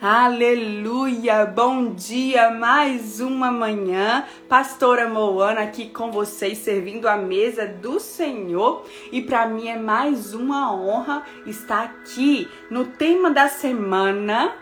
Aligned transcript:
Aleluia! 0.00 1.46
Bom 1.46 1.94
dia, 1.94 2.50
mais 2.50 3.18
uma 3.18 3.50
manhã. 3.50 4.26
Pastora 4.46 5.08
Moana 5.08 5.62
aqui 5.62 5.88
com 5.88 6.12
vocês, 6.12 6.58
servindo 6.58 7.08
a 7.08 7.16
mesa 7.16 7.66
do 7.66 7.98
Senhor. 7.98 8.84
E 9.10 9.22
para 9.22 9.46
mim 9.46 9.68
é 9.68 9.78
mais 9.78 10.34
uma 10.34 10.70
honra 10.70 11.22
estar 11.46 11.82
aqui 11.82 12.46
no 12.70 12.84
tema 12.84 13.30
da 13.30 13.48
semana. 13.48 14.52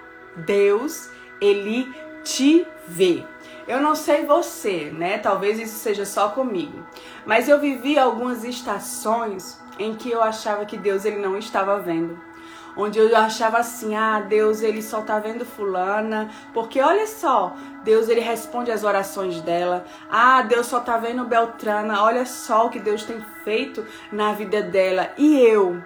Deus, 0.46 1.10
ele 1.40 1.92
te 2.22 2.64
vê. 2.86 3.24
Eu 3.66 3.80
não 3.80 3.96
sei 3.96 4.24
você, 4.24 4.92
né? 4.96 5.18
Talvez 5.18 5.58
isso 5.58 5.78
seja 5.78 6.06
só 6.06 6.28
comigo. 6.28 6.86
Mas 7.26 7.48
eu 7.48 7.58
vivi 7.58 7.98
algumas 7.98 8.44
estações 8.44 9.60
em 9.80 9.96
que 9.96 10.12
eu 10.12 10.22
achava 10.22 10.64
que 10.64 10.78
Deus 10.78 11.04
ele 11.04 11.18
não 11.18 11.36
estava 11.36 11.80
vendo 11.80 12.33
onde 12.76 12.98
eu 12.98 13.16
achava 13.16 13.58
assim, 13.58 13.94
ah, 13.94 14.20
Deus 14.20 14.62
ele 14.62 14.82
só 14.82 15.00
tá 15.00 15.18
vendo 15.18 15.44
fulana, 15.44 16.30
porque 16.52 16.80
olha 16.80 17.06
só, 17.06 17.54
Deus 17.82 18.08
ele 18.08 18.20
responde 18.20 18.70
as 18.70 18.84
orações 18.84 19.40
dela. 19.40 19.84
Ah, 20.10 20.42
Deus 20.42 20.66
só 20.66 20.80
tá 20.80 20.96
vendo 20.96 21.24
Beltrana, 21.24 22.02
olha 22.02 22.26
só 22.26 22.66
o 22.66 22.70
que 22.70 22.78
Deus 22.78 23.04
tem 23.04 23.24
feito 23.44 23.84
na 24.10 24.32
vida 24.32 24.62
dela. 24.62 25.10
E 25.16 25.38
eu? 25.40 25.82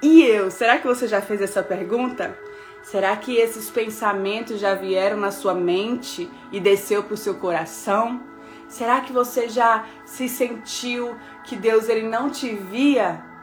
E 0.00 0.22
eu? 0.22 0.50
Será 0.50 0.78
que 0.78 0.86
você 0.86 1.06
já 1.08 1.20
fez 1.20 1.40
essa 1.40 1.62
pergunta? 1.62 2.36
Será 2.82 3.16
que 3.16 3.36
esses 3.36 3.70
pensamentos 3.70 4.60
já 4.60 4.74
vieram 4.74 5.16
na 5.16 5.30
sua 5.30 5.54
mente 5.54 6.30
e 6.52 6.60
desceu 6.60 7.02
para 7.02 7.14
o 7.14 7.16
seu 7.16 7.34
coração? 7.34 8.22
Será 8.68 9.00
que 9.00 9.12
você 9.12 9.48
já 9.48 9.86
se 10.04 10.28
sentiu 10.28 11.16
que 11.44 11.56
Deus 11.56 11.88
ele 11.88 12.06
não 12.06 12.28
te 12.28 12.54
via? 12.54 13.33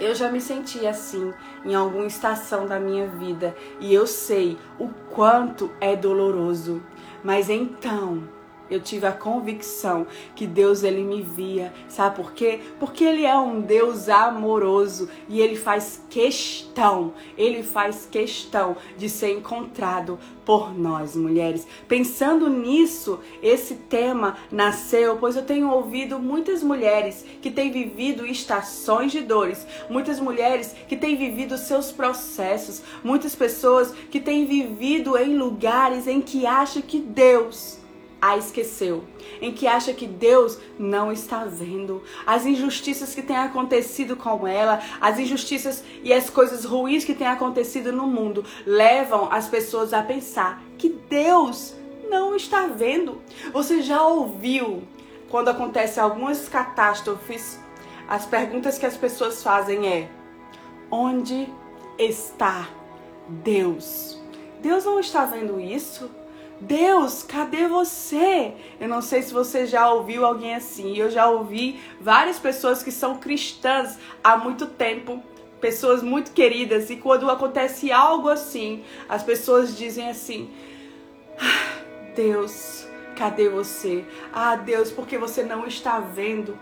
Eu 0.00 0.14
já 0.14 0.30
me 0.30 0.40
senti 0.40 0.86
assim 0.86 1.32
em 1.64 1.74
alguma 1.74 2.06
estação 2.06 2.66
da 2.66 2.78
minha 2.78 3.06
vida 3.06 3.54
e 3.80 3.92
eu 3.92 4.06
sei 4.06 4.56
o 4.78 4.88
quanto 5.10 5.70
é 5.80 5.96
doloroso. 5.96 6.82
Mas 7.22 7.50
então, 7.50 8.22
eu 8.70 8.80
tive 8.80 9.06
a 9.06 9.12
convicção 9.12 10.06
que 10.34 10.46
Deus 10.46 10.82
ele 10.82 11.02
me 11.02 11.22
via. 11.22 11.72
Sabe 11.88 12.16
por 12.16 12.32
quê? 12.32 12.60
Porque 12.78 13.04
ele 13.04 13.24
é 13.24 13.36
um 13.36 13.60
Deus 13.60 14.08
amoroso 14.08 15.08
e 15.28 15.40
ele 15.40 15.56
faz 15.56 16.02
questão, 16.10 17.12
ele 17.36 17.62
faz 17.62 18.08
questão 18.10 18.76
de 18.96 19.08
ser 19.08 19.32
encontrado 19.32 20.18
por 20.44 20.72
nós, 20.72 21.14
mulheres. 21.14 21.66
Pensando 21.86 22.48
nisso, 22.48 23.20
esse 23.42 23.74
tema 23.74 24.38
nasceu, 24.50 25.18
pois 25.18 25.36
eu 25.36 25.44
tenho 25.44 25.70
ouvido 25.70 26.18
muitas 26.18 26.62
mulheres 26.62 27.22
que 27.42 27.50
têm 27.50 27.70
vivido 27.70 28.24
estações 28.24 29.12
de 29.12 29.20
dores, 29.20 29.66
muitas 29.90 30.18
mulheres 30.18 30.74
que 30.88 30.96
têm 30.96 31.16
vivido 31.16 31.58
seus 31.58 31.92
processos, 31.92 32.82
muitas 33.04 33.34
pessoas 33.34 33.92
que 34.10 34.20
têm 34.20 34.46
vivido 34.46 35.18
em 35.18 35.36
lugares 35.36 36.06
em 36.06 36.22
que 36.22 36.46
acham 36.46 36.80
que 36.80 36.98
Deus 36.98 37.78
a 38.20 38.36
esqueceu, 38.36 39.04
em 39.40 39.52
que 39.52 39.66
acha 39.66 39.92
que 39.92 40.06
Deus 40.06 40.58
não 40.78 41.12
está 41.12 41.44
vendo, 41.44 42.02
as 42.26 42.44
injustiças 42.44 43.14
que 43.14 43.22
têm 43.22 43.36
acontecido 43.36 44.16
com 44.16 44.46
ela, 44.46 44.80
as 45.00 45.18
injustiças 45.18 45.84
e 46.02 46.12
as 46.12 46.28
coisas 46.28 46.64
ruins 46.64 47.04
que 47.04 47.14
têm 47.14 47.26
acontecido 47.26 47.92
no 47.92 48.06
mundo 48.06 48.44
levam 48.66 49.28
as 49.30 49.48
pessoas 49.48 49.92
a 49.92 50.02
pensar 50.02 50.62
que 50.76 50.88
Deus 50.88 51.74
não 52.08 52.34
está 52.34 52.66
vendo. 52.66 53.20
Você 53.52 53.82
já 53.82 54.02
ouviu 54.02 54.82
quando 55.30 55.48
acontece 55.48 56.00
algumas 56.00 56.48
catástrofes, 56.48 57.58
as 58.08 58.24
perguntas 58.26 58.78
que 58.78 58.86
as 58.86 58.96
pessoas 58.96 59.42
fazem 59.42 59.86
é: 59.86 60.10
onde 60.90 61.48
está 61.98 62.68
Deus? 63.28 64.18
Deus 64.60 64.84
não 64.84 64.98
está 64.98 65.24
vendo 65.24 65.60
isso? 65.60 66.10
Deus, 66.60 67.22
cadê 67.22 67.68
você? 67.68 68.52
Eu 68.80 68.88
não 68.88 69.00
sei 69.00 69.22
se 69.22 69.32
você 69.32 69.64
já 69.64 69.90
ouviu 69.92 70.26
alguém 70.26 70.54
assim. 70.54 70.96
Eu 70.96 71.10
já 71.10 71.28
ouvi 71.28 71.78
várias 72.00 72.38
pessoas 72.38 72.82
que 72.82 72.90
são 72.90 73.18
cristãs 73.18 73.96
há 74.24 74.36
muito 74.36 74.66
tempo, 74.66 75.22
pessoas 75.60 76.02
muito 76.02 76.32
queridas, 76.32 76.90
e 76.90 76.96
quando 76.96 77.30
acontece 77.30 77.92
algo 77.92 78.28
assim, 78.28 78.84
as 79.08 79.22
pessoas 79.22 79.76
dizem 79.76 80.08
assim: 80.08 80.50
ah, 81.40 81.82
Deus, 82.16 82.88
cadê 83.14 83.48
você? 83.48 84.04
Ah, 84.32 84.56
Deus, 84.56 84.90
porque 84.90 85.16
você 85.16 85.44
não 85.44 85.64
está 85.64 86.00
vendo? 86.00 86.58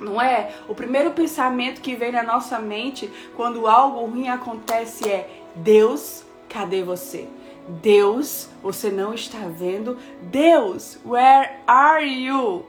Não 0.00 0.20
é? 0.20 0.54
O 0.66 0.74
primeiro 0.74 1.10
pensamento 1.10 1.82
que 1.82 1.94
vem 1.94 2.10
na 2.10 2.22
nossa 2.22 2.58
mente 2.58 3.10
quando 3.36 3.66
algo 3.66 4.06
ruim 4.06 4.28
acontece 4.28 5.06
é: 5.08 5.42
Deus, 5.54 6.24
cadê 6.48 6.82
você? 6.82 7.28
Deus, 7.68 8.48
você 8.62 8.90
não 8.90 9.14
está 9.14 9.48
vendo? 9.48 9.98
Deus, 10.22 10.98
where 11.04 11.60
are 11.66 12.06
you? 12.06 12.64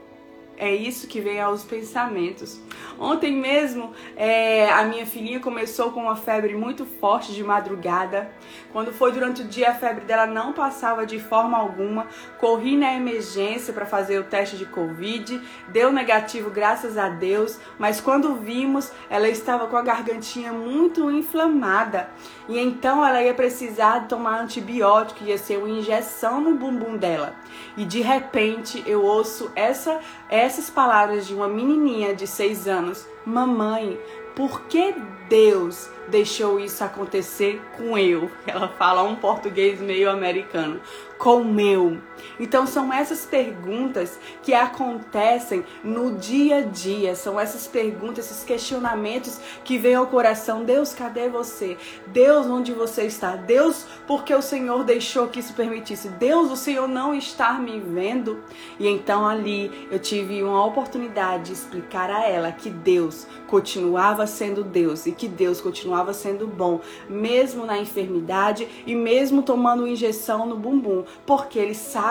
É 0.58 0.74
isso 0.74 1.08
que 1.08 1.20
vem 1.20 1.40
aos 1.42 1.64
pensamentos. 1.64 2.62
Ontem 2.98 3.34
mesmo, 3.34 3.92
é, 4.16 4.72
a 4.72 4.84
minha 4.86 5.06
filhinha 5.06 5.42
começou 5.42 5.92
com 5.92 6.04
uma 6.04 6.16
febre 6.16 6.56
muito 6.56 6.86
forte 6.86 7.34
de 7.34 7.44
madrugada. 7.44 8.32
Quando 8.72 8.94
foi 8.94 9.12
durante 9.12 9.42
o 9.42 9.46
dia, 9.46 9.72
a 9.72 9.74
febre 9.74 10.06
dela 10.06 10.26
não 10.26 10.54
passava 10.54 11.06
de 11.06 11.20
forma 11.20 11.58
alguma. 11.58 12.08
Corri 12.40 12.78
na 12.78 12.94
emergência 12.94 13.74
para 13.74 13.86
fazer 13.86 14.18
o 14.20 14.24
teste 14.24 14.56
de 14.56 14.66
Covid. 14.66 15.42
Deu 15.70 15.92
negativo, 15.92 16.50
graças 16.50 16.98
a 16.98 17.10
Deus. 17.10 17.60
Mas 17.78 18.00
quando 18.00 18.36
vimos, 18.36 18.92
ela 19.10 19.28
estava 19.28 19.68
com 19.68 19.76
a 19.76 19.82
gargantinha 19.82 20.54
muito 20.54 21.12
inflamada. 21.12 22.10
E 22.48 22.58
então 22.58 23.06
ela 23.06 23.22
ia 23.22 23.34
precisar 23.34 24.08
tomar 24.08 24.40
antibiótico, 24.40 25.26
ia 25.26 25.38
ser 25.38 25.58
uma 25.58 25.70
injeção 25.70 26.40
no 26.40 26.56
bumbum 26.56 26.96
dela. 26.96 27.36
E 27.78 27.86
de 27.86 28.02
repente 28.02 28.84
eu 28.86 29.03
ouço 29.03 29.52
essa, 29.56 30.00
essas 30.30 30.69
palavras 30.69 31.28
de 31.28 31.34
uma 31.34 31.47
menininha 31.47 32.16
de 32.16 32.25
6 32.25 32.68
anos: 32.68 33.08
Mamãe, 33.25 34.00
por 34.36 34.62
que 34.63 34.94
Deus 35.30 35.90
deixou 36.08 36.59
isso 36.59 36.84
acontecer 36.84 37.62
com 37.78 37.97
eu? 37.97 38.30
Ela 38.46 38.68
fala 38.68 39.03
um 39.03 39.16
português 39.16 39.80
meio 39.80 40.09
americano 40.09 40.80
com 41.18 41.44
meu? 41.44 41.97
Então 42.40 42.66
são 42.66 42.92
essas 42.92 43.26
perguntas 43.26 44.20
que 44.42 44.53
acontecem 44.53 45.64
no 45.84 46.16
dia 46.16 46.58
a 46.58 46.62
dia, 46.62 47.16
são 47.16 47.40
essas 47.40 47.68
perguntas, 47.68 48.26
esses 48.26 48.44
questionamentos 48.44 49.40
que 49.64 49.78
vêm 49.78 49.96
ao 49.96 50.08
coração. 50.08 50.64
Deus, 50.64 50.94
cadê 50.94 51.30
você? 51.30 51.78
Deus, 52.08 52.48
onde 52.48 52.72
você 52.72 53.04
está? 53.04 53.36
Deus, 53.36 53.86
porque 54.08 54.34
o 54.34 54.42
Senhor 54.42 54.84
deixou 54.84 55.28
que 55.28 55.40
isso 55.40 55.54
permitisse? 55.54 56.09
Deus, 56.09 56.52
o 56.52 56.56
Senhor 56.56 56.88
não 56.88 57.14
está 57.14 57.54
me 57.54 57.80
vendo? 57.80 58.44
E 58.80 58.88
então 58.88 59.28
ali 59.28 59.88
eu 59.92 60.00
tive 60.00 60.44
uma 60.44 60.66
oportunidade 60.66 61.46
de 61.46 61.54
explicar 61.54 62.09
a 62.09 62.28
ela 62.28 62.52
que 62.52 62.70
Deus 62.70 63.28
continuava 63.48 64.25
sendo 64.25 64.64
Deus 64.64 65.06
e 65.06 65.12
que 65.12 65.28
Deus 65.28 65.62
continuava 65.62 66.14
sendo 66.14 66.48
bom, 66.48 66.81
mesmo 67.09 67.66
na 67.66 67.78
enfermidade 67.78 68.68
e 68.86 68.96
mesmo 68.96 69.42
tomando 69.42 69.88
injeção 69.88 70.46
no 70.46 70.58
bumbum 70.58 71.04
porque 71.25 71.59
Ele 71.59 71.74
sabe 71.74 72.05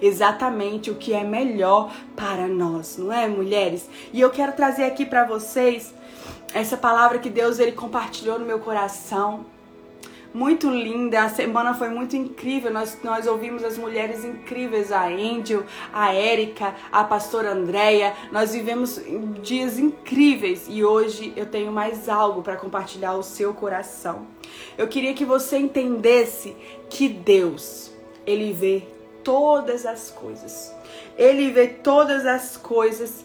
exatamente 0.00 0.90
o 0.90 0.94
que 0.94 1.12
é 1.12 1.24
melhor 1.24 1.92
para 2.16 2.46
nós, 2.46 2.96
não 2.96 3.12
é, 3.12 3.26
mulheres? 3.26 3.88
E 4.12 4.20
eu 4.20 4.30
quero 4.30 4.52
trazer 4.52 4.84
aqui 4.84 5.04
para 5.04 5.24
vocês 5.24 5.94
essa 6.54 6.76
palavra 6.76 7.18
que 7.18 7.30
Deus 7.30 7.58
ele 7.58 7.72
compartilhou 7.72 8.38
no 8.38 8.44
meu 8.44 8.58
coração. 8.58 9.46
Muito 10.32 10.70
linda, 10.70 11.24
a 11.24 11.28
semana 11.28 11.74
foi 11.74 11.88
muito 11.88 12.14
incrível. 12.14 12.72
Nós, 12.72 12.96
nós 13.02 13.26
ouvimos 13.26 13.64
as 13.64 13.76
mulheres 13.76 14.24
incríveis, 14.24 14.92
a 14.92 15.06
Angel, 15.08 15.64
a 15.92 16.14
Érica, 16.14 16.76
a 16.92 17.02
pastora 17.02 17.50
Andréia. 17.50 18.14
Nós 18.30 18.52
vivemos 18.52 19.00
dias 19.42 19.76
incríveis 19.76 20.66
e 20.68 20.84
hoje 20.84 21.32
eu 21.34 21.46
tenho 21.46 21.72
mais 21.72 22.08
algo 22.08 22.42
para 22.42 22.56
compartilhar 22.56 23.10
ao 23.10 23.24
seu 23.24 23.52
coração. 23.52 24.28
Eu 24.78 24.86
queria 24.86 25.14
que 25.14 25.24
você 25.24 25.58
entendesse 25.58 26.56
que 26.88 27.08
Deus, 27.08 27.92
ele 28.24 28.52
vê 28.52 28.86
todas 29.30 29.86
as 29.86 30.10
coisas. 30.10 30.74
Ele 31.16 31.52
vê 31.52 31.68
todas 31.68 32.26
as 32.26 32.56
coisas 32.56 33.24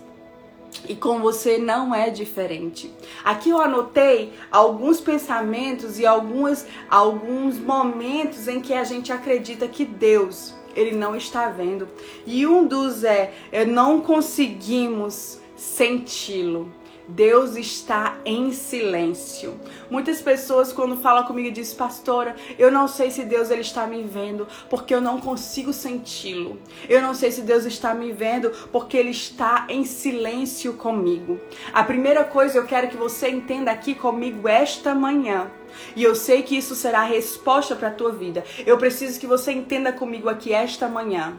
e 0.87 0.95
com 0.95 1.19
você 1.19 1.57
não 1.57 1.95
é 1.95 2.11
diferente. 2.11 2.93
Aqui 3.23 3.49
eu 3.49 3.59
anotei 3.59 4.31
alguns 4.51 5.01
pensamentos 5.01 5.97
e 5.97 6.05
algumas, 6.05 6.67
alguns 6.87 7.57
momentos 7.57 8.47
em 8.47 8.61
que 8.61 8.75
a 8.75 8.83
gente 8.83 9.11
acredita 9.11 9.67
que 9.67 9.83
Deus 9.83 10.53
ele 10.75 10.91
não 10.91 11.15
está 11.15 11.49
vendo. 11.49 11.87
E 12.23 12.45
um 12.45 12.67
dos 12.67 13.03
é, 13.03 13.33
é 13.51 13.65
não 13.65 14.01
conseguimos 14.01 15.39
senti-lo. 15.55 16.71
Deus 17.07 17.55
está 17.55 18.17
em 18.25 18.51
silêncio. 18.51 19.59
Muitas 19.89 20.21
pessoas 20.21 20.73
quando 20.73 20.97
falam 20.97 21.23
comigo 21.25 21.51
dizem, 21.51 21.77
pastora, 21.77 22.35
eu 22.57 22.71
não 22.71 22.87
sei 22.87 23.11
se 23.11 23.23
Deus 23.23 23.51
ele 23.51 23.61
está 23.61 23.85
me 23.85 24.03
vendo 24.03 24.47
porque 24.69 24.93
eu 24.93 25.01
não 25.01 25.19
consigo 25.19 25.71
senti-lo. 25.71 26.59
Eu 26.89 27.01
não 27.01 27.13
sei 27.13 27.31
se 27.31 27.41
Deus 27.41 27.65
está 27.65 27.93
me 27.93 28.11
vendo 28.11 28.51
porque 28.71 28.97
ele 28.97 29.11
está 29.11 29.65
em 29.69 29.85
silêncio 29.85 30.73
comigo. 30.73 31.39
A 31.73 31.83
primeira 31.83 32.23
coisa 32.23 32.57
eu 32.57 32.65
quero 32.65 32.87
que 32.87 32.97
você 32.97 33.29
entenda 33.29 33.71
aqui 33.71 33.93
comigo 33.93 34.47
esta 34.47 34.95
manhã 34.95 35.51
E 35.95 36.03
eu 36.03 36.15
sei 36.15 36.41
que 36.41 36.57
isso 36.57 36.75
será 36.75 36.99
a 37.01 37.05
resposta 37.05 37.75
para 37.75 37.89
a 37.89 37.93
tua 37.93 38.11
vida. 38.11 38.43
Eu 38.65 38.77
preciso 38.77 39.19
que 39.19 39.27
você 39.27 39.51
entenda 39.51 39.91
comigo 39.91 40.29
aqui 40.29 40.53
esta 40.53 40.87
manhã. 40.87 41.37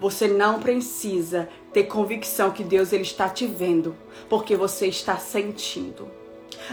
Você 0.00 0.28
não 0.28 0.60
precisa 0.60 1.48
ter 1.78 1.84
convicção 1.84 2.50
que 2.50 2.64
Deus 2.64 2.92
ele 2.92 3.04
está 3.04 3.28
te 3.28 3.46
vendo, 3.46 3.94
porque 4.28 4.56
você 4.56 4.88
está 4.88 5.16
sentindo. 5.16 6.08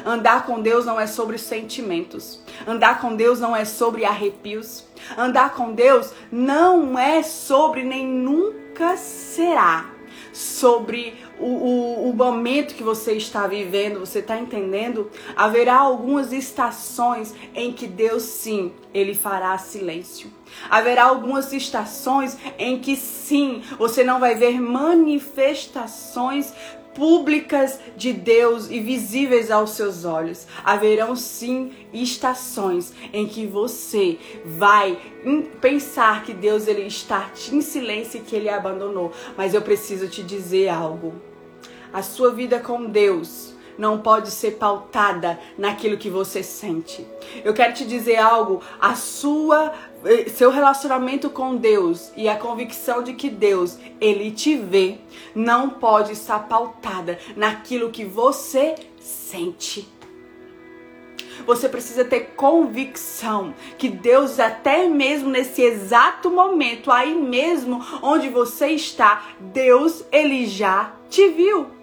Andar 0.04 0.48
com 0.48 0.60
Deus 0.60 0.84
não 0.84 1.00
é 1.00 1.06
sobre 1.06 1.38
sentimentos. 1.38 2.42
Andar 2.66 3.00
com 3.00 3.16
Deus 3.16 3.40
não 3.40 3.56
é 3.56 3.66
sobre 3.66 4.04
arrepios. 4.04 4.84
Andar 5.16 5.54
com 5.54 5.74
Deus 5.74 6.12
não 6.32 6.98
é 6.98 7.22
sobre 7.22 7.84
nem 7.84 8.08
nunca 8.08 8.98
será 8.98 9.92
sobre 10.34 11.16
o, 11.40 11.46
o, 11.46 12.10
o, 12.10 12.14
momento 12.14 12.76
que 12.76 12.84
você 12.84 13.14
está 13.14 13.46
vivendo, 13.48 14.00
você 14.00 14.20
está 14.20 14.38
entendendo? 14.38 15.10
Haverá 15.36 15.76
algumas 15.76 16.32
estações 16.32 17.34
em 17.54 17.72
que 17.74 17.88
Deus 17.88 18.24
sim, 18.24 18.72
ele 18.94 19.14
fará 19.14 19.58
silêncio. 19.58 20.32
Haverá 20.70 21.06
algumas 21.06 21.52
estações 21.52 22.38
em 22.58 22.80
que 22.80 22.96
sim, 22.96 23.62
você 23.78 24.04
não 24.04 24.20
vai 24.20 24.36
ver 24.36 24.62
manifestações 24.62 26.54
públicas 26.96 27.80
de 27.96 28.14
Deus 28.14 28.70
e 28.72 28.80
visíveis 28.80 29.52
aos 29.52 29.72
seus 29.72 30.06
olhos. 30.06 30.48
Haverão 30.64 31.16
sim 31.16 31.74
estações 31.94 32.94
em 33.14 33.28
que 33.28 33.46
você 33.46 34.18
vai 34.46 34.98
pensar 35.62 36.24
que 36.24 36.34
Deus 36.34 36.68
ele 36.68 36.84
está 36.84 37.30
em 37.52 37.62
silêncio 37.62 38.20
e 38.20 38.24
que 38.24 38.36
ele 38.36 38.50
abandonou. 38.50 39.12
Mas 39.38 39.54
eu 39.54 39.62
preciso 39.62 40.08
te 40.08 40.24
dizer 40.24 40.70
algo. 40.70 41.14
A 41.94 42.02
sua 42.02 42.32
vida 42.32 42.60
com 42.60 42.86
Deus 42.86 43.54
não 43.78 44.00
pode 44.00 44.32
ser 44.32 44.52
pautada 44.52 45.40
naquilo 45.58 45.98
que 45.98 46.10
você 46.10 46.42
sente. 46.42 47.06
Eu 47.44 47.54
quero 47.54 47.74
te 47.74 47.86
dizer 47.86 48.18
algo, 48.18 48.62
a 48.80 48.96
sua 48.96 49.74
seu 50.34 50.52
relacionamento 50.52 51.30
com 51.30 51.56
Deus 51.56 52.12
e 52.16 52.30
a 52.30 52.38
convicção 52.38 53.02
de 53.02 53.14
que 53.14 53.30
Deus 53.30 53.78
ele 54.00 54.32
te 54.32 54.56
vê 54.56 54.98
não 55.34 55.70
pode 55.70 56.14
estar 56.14 56.48
pautada 56.48 57.20
naquilo 57.36 57.92
que 57.92 58.06
você 58.06 58.76
sente. 59.00 59.88
Você 61.46 61.68
precisa 61.68 62.06
ter 62.06 62.34
convicção 62.36 63.54
que 63.78 63.90
Deus, 63.90 64.40
até 64.40 64.88
mesmo 64.88 65.30
nesse 65.30 65.62
exato 65.62 66.32
momento, 66.32 66.92
aí 66.92 67.14
mesmo 67.14 67.84
onde 68.02 68.30
você 68.30 68.68
está, 68.68 69.28
Deus, 69.40 70.04
ele 70.12 70.46
já 70.46 70.94
te 71.10 71.28
viu. 71.30 71.75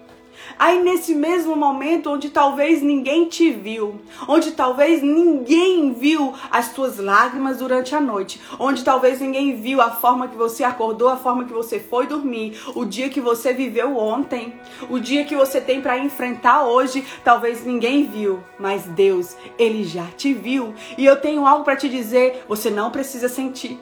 Aí 0.57 0.81
nesse 0.81 1.15
mesmo 1.15 1.55
momento 1.55 2.11
onde 2.11 2.29
talvez 2.29 2.81
ninguém 2.81 3.27
te 3.27 3.49
viu, 3.51 4.01
onde 4.27 4.51
talvez 4.51 5.01
ninguém 5.01 5.93
viu 5.93 6.33
as 6.51 6.71
tuas 6.73 6.97
lágrimas 6.97 7.57
durante 7.57 7.95
a 7.95 8.01
noite, 8.01 8.39
onde 8.59 8.83
talvez 8.83 9.19
ninguém 9.19 9.55
viu 9.55 9.81
a 9.81 9.91
forma 9.91 10.27
que 10.27 10.37
você 10.37 10.63
acordou, 10.63 11.09
a 11.09 11.17
forma 11.17 11.45
que 11.45 11.53
você 11.53 11.79
foi 11.79 12.07
dormir, 12.07 12.59
o 12.75 12.85
dia 12.85 13.09
que 13.09 13.19
você 13.19 13.53
viveu 13.53 13.97
ontem, 13.97 14.53
o 14.89 14.99
dia 14.99 15.25
que 15.25 15.35
você 15.35 15.59
tem 15.59 15.81
para 15.81 15.97
enfrentar 15.97 16.63
hoje, 16.63 17.03
talvez 17.23 17.65
ninguém 17.65 18.05
viu, 18.05 18.43
mas 18.59 18.83
Deus, 18.83 19.35
ele 19.57 19.83
já 19.83 20.05
te 20.17 20.33
viu. 20.33 20.73
E 20.97 21.05
eu 21.05 21.19
tenho 21.19 21.45
algo 21.45 21.63
para 21.63 21.75
te 21.75 21.89
dizer, 21.89 22.45
você 22.47 22.69
não 22.69 22.91
precisa 22.91 23.27
sentir. 23.27 23.79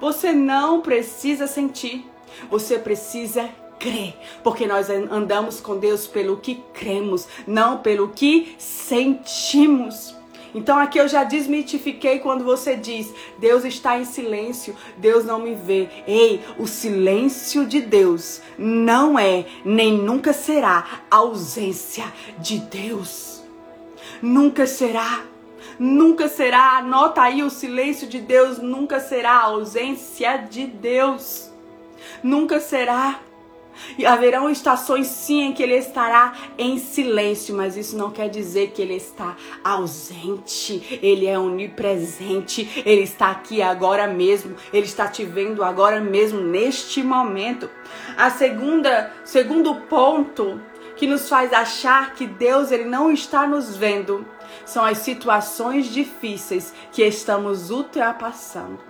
Você 0.00 0.32
não 0.32 0.80
precisa 0.80 1.46
sentir. 1.46 2.08
Você 2.50 2.78
precisa 2.78 3.48
crer, 3.78 4.14
porque 4.42 4.66
nós 4.66 4.90
andamos 4.90 5.60
com 5.60 5.78
Deus 5.78 6.06
pelo 6.06 6.36
que 6.36 6.62
cremos, 6.72 7.26
não 7.46 7.78
pelo 7.78 8.08
que 8.08 8.54
sentimos. 8.58 10.16
Então 10.54 10.78
aqui 10.78 10.98
eu 10.98 11.06
já 11.06 11.24
desmitifiquei 11.24 12.18
quando 12.18 12.44
você 12.44 12.74
diz: 12.74 13.12
Deus 13.38 13.64
está 13.64 13.98
em 13.98 14.04
silêncio, 14.04 14.74
Deus 14.96 15.24
não 15.24 15.40
me 15.40 15.54
vê. 15.54 15.88
Ei, 16.06 16.40
o 16.58 16.66
silêncio 16.66 17.66
de 17.66 17.80
Deus 17.80 18.40
não 18.56 19.18
é 19.18 19.44
nem 19.64 19.92
nunca 19.92 20.32
será 20.32 21.02
ausência 21.10 22.12
de 22.38 22.58
Deus. 22.58 23.42
Nunca 24.22 24.66
será. 24.66 25.24
Nunca 25.78 26.28
será, 26.28 26.78
anota 26.78 27.22
aí 27.22 27.40
o 27.40 27.50
silêncio 27.50 28.08
de 28.08 28.18
Deus, 28.20 28.58
nunca 28.58 28.98
será 28.98 29.42
ausência 29.42 30.36
de 30.38 30.66
Deus. 30.66 31.52
Nunca 32.20 32.58
será. 32.58 33.20
E 33.96 34.06
haverão 34.06 34.50
estações 34.50 35.06
sim 35.06 35.42
em 35.42 35.52
que 35.52 35.62
ele 35.62 35.76
estará 35.76 36.32
em 36.56 36.78
silêncio, 36.78 37.54
mas 37.54 37.76
isso 37.76 37.96
não 37.96 38.10
quer 38.10 38.28
dizer 38.28 38.72
que 38.72 38.82
ele 38.82 38.94
está 38.94 39.36
ausente. 39.62 40.98
Ele 41.02 41.26
é 41.26 41.38
onipresente. 41.38 42.82
Ele 42.84 43.02
está 43.02 43.30
aqui 43.30 43.62
agora 43.62 44.06
mesmo. 44.06 44.56
Ele 44.72 44.86
está 44.86 45.08
te 45.08 45.24
vendo 45.24 45.64
agora 45.64 46.00
mesmo 46.00 46.40
neste 46.40 47.02
momento. 47.02 47.70
A 48.16 48.30
segunda, 48.30 49.12
segundo 49.24 49.74
ponto 49.82 50.60
que 50.96 51.06
nos 51.06 51.28
faz 51.28 51.52
achar 51.52 52.14
que 52.14 52.26
Deus 52.26 52.72
ele 52.72 52.84
não 52.84 53.10
está 53.10 53.46
nos 53.46 53.76
vendo 53.76 54.26
são 54.64 54.84
as 54.84 54.98
situações 54.98 55.86
difíceis 55.86 56.74
que 56.92 57.02
estamos 57.02 57.70
ultrapassando. 57.70 58.87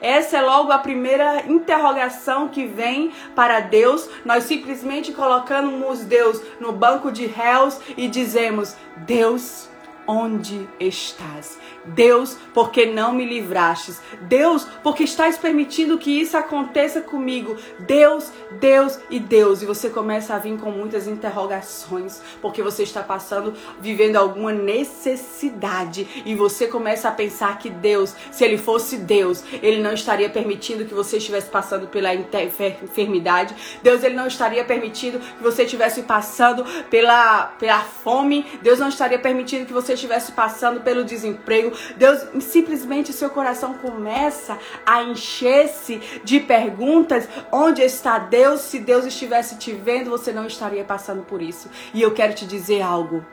Essa 0.00 0.38
é 0.38 0.42
logo 0.42 0.70
a 0.70 0.78
primeira 0.78 1.44
interrogação 1.46 2.48
que 2.48 2.66
vem 2.66 3.12
para 3.34 3.60
Deus. 3.60 4.08
Nós 4.24 4.44
simplesmente 4.44 5.12
colocamos 5.12 6.00
Deus 6.00 6.40
no 6.60 6.72
banco 6.72 7.10
de 7.10 7.26
réus 7.26 7.80
e 7.96 8.08
dizemos: 8.08 8.76
Deus, 8.98 9.68
onde 10.06 10.68
estás? 10.80 11.58
Deus, 11.94 12.36
porque 12.54 12.86
não 12.86 13.12
me 13.12 13.24
livrastes? 13.24 14.00
Deus, 14.22 14.66
porque 14.82 15.04
estás 15.04 15.36
permitindo 15.36 15.98
que 15.98 16.20
isso 16.20 16.36
aconteça 16.36 17.00
comigo? 17.00 17.56
Deus, 17.80 18.30
Deus 18.52 18.98
e 19.10 19.18
Deus. 19.18 19.62
E 19.62 19.66
você 19.66 19.90
começa 19.90 20.34
a 20.34 20.38
vir 20.38 20.58
com 20.58 20.70
muitas 20.70 21.06
interrogações, 21.06 22.20
porque 22.40 22.62
você 22.62 22.82
está 22.82 23.02
passando, 23.02 23.54
vivendo 23.80 24.16
alguma 24.16 24.52
necessidade. 24.52 26.06
E 26.24 26.34
você 26.34 26.66
começa 26.66 27.08
a 27.08 27.12
pensar 27.12 27.58
que 27.58 27.70
Deus, 27.70 28.14
se 28.30 28.44
Ele 28.44 28.58
fosse 28.58 28.96
Deus, 28.98 29.42
Ele 29.62 29.80
não 29.80 29.92
estaria 29.92 30.28
permitindo 30.28 30.84
que 30.84 30.94
você 30.94 31.18
estivesse 31.18 31.48
passando 31.48 31.88
pela 31.88 32.14
enfermidade. 32.14 33.54
Deus, 33.82 34.02
Ele 34.02 34.14
não 34.14 34.26
estaria 34.26 34.64
permitindo 34.64 35.18
que 35.18 35.42
você 35.42 35.64
estivesse 35.64 36.02
passando 36.02 36.64
pela, 36.90 37.46
pela 37.58 37.80
fome. 37.80 38.46
Deus 38.62 38.78
não 38.78 38.88
estaria 38.88 39.18
permitindo 39.18 39.66
que 39.66 39.72
você 39.72 39.94
estivesse 39.94 40.32
passando 40.32 40.80
pelo 40.80 41.04
desemprego. 41.04 41.72
Deus, 41.96 42.42
simplesmente 42.42 43.12
seu 43.12 43.30
coração 43.30 43.74
começa 43.74 44.58
a 44.84 45.02
encher-se 45.02 46.00
de 46.24 46.40
perguntas: 46.40 47.28
onde 47.50 47.82
está 47.82 48.18
Deus? 48.18 48.62
Se 48.62 48.78
Deus 48.78 49.04
estivesse 49.04 49.56
te 49.56 49.72
vendo, 49.72 50.10
você 50.10 50.32
não 50.32 50.46
estaria 50.46 50.84
passando 50.84 51.22
por 51.22 51.42
isso. 51.42 51.68
E 51.92 52.02
eu 52.02 52.12
quero 52.12 52.34
te 52.34 52.46
dizer 52.46 52.82
algo 52.82 53.24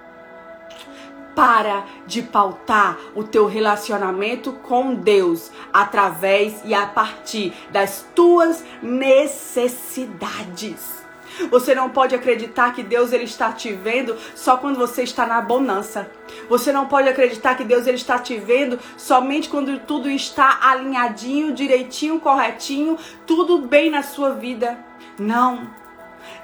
para 1.36 1.86
de 2.08 2.22
pautar 2.22 2.98
o 3.14 3.22
teu 3.24 3.46
relacionamento 3.46 4.54
com 4.54 4.96
Deus 4.96 5.52
através 5.74 6.62
e 6.64 6.74
a 6.74 6.88
partir 6.88 7.54
das 7.72 8.06
tuas 8.16 8.64
necessidades. 8.82 11.05
Você 11.50 11.76
não 11.76 11.90
pode 11.90 12.16
acreditar 12.16 12.74
que 12.74 12.84
Deus 12.84 13.12
ele 13.12 13.26
está 13.26 13.52
te 13.52 13.72
vendo 13.74 14.16
só 14.36 14.58
quando 14.58 14.78
você 14.78 15.04
está 15.04 15.26
na 15.26 15.42
bonança. 15.42 16.10
Você 16.50 16.72
não 16.72 16.88
pode 16.88 17.10
acreditar 17.10 17.56
que 17.56 17.64
Deus 17.64 17.88
ele 17.88 17.98
está 17.98 18.20
te 18.20 18.38
vendo 18.38 18.80
somente 18.98 19.50
quando 19.50 19.80
tudo 19.80 20.10
está 20.10 20.60
alinhadinho, 20.62 21.54
direitinho, 21.54 22.20
corretinho, 22.20 22.98
tudo 23.26 23.60
bem 23.60 23.90
na 23.90 24.04
sua 24.04 24.32
vida. 24.32 24.78
Não. 25.20 25.68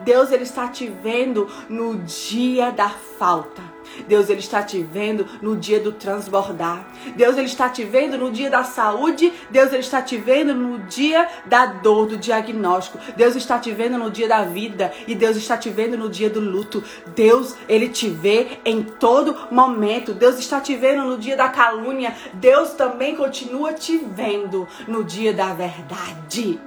Deus 0.01 0.31
ele 0.31 0.43
está 0.43 0.67
te 0.67 0.87
vendo 0.87 1.49
no 1.69 1.97
dia 1.97 2.71
da 2.71 2.89
falta. 2.89 3.61
Deus 4.07 4.29
ele 4.29 4.39
está 4.39 4.61
te 4.63 4.81
vendo 4.81 5.25
no 5.41 5.55
dia 5.55 5.79
do 5.79 5.91
transbordar. 5.91 6.87
Deus 7.15 7.37
ele 7.37 7.47
está 7.47 7.69
te 7.69 7.83
vendo 7.83 8.17
no 8.17 8.31
dia 8.31 8.49
da 8.49 8.63
saúde. 8.63 9.31
Deus 9.49 9.71
ele 9.71 9.81
está 9.81 10.01
te 10.01 10.17
vendo 10.17 10.53
no 10.53 10.79
dia 10.79 11.27
da 11.45 11.65
dor, 11.65 12.07
do 12.07 12.17
diagnóstico. 12.17 12.99
Deus 13.15 13.35
está 13.35 13.59
te 13.59 13.71
vendo 13.71 13.97
no 13.97 14.09
dia 14.09 14.27
da 14.27 14.43
vida 14.43 14.91
e 15.07 15.15
Deus 15.15 15.37
está 15.37 15.57
te 15.57 15.69
vendo 15.69 15.97
no 15.97 16.09
dia 16.09 16.29
do 16.29 16.39
luto. 16.39 16.83
Deus 17.15 17.55
ele 17.67 17.89
te 17.89 18.09
vê 18.09 18.59
em 18.65 18.83
todo 18.83 19.35
momento. 19.51 20.13
Deus 20.13 20.39
está 20.39 20.59
te 20.59 20.75
vendo 20.75 21.03
no 21.03 21.17
dia 21.17 21.35
da 21.35 21.49
calúnia. 21.49 22.15
Deus 22.33 22.73
também 22.73 23.15
continua 23.15 23.73
te 23.73 23.97
vendo 23.97 24.67
no 24.87 25.03
dia 25.03 25.33
da 25.33 25.53
verdade. 25.53 26.59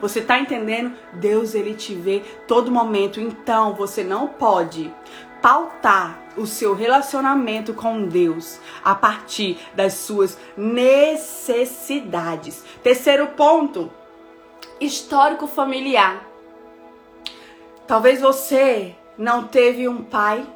Você 0.00 0.20
está 0.20 0.38
entendendo? 0.38 0.92
Deus 1.14 1.54
ele 1.54 1.74
te 1.74 1.94
vê 1.94 2.22
todo 2.46 2.70
momento. 2.70 3.20
Então 3.20 3.74
você 3.74 4.04
não 4.04 4.28
pode 4.28 4.92
pautar 5.48 6.18
o 6.36 6.46
seu 6.46 6.74
relacionamento 6.74 7.72
com 7.72 8.06
Deus 8.06 8.60
a 8.84 8.94
partir 8.94 9.58
das 9.74 9.94
suas 9.94 10.38
necessidades. 10.54 12.62
Terceiro 12.82 13.28
ponto, 13.28 13.90
histórico 14.78 15.46
familiar. 15.46 16.22
Talvez 17.86 18.20
você 18.20 18.94
não 19.16 19.44
teve 19.44 19.88
um 19.88 20.04
pai 20.04 20.46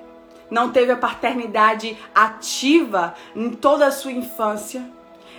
não 0.50 0.70
teve 0.70 0.92
a 0.92 0.96
paternidade 0.98 1.96
ativa 2.14 3.14
em 3.34 3.48
toda 3.48 3.86
a 3.86 3.90
sua 3.90 4.12
infância. 4.12 4.86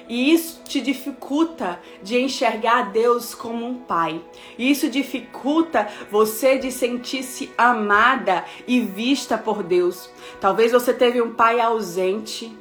E 0.07 0.33
isso 0.33 0.61
te 0.65 0.81
dificulta 0.81 1.79
de 2.01 2.19
enxergar 2.19 2.91
Deus 2.91 3.33
como 3.33 3.65
um 3.65 3.75
pai. 3.75 4.21
Isso 4.57 4.89
dificulta 4.89 5.87
você 6.11 6.57
de 6.57 6.71
sentir-se 6.71 7.51
amada 7.57 8.43
e 8.67 8.81
vista 8.81 9.37
por 9.37 9.63
Deus. 9.63 10.09
Talvez 10.41 10.71
você 10.71 10.93
teve 10.93 11.21
um 11.21 11.33
pai 11.33 11.59
ausente, 11.59 12.55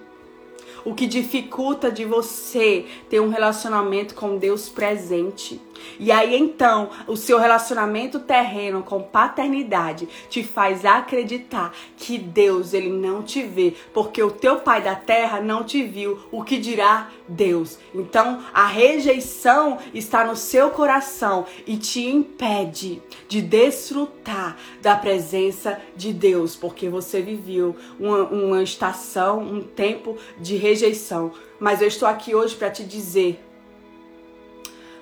o 0.84 0.94
que 0.94 1.06
dificulta 1.06 1.90
de 1.90 2.04
você 2.04 2.86
ter 3.08 3.20
um 3.20 3.28
relacionamento 3.28 4.14
com 4.14 4.36
Deus 4.36 4.68
presente. 4.68 5.60
E 5.98 6.10
aí 6.10 6.36
então, 6.36 6.90
o 7.06 7.16
seu 7.16 7.38
relacionamento 7.38 8.20
terreno 8.20 8.82
com 8.82 9.02
paternidade 9.02 10.08
te 10.28 10.42
faz 10.42 10.84
acreditar 10.84 11.72
que 11.96 12.18
Deus 12.18 12.74
ele 12.74 12.90
não 12.90 13.22
te 13.22 13.42
vê, 13.42 13.74
porque 13.92 14.22
o 14.22 14.30
teu 14.30 14.56
pai 14.60 14.82
da 14.82 14.94
terra 14.94 15.40
não 15.40 15.64
te 15.64 15.82
viu, 15.82 16.18
o 16.30 16.42
que 16.42 16.58
dirá 16.58 17.10
Deus. 17.28 17.78
Então, 17.94 18.42
a 18.52 18.66
rejeição 18.66 19.78
está 19.94 20.24
no 20.24 20.36
seu 20.36 20.70
coração 20.70 21.46
e 21.66 21.76
te 21.76 22.04
impede 22.06 23.02
de 23.28 23.40
desfrutar 23.40 24.56
da 24.80 24.96
presença 24.96 25.80
de 25.96 26.12
Deus, 26.12 26.56
porque 26.56 26.88
você 26.88 27.20
viveu 27.20 27.76
uma, 27.98 28.24
uma 28.24 28.62
estação, 28.62 29.40
um 29.40 29.62
tempo 29.62 30.16
de 30.38 30.56
rejeição. 30.56 31.32
Mas 31.58 31.80
eu 31.80 31.88
estou 31.88 32.08
aqui 32.08 32.34
hoje 32.34 32.56
para 32.56 32.70
te 32.70 32.84
dizer 32.84 33.40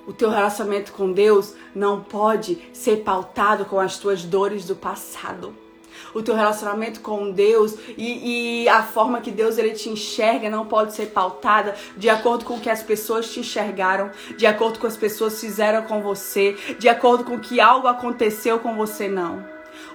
o 0.07 0.13
teu 0.13 0.31
relacionamento 0.31 0.93
com 0.93 1.13
Deus 1.13 1.55
não 1.75 2.01
pode 2.01 2.59
ser 2.73 2.99
pautado 2.99 3.65
com 3.65 3.79
as 3.79 3.99
tuas 3.99 4.23
dores 4.23 4.65
do 4.65 4.75
passado. 4.75 5.55
O 6.15 6.23
teu 6.23 6.35
relacionamento 6.35 7.01
com 7.01 7.31
Deus 7.31 7.77
e, 7.97 8.63
e, 8.63 8.69
a 8.69 8.83
forma 8.83 9.21
que 9.21 9.31
Deus 9.31 9.59
ele 9.59 9.71
te 9.71 9.89
enxerga 9.89 10.51
não 10.51 10.67
pode 10.67 10.95
ser 10.95 11.07
pautada 11.07 11.75
de 11.97 12.09
acordo 12.09 12.45
com 12.45 12.55
o 12.55 12.61
que 12.61 12.71
as 12.71 12.83
pessoas 12.83 13.31
te 13.31 13.41
enxergaram, 13.41 14.11
de 14.37 14.47
acordo 14.47 14.79
com 14.79 14.79
o 14.79 14.81
que 14.81 14.87
as 14.87 14.97
pessoas 14.97 15.41
fizeram 15.41 15.83
com 15.83 16.03
você, 16.03 16.57
de 16.79 16.89
acordo 16.89 17.25
com 17.25 17.39
que 17.39 17.61
algo 17.61 17.87
aconteceu 17.87 18.59
com 18.59 18.75
você, 18.75 19.09
não. 19.09 19.45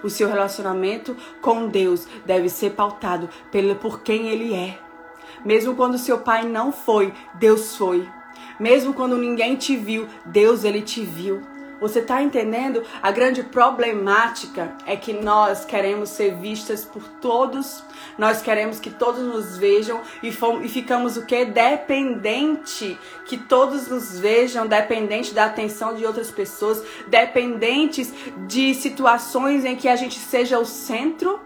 O 0.02 0.08
seu 0.08 0.28
relacionamento 0.28 1.16
com 1.40 1.68
Deus 1.68 2.06
deve 2.24 2.48
ser 2.48 2.70
pautado 2.72 3.28
pelo 3.50 3.74
por 3.76 4.00
quem 4.00 4.28
Ele 4.28 4.54
é. 4.54 4.78
Mesmo 5.44 5.74
quando 5.74 5.98
seu 5.98 6.18
pai 6.18 6.44
não 6.44 6.72
foi, 6.72 7.12
Deus 7.34 7.76
foi. 7.76 8.08
Mesmo 8.58 8.94
quando 8.94 9.16
ninguém 9.16 9.56
te 9.56 9.76
viu, 9.76 10.08
Deus 10.24 10.64
ele 10.64 10.82
te 10.82 11.02
viu. 11.04 11.42
Você 11.80 11.98
está 11.98 12.22
entendendo? 12.22 12.82
A 13.02 13.10
grande 13.10 13.42
problemática 13.42 14.74
é 14.86 14.96
que 14.96 15.12
nós 15.12 15.64
queremos 15.64 16.08
ser 16.08 16.34
vistas 16.34 16.84
por 16.84 17.02
todos, 17.20 17.82
nós 18.16 18.40
queremos 18.40 18.80
que 18.80 18.88
todos 18.88 19.22
nos 19.22 19.58
vejam 19.58 20.00
e, 20.22 20.28
e 20.28 20.68
ficamos 20.68 21.18
o 21.18 21.26
que? 21.26 21.44
Dependente, 21.44 22.98
que 23.26 23.36
todos 23.36 23.88
nos 23.88 24.18
vejam, 24.18 24.66
dependente 24.66 25.34
da 25.34 25.44
atenção 25.44 25.94
de 25.94 26.06
outras 26.06 26.30
pessoas, 26.30 26.82
dependentes 27.08 28.12
de 28.46 28.72
situações 28.74 29.64
em 29.64 29.76
que 29.76 29.88
a 29.88 29.96
gente 29.96 30.18
seja 30.18 30.58
o 30.58 30.64
centro 30.64 31.38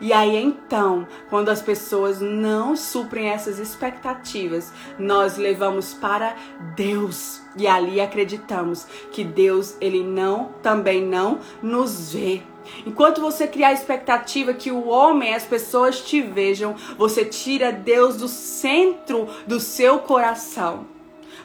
e 0.00 0.12
aí 0.12 0.36
então, 0.36 1.06
quando 1.28 1.50
as 1.50 1.60
pessoas 1.60 2.20
não 2.20 2.74
suprem 2.74 3.28
essas 3.28 3.58
expectativas, 3.58 4.72
nós 4.98 5.36
levamos 5.36 5.92
para 5.92 6.34
Deus 6.74 7.42
e 7.56 7.66
ali 7.66 8.00
acreditamos 8.00 8.86
que 9.12 9.22
Deus 9.22 9.76
ele 9.80 10.02
não 10.02 10.52
também 10.62 11.04
não 11.04 11.40
nos 11.62 12.12
vê. 12.12 12.42
Enquanto 12.86 13.20
você 13.20 13.46
criar 13.46 13.68
a 13.68 13.72
expectativa 13.72 14.54
que 14.54 14.70
o 14.70 14.86
homem, 14.88 15.34
as 15.34 15.44
pessoas 15.44 16.00
te 16.00 16.22
vejam, 16.22 16.74
você 16.96 17.24
tira 17.24 17.72
Deus 17.72 18.16
do 18.16 18.28
centro 18.28 19.28
do 19.46 19.58
seu 19.58 19.98
coração. 19.98 20.99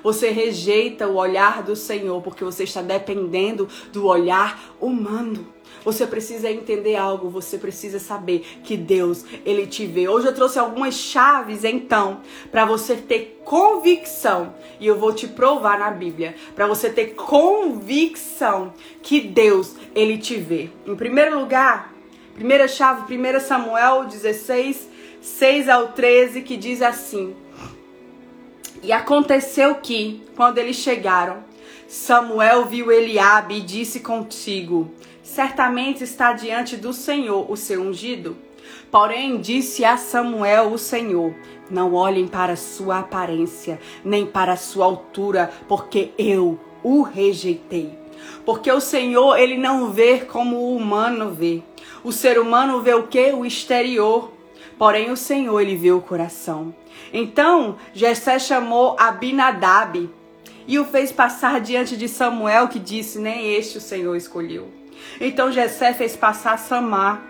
Você 0.06 0.30
rejeita 0.30 1.08
o 1.08 1.16
olhar 1.16 1.64
do 1.64 1.76
Senhor 1.76 2.22
porque 2.22 2.44
você 2.44 2.64
está 2.64 2.84
dependendo 2.84 3.68
do 3.92 4.06
olhar 4.06 4.76
humano. 4.80 5.48
Você 5.84 6.06
precisa 6.06 6.48
entender 6.48 6.96
algo, 6.96 7.28
você 7.28 7.58
precisa 7.58 7.98
saber 7.98 8.46
que 8.64 8.78
Deus, 8.78 9.26
ele 9.44 9.66
te 9.66 9.88
vê. 9.88 10.08
Hoje 10.08 10.28
eu 10.28 10.36
trouxe 10.36 10.60
algumas 10.60 10.94
chaves 10.94 11.64
então 11.64 12.22
para 12.52 12.66
você 12.66 12.96
ter 12.96 13.42
convicção 13.44 14.54
e 14.80 14.86
eu 14.86 14.96
vou 14.96 15.12
te 15.12 15.28
provar 15.28 15.80
na 15.80 15.90
Bíblia, 15.90 16.36
para 16.54 16.68
você 16.68 16.88
ter 16.88 17.16
convicção 17.16 18.76
que 19.02 19.20
Deus, 19.20 19.76
ele 19.96 20.20
te 20.20 20.36
vê. 20.36 20.70
Em 20.86 20.96
primeiro 20.96 21.40
lugar, 21.40 21.92
primeira 22.36 22.68
chave, 22.68 23.12
1 23.12 23.40
Samuel 23.40 24.06
16, 24.06 24.88
6 25.20 25.68
ao 25.68 25.88
13, 25.94 26.44
que 26.44 26.56
diz 26.58 26.84
assim: 26.84 27.36
E 28.84 28.92
aconteceu 28.92 29.76
que, 29.76 30.24
quando 30.36 30.58
eles 30.58 30.76
chegaram, 30.76 31.44
Samuel 31.88 32.66
viu 32.66 32.92
Eliabe 32.92 33.58
e 33.58 33.62
disse 33.62 34.00
contigo: 34.00 34.92
certamente 35.24 36.04
está 36.04 36.34
diante 36.34 36.78
do 36.78 36.94
Senhor 36.94 37.50
o 37.50 37.58
seu 37.58 37.82
ungido. 37.82 38.38
Porém, 38.92 39.40
disse 39.42 39.84
a 39.84 39.98
Samuel 39.98 40.72
o 40.72 40.78
Senhor: 40.78 41.34
Não 41.70 41.94
olhem 41.94 42.28
para 42.28 42.56
sua 42.56 43.00
aparência, 43.00 43.80
nem 44.04 44.26
para 44.26 44.56
sua 44.56 44.86
altura, 44.86 45.52
porque 45.68 46.12
eu 46.18 46.60
o 46.84 47.02
rejeitei. 47.02 47.98
Porque 48.46 48.72
o 48.72 48.80
Senhor, 48.80 49.38
ele 49.38 49.58
não 49.58 49.92
vê 49.92 50.20
como 50.20 50.58
o 50.58 50.76
humano 50.76 51.32
vê. 51.32 51.62
O 52.04 52.12
ser 52.12 52.40
humano 52.40 52.82
vê 52.82 52.94
o 52.94 53.08
que? 53.08 53.32
O 53.32 53.46
exterior. 53.46 54.32
Porém, 54.78 55.12
o 55.12 55.18
Senhor, 55.18 55.60
ele 55.60 55.76
vê 55.76 55.92
o 55.92 56.02
coração. 56.02 56.74
Então, 57.18 57.78
Jessé 57.94 58.38
chamou 58.38 58.98
Abinadab 59.00 60.10
e 60.68 60.78
o 60.78 60.84
fez 60.84 61.14
passar 61.14 61.62
diante 61.62 61.96
de 61.96 62.10
Samuel, 62.10 62.68
que 62.68 62.78
disse: 62.78 63.20
Nem 63.20 63.54
este 63.54 63.78
o 63.78 63.82
Senhor 63.82 64.18
escolheu. 64.18 64.68
Então 65.22 65.50
Jessé 65.50 65.94
fez 65.94 66.18
passar 66.18 66.60
Samar. 66.60 67.24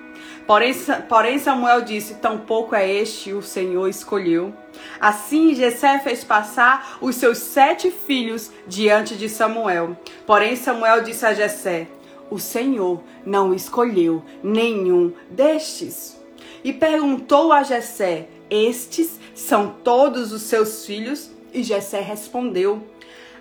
Porém, 0.48 0.74
porém 1.08 1.38
Samuel 1.38 1.82
disse: 1.82 2.16
Tampouco 2.16 2.74
é 2.74 2.92
este 2.92 3.32
o 3.32 3.44
Senhor 3.44 3.88
escolheu. 3.88 4.52
Assim 5.00 5.54
Jessé 5.54 6.00
fez 6.00 6.24
passar 6.24 6.98
os 7.00 7.16
seus 7.18 7.38
sete 7.38 7.92
filhos 7.92 8.52
diante 8.66 9.16
de 9.16 9.30
Samuel. 9.30 9.96
Porém 10.26 10.56
Samuel 10.56 11.04
disse 11.04 11.28
a 11.28 11.34
Jessé: 11.36 11.88
O 12.32 12.40
Senhor 12.40 13.04
não 13.24 13.54
escolheu 13.54 14.24
nenhum 14.42 15.14
destes. 15.30 16.20
E 16.64 16.74
perguntou 16.74 17.54
a 17.54 17.62
Jessé: 17.62 18.30
Estes 18.50 19.20
são 19.34 19.76
todos 19.84 20.32
os 20.32 20.44
seus 20.44 20.86
filhos? 20.86 21.32
E 21.54 21.64
Jessé 21.64 22.02
respondeu: 22.02 22.86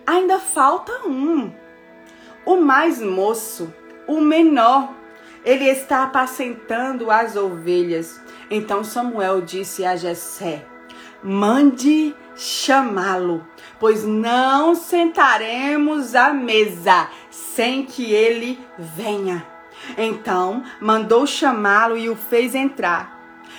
Ainda 0.06 0.38
falta 0.38 1.06
um, 1.06 1.52
o 2.44 2.56
mais 2.56 3.00
moço 3.00 3.72
o 4.06 4.20
menor. 4.20 4.92
Ele 5.44 5.64
está 5.64 6.04
apacentando 6.04 7.10
as 7.10 7.36
ovelhas. 7.36 8.20
Então 8.50 8.82
Samuel 8.82 9.40
disse 9.42 9.84
a 9.84 9.96
Jessé: 9.96 10.64
Mande 11.22 12.14
chamá-lo, 12.34 13.46
pois 13.78 14.04
não 14.04 14.74
sentaremos 14.74 16.14
à 16.14 16.32
mesa 16.32 17.08
sem 17.30 17.84
que 17.84 18.12
ele 18.12 18.58
venha. 18.78 19.46
Então 19.98 20.62
mandou 20.80 21.26
chamá-lo 21.26 21.96
e 21.96 22.08
o 22.08 22.16
fez 22.16 22.54
entrar. 22.54 23.13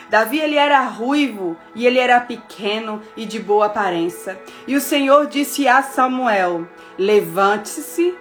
Davi 0.09 0.39
ele 0.39 0.55
era 0.55 0.81
ruivo 0.81 1.57
e 1.73 1.85
ele 1.85 1.99
era 1.99 2.19
pequeno 2.19 3.01
e 3.15 3.25
de 3.25 3.39
boa 3.39 3.65
aparência. 3.65 4.39
E 4.67 4.75
o 4.75 4.81
Senhor 4.81 5.27
disse 5.27 5.67
a 5.67 5.81
Samuel: 5.81 6.67
Levante-se 6.97 8.15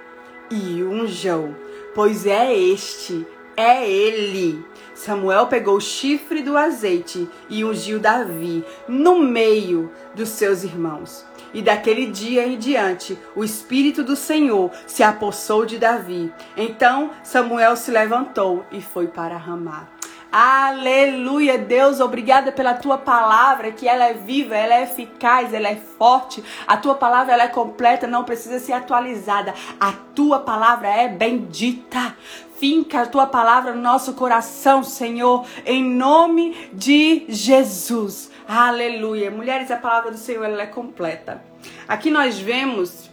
e 0.50 0.82
unja-o 0.82 1.64
pois 1.94 2.26
é 2.26 2.52
este, 2.52 3.26
é 3.56 3.88
ele. 3.88 4.64
Samuel 4.94 5.46
pegou 5.46 5.76
o 5.76 5.80
chifre 5.80 6.42
do 6.42 6.56
azeite 6.56 7.28
e 7.48 7.64
ungiu 7.64 7.98
Davi 7.98 8.64
no 8.88 9.18
meio 9.20 9.90
dos 10.14 10.28
seus 10.30 10.64
irmãos. 10.64 11.24
E 11.52 11.62
daquele 11.62 12.06
dia 12.06 12.46
em 12.46 12.58
diante, 12.58 13.18
o 13.34 13.44
Espírito 13.44 14.02
do 14.02 14.16
Senhor 14.16 14.70
se 14.86 15.02
apossou 15.02 15.64
de 15.64 15.78
Davi. 15.78 16.32
Então 16.56 17.10
Samuel 17.22 17.76
se 17.76 17.90
levantou 17.90 18.64
e 18.72 18.80
foi 18.80 19.06
para 19.06 19.36
Ramá. 19.36 19.93
Aleluia, 20.36 21.56
Deus, 21.56 22.00
obrigada 22.00 22.50
pela 22.50 22.74
tua 22.74 22.98
palavra, 22.98 23.70
que 23.70 23.86
ela 23.86 24.06
é 24.06 24.14
viva, 24.14 24.56
ela 24.56 24.74
é 24.74 24.82
eficaz, 24.82 25.54
ela 25.54 25.68
é 25.68 25.76
forte. 25.76 26.42
A 26.66 26.76
tua 26.76 26.96
palavra 26.96 27.34
ela 27.34 27.44
é 27.44 27.48
completa, 27.48 28.08
não 28.08 28.24
precisa 28.24 28.58
ser 28.58 28.72
atualizada. 28.72 29.54
A 29.78 29.92
tua 29.92 30.40
palavra 30.40 30.88
é 30.88 31.06
bendita. 31.06 32.16
Finca 32.56 33.02
a 33.02 33.06
tua 33.06 33.28
palavra 33.28 33.74
no 33.74 33.80
nosso 33.80 34.14
coração, 34.14 34.82
Senhor, 34.82 35.46
em 35.64 35.84
nome 35.84 36.68
de 36.72 37.26
Jesus. 37.28 38.28
Aleluia. 38.48 39.30
Mulheres, 39.30 39.70
a 39.70 39.76
palavra 39.76 40.10
do 40.10 40.18
Senhor 40.18 40.44
ela 40.44 40.62
é 40.62 40.66
completa. 40.66 41.44
Aqui 41.86 42.10
nós 42.10 42.40
vemos 42.40 43.08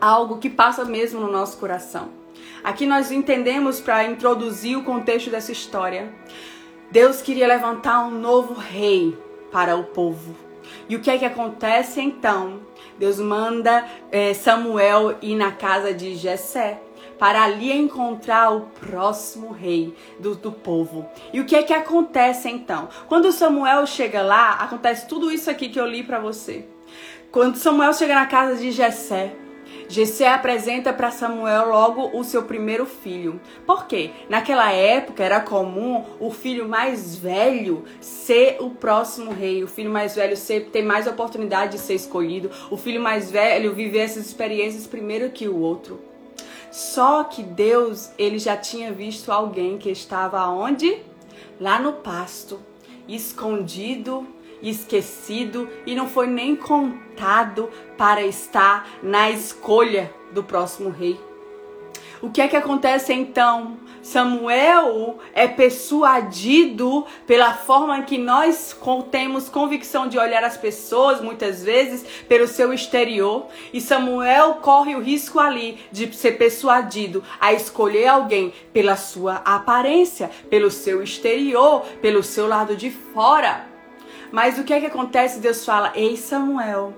algo 0.00 0.38
que 0.38 0.48
passa 0.48 0.84
mesmo 0.84 1.18
no 1.18 1.32
nosso 1.32 1.58
coração. 1.58 2.17
Aqui 2.62 2.86
nós 2.86 3.10
entendemos 3.10 3.80
para 3.80 4.04
introduzir 4.04 4.76
o 4.76 4.84
contexto 4.84 5.30
dessa 5.30 5.52
história. 5.52 6.12
Deus 6.90 7.20
queria 7.20 7.46
levantar 7.46 8.04
um 8.04 8.10
novo 8.10 8.54
rei 8.54 9.16
para 9.52 9.76
o 9.76 9.84
povo. 9.84 10.34
E 10.88 10.96
o 10.96 11.00
que 11.00 11.10
é 11.10 11.18
que 11.18 11.24
acontece 11.24 12.00
então? 12.00 12.60
Deus 12.98 13.18
manda 13.18 13.86
é, 14.10 14.34
Samuel 14.34 15.16
ir 15.22 15.36
na 15.36 15.52
casa 15.52 15.94
de 15.94 16.14
Jessé 16.14 16.80
para 17.18 17.42
ali 17.42 17.72
encontrar 17.72 18.50
o 18.54 18.62
próximo 18.80 19.50
rei 19.52 19.94
do, 20.18 20.34
do 20.34 20.52
povo. 20.52 21.08
E 21.32 21.40
o 21.40 21.44
que 21.44 21.56
é 21.56 21.62
que 21.62 21.72
acontece 21.72 22.48
então? 22.48 22.88
Quando 23.08 23.32
Samuel 23.32 23.86
chega 23.86 24.22
lá, 24.22 24.52
acontece 24.52 25.06
tudo 25.06 25.30
isso 25.30 25.50
aqui 25.50 25.68
que 25.68 25.80
eu 25.80 25.86
li 25.86 26.02
para 26.02 26.20
você. 26.20 26.66
Quando 27.30 27.56
Samuel 27.56 27.92
chega 27.92 28.14
na 28.14 28.26
casa 28.26 28.56
de 28.56 28.70
Jessé, 28.70 29.34
Jessé 29.88 30.28
apresenta 30.28 30.92
para 30.92 31.10
Samuel 31.10 31.68
logo 31.68 32.18
o 32.18 32.22
seu 32.22 32.42
primeiro 32.42 32.84
filho. 32.84 33.40
Por 33.66 33.86
quê? 33.86 34.10
Naquela 34.28 34.70
época 34.70 35.24
era 35.24 35.40
comum 35.40 36.04
o 36.20 36.30
filho 36.30 36.68
mais 36.68 37.16
velho 37.16 37.84
ser 38.00 38.58
o 38.60 38.70
próximo 38.70 39.30
rei, 39.30 39.64
o 39.64 39.68
filho 39.68 39.90
mais 39.90 40.14
velho 40.14 40.36
ser, 40.36 40.66
ter 40.66 40.82
mais 40.82 41.06
oportunidade 41.06 41.72
de 41.72 41.78
ser 41.78 41.94
escolhido, 41.94 42.50
o 42.70 42.76
filho 42.76 43.00
mais 43.00 43.30
velho 43.30 43.74
viver 43.74 44.00
essas 44.00 44.26
experiências 44.26 44.86
primeiro 44.86 45.30
que 45.30 45.48
o 45.48 45.58
outro. 45.58 46.00
Só 46.70 47.24
que 47.24 47.42
Deus, 47.42 48.10
ele 48.18 48.38
já 48.38 48.56
tinha 48.56 48.92
visto 48.92 49.32
alguém 49.32 49.78
que 49.78 49.90
estava 49.90 50.46
onde? 50.48 50.98
Lá 51.58 51.80
no 51.80 51.94
pasto, 51.94 52.60
escondido 53.08 54.26
esquecido 54.62 55.68
e 55.86 55.94
não 55.94 56.08
foi 56.08 56.26
nem 56.26 56.56
contado 56.56 57.70
para 57.96 58.22
estar 58.22 58.88
na 59.02 59.30
escolha 59.30 60.12
do 60.32 60.42
próximo 60.42 60.90
rei. 60.90 61.18
O 62.20 62.30
que 62.30 62.40
é 62.40 62.48
que 62.48 62.56
acontece 62.56 63.12
então? 63.12 63.76
Samuel 64.02 65.18
é 65.32 65.46
persuadido 65.46 67.06
pela 67.26 67.52
forma 67.52 68.02
que 68.02 68.18
nós 68.18 68.76
temos 69.10 69.48
convicção 69.48 70.08
de 70.08 70.18
olhar 70.18 70.42
as 70.42 70.56
pessoas, 70.56 71.20
muitas 71.20 71.62
vezes, 71.62 72.04
pelo 72.28 72.48
seu 72.48 72.72
exterior. 72.72 73.46
E 73.72 73.80
Samuel 73.80 74.54
corre 74.62 74.96
o 74.96 75.00
risco 75.00 75.38
ali 75.38 75.78
de 75.92 76.12
ser 76.16 76.32
persuadido 76.32 77.22
a 77.40 77.52
escolher 77.52 78.08
alguém 78.08 78.52
pela 78.72 78.96
sua 78.96 79.36
aparência, 79.44 80.30
pelo 80.50 80.70
seu 80.70 81.02
exterior, 81.02 81.82
pelo 82.00 82.22
seu 82.22 82.48
lado 82.48 82.74
de 82.74 82.90
fora. 82.90 83.77
Mas 84.30 84.58
o 84.58 84.64
que 84.64 84.72
é 84.72 84.80
que 84.80 84.86
acontece? 84.86 85.40
Deus 85.40 85.64
fala: 85.64 85.92
Ei, 85.94 86.16
Samuel, 86.16 86.92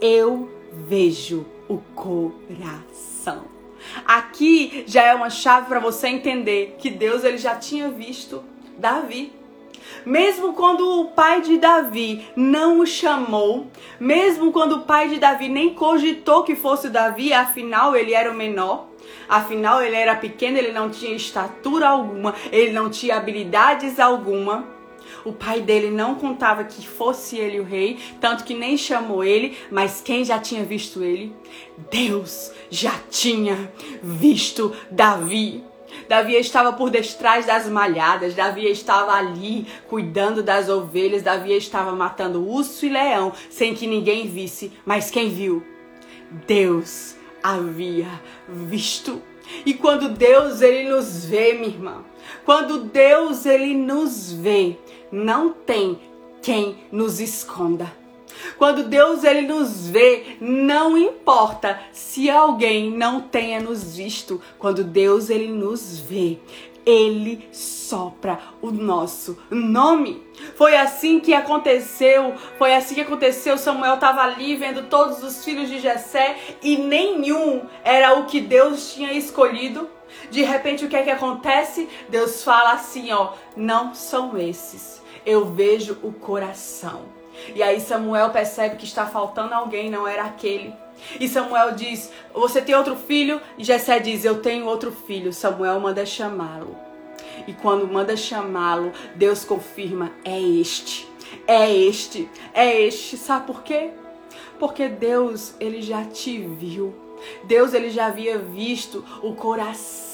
eu 0.00 0.50
vejo 0.72 1.46
o 1.68 1.78
coração. 1.94 3.44
Aqui 4.06 4.84
já 4.86 5.04
é 5.04 5.14
uma 5.14 5.30
chave 5.30 5.66
para 5.66 5.80
você 5.80 6.08
entender 6.08 6.76
que 6.78 6.90
Deus 6.90 7.24
ele 7.24 7.38
já 7.38 7.56
tinha 7.56 7.90
visto 7.90 8.42
Davi. 8.78 9.32
Mesmo 10.04 10.52
quando 10.52 11.00
o 11.00 11.06
pai 11.08 11.40
de 11.42 11.58
Davi 11.58 12.24
não 12.36 12.80
o 12.80 12.86
chamou, 12.86 13.66
mesmo 13.98 14.52
quando 14.52 14.76
o 14.76 14.80
pai 14.82 15.08
de 15.08 15.18
Davi 15.18 15.48
nem 15.48 15.74
cogitou 15.74 16.44
que 16.44 16.54
fosse 16.54 16.88
Davi, 16.88 17.32
afinal 17.32 17.96
ele 17.96 18.14
era 18.14 18.30
o 18.30 18.34
menor, 18.34 18.86
afinal 19.28 19.82
ele 19.82 19.96
era 19.96 20.14
pequeno, 20.14 20.56
ele 20.56 20.72
não 20.72 20.90
tinha 20.90 21.14
estatura 21.14 21.88
alguma, 21.88 22.34
ele 22.52 22.72
não 22.72 22.88
tinha 22.88 23.16
habilidades 23.16 23.98
alguma. 23.98 24.79
O 25.24 25.32
pai 25.32 25.60
dele 25.60 25.90
não 25.90 26.14
contava 26.14 26.64
que 26.64 26.86
fosse 26.86 27.36
ele 27.36 27.60
o 27.60 27.64
rei, 27.64 27.98
tanto 28.20 28.44
que 28.44 28.54
nem 28.54 28.76
chamou 28.76 29.22
ele, 29.22 29.56
mas 29.70 30.00
quem 30.00 30.24
já 30.24 30.38
tinha 30.38 30.64
visto 30.64 31.02
ele? 31.02 31.34
Deus 31.90 32.52
já 32.70 32.94
tinha 33.10 33.72
visto 34.02 34.74
Davi. 34.90 35.64
Davi 36.08 36.34
estava 36.34 36.72
por 36.72 36.90
detrás 36.90 37.46
das 37.46 37.68
malhadas, 37.68 38.34
Davi 38.34 38.66
estava 38.70 39.12
ali 39.12 39.66
cuidando 39.88 40.42
das 40.42 40.68
ovelhas, 40.68 41.22
Davi 41.22 41.52
estava 41.52 41.92
matando 41.92 42.48
urso 42.48 42.86
e 42.86 42.88
leão 42.88 43.32
sem 43.48 43.74
que 43.74 43.86
ninguém 43.86 44.28
visse, 44.28 44.72
mas 44.84 45.10
quem 45.10 45.28
viu? 45.28 45.64
Deus 46.46 47.16
havia 47.42 48.08
visto. 48.48 49.20
E 49.66 49.74
quando 49.74 50.08
Deus 50.10 50.62
ele 50.62 50.88
nos 50.88 51.24
vê, 51.24 51.54
minha 51.54 51.68
irmã, 51.68 52.04
quando 52.44 52.84
Deus 52.84 53.44
ele 53.46 53.74
nos 53.74 54.32
vê, 54.32 54.78
não 55.10 55.50
tem 55.50 55.98
quem 56.42 56.78
nos 56.90 57.20
esconda. 57.20 58.00
Quando 58.56 58.84
Deus 58.84 59.24
ele 59.24 59.42
nos 59.42 59.88
vê, 59.88 60.36
não 60.40 60.96
importa 60.96 61.80
se 61.92 62.30
alguém 62.30 62.90
não 62.90 63.20
tenha 63.20 63.60
nos 63.60 63.96
visto. 63.96 64.40
Quando 64.58 64.84
Deus 64.84 65.30
ele 65.30 65.48
nos 65.48 65.98
vê, 65.98 66.38
ele 66.84 67.48
sopra 67.52 68.38
o 68.62 68.70
nosso 68.70 69.38
nome. 69.50 70.22
Foi 70.56 70.76
assim 70.76 71.20
que 71.20 71.34
aconteceu, 71.34 72.34
foi 72.56 72.74
assim 72.74 72.94
que 72.94 73.00
aconteceu. 73.02 73.58
Samuel 73.58 73.94
estava 73.94 74.22
ali 74.22 74.56
vendo 74.56 74.88
todos 74.88 75.22
os 75.22 75.44
filhos 75.44 75.68
de 75.68 75.78
Jessé 75.78 76.36
e 76.62 76.76
nenhum 76.76 77.62
era 77.84 78.18
o 78.18 78.26
que 78.26 78.40
Deus 78.40 78.94
tinha 78.94 79.12
escolhido. 79.12 79.88
De 80.30 80.42
repente 80.42 80.84
o 80.84 80.88
que 80.88 80.96
é 80.96 81.02
que 81.02 81.10
acontece? 81.10 81.88
Deus 82.08 82.42
fala 82.42 82.72
assim, 82.72 83.12
ó, 83.12 83.34
não 83.56 83.94
são 83.94 84.36
esses 84.36 84.99
eu 85.24 85.44
vejo 85.46 85.98
o 86.02 86.12
coração. 86.12 87.02
E 87.54 87.62
aí 87.62 87.80
Samuel 87.80 88.30
percebe 88.30 88.76
que 88.76 88.84
está 88.84 89.06
faltando 89.06 89.54
alguém, 89.54 89.90
não 89.90 90.06
era 90.06 90.24
aquele. 90.24 90.72
E 91.18 91.28
Samuel 91.28 91.72
diz: 91.72 92.12
Você 92.34 92.60
tem 92.60 92.74
outro 92.74 92.96
filho? 92.96 93.40
E 93.56 93.64
Jessé 93.64 93.98
diz: 93.98 94.24
Eu 94.24 94.42
tenho 94.42 94.66
outro 94.66 94.92
filho. 94.92 95.32
Samuel 95.32 95.80
manda 95.80 96.04
chamá-lo. 96.04 96.76
E 97.46 97.52
quando 97.54 97.88
manda 97.88 98.16
chamá-lo, 98.16 98.92
Deus 99.14 99.44
confirma: 99.44 100.12
É 100.24 100.38
este. 100.38 101.08
É 101.46 101.74
este. 101.74 102.28
É 102.52 102.80
este. 102.82 103.16
Sabe 103.16 103.46
por 103.46 103.62
quê? 103.62 103.90
Porque 104.58 104.88
Deus, 104.88 105.54
ele 105.58 105.80
já 105.80 106.04
te 106.04 106.38
viu. 106.38 106.94
Deus 107.44 107.72
ele 107.74 107.90
já 107.90 108.06
havia 108.06 108.38
visto 108.38 109.04
o 109.22 109.34
coração 109.34 110.09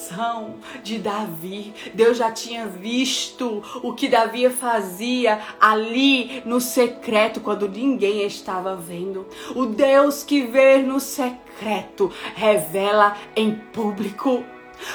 de 0.82 0.98
Davi. 0.98 1.74
Deus 1.94 2.18
já 2.18 2.30
tinha 2.30 2.66
visto 2.66 3.62
o 3.82 3.92
que 3.92 4.08
Davi 4.08 4.48
fazia 4.50 5.40
ali 5.60 6.42
no 6.44 6.60
secreto 6.60 7.40
quando 7.40 7.68
ninguém 7.68 8.26
estava 8.26 8.76
vendo. 8.76 9.26
O 9.54 9.66
Deus 9.66 10.22
que 10.22 10.42
vê 10.42 10.78
no 10.78 11.00
secreto 11.00 12.12
revela 12.34 13.16
em 13.34 13.54
público. 13.54 14.44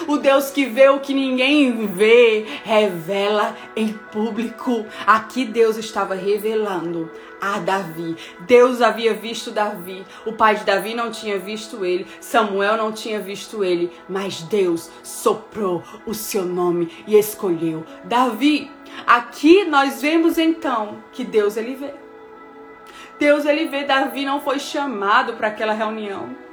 O 0.07 0.17
Deus 0.17 0.51
que 0.51 0.65
vê 0.65 0.89
o 0.89 0.99
que 0.99 1.13
ninguém 1.13 1.87
vê, 1.87 2.45
revela 2.63 3.55
em 3.75 3.93
público. 3.93 4.85
Aqui 5.05 5.45
Deus 5.45 5.77
estava 5.77 6.15
revelando 6.15 7.09
a 7.41 7.59
Davi. 7.59 8.15
Deus 8.41 8.81
havia 8.81 9.13
visto 9.13 9.51
Davi. 9.51 10.05
O 10.25 10.33
pai 10.33 10.55
de 10.55 10.63
Davi 10.63 10.93
não 10.93 11.11
tinha 11.11 11.39
visto 11.39 11.83
ele. 11.83 12.05
Samuel 12.19 12.77
não 12.77 12.91
tinha 12.91 13.19
visto 13.19 13.63
ele. 13.63 13.91
Mas 14.07 14.41
Deus 14.43 14.89
soprou 15.03 15.83
o 16.05 16.13
seu 16.13 16.45
nome 16.45 16.91
e 17.07 17.17
escolheu 17.17 17.83
Davi. 18.03 18.71
Aqui 19.07 19.65
nós 19.65 20.01
vemos 20.01 20.37
então 20.37 21.03
que 21.11 21.23
Deus 21.23 21.57
ele 21.57 21.75
vê. 21.75 21.93
Deus 23.19 23.45
ele 23.45 23.67
vê. 23.67 23.83
Davi 23.83 24.25
não 24.25 24.41
foi 24.41 24.59
chamado 24.59 25.33
para 25.33 25.47
aquela 25.47 25.73
reunião. 25.73 26.50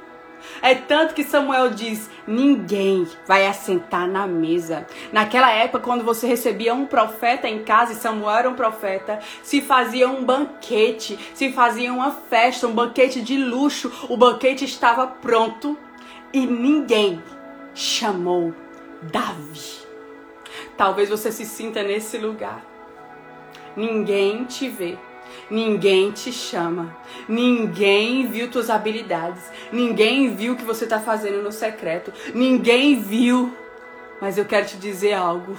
É 0.61 0.75
tanto 0.75 1.13
que 1.13 1.23
Samuel 1.23 1.71
diz: 1.71 2.09
ninguém 2.27 3.07
vai 3.27 3.47
assentar 3.47 4.07
na 4.07 4.27
mesa. 4.27 4.85
Naquela 5.11 5.51
época, 5.51 5.83
quando 5.83 6.03
você 6.03 6.27
recebia 6.27 6.73
um 6.73 6.85
profeta 6.85 7.47
em 7.47 7.63
casa, 7.63 7.93
e 7.93 7.95
Samuel 7.95 8.37
era 8.37 8.49
um 8.49 8.55
profeta, 8.55 9.19
se 9.43 9.61
fazia 9.61 10.07
um 10.07 10.23
banquete, 10.23 11.17
se 11.33 11.51
fazia 11.51 11.93
uma 11.93 12.11
festa, 12.11 12.67
um 12.67 12.73
banquete 12.73 13.21
de 13.21 13.37
luxo. 13.37 13.91
O 14.09 14.17
banquete 14.17 14.65
estava 14.65 15.07
pronto 15.07 15.77
e 16.33 16.45
ninguém 16.45 17.21
chamou 17.73 18.53
Davi. 19.01 19.79
Talvez 20.77 21.09
você 21.09 21.31
se 21.31 21.45
sinta 21.45 21.83
nesse 21.83 22.17
lugar. 22.17 22.65
Ninguém 23.75 24.45
te 24.45 24.67
vê 24.67 24.97
Ninguém 25.49 26.11
te 26.11 26.31
chama. 26.31 26.95
Ninguém 27.27 28.27
viu 28.27 28.51
tuas 28.51 28.69
habilidades. 28.69 29.43
Ninguém 29.71 30.35
viu 30.35 30.53
o 30.53 30.55
que 30.55 30.63
você 30.63 30.83
está 30.83 30.99
fazendo 30.99 31.41
no 31.41 31.51
secreto. 31.51 32.13
Ninguém 32.33 33.01
viu. 33.01 33.53
Mas 34.21 34.37
eu 34.37 34.45
quero 34.45 34.67
te 34.67 34.77
dizer 34.77 35.13
algo. 35.13 35.57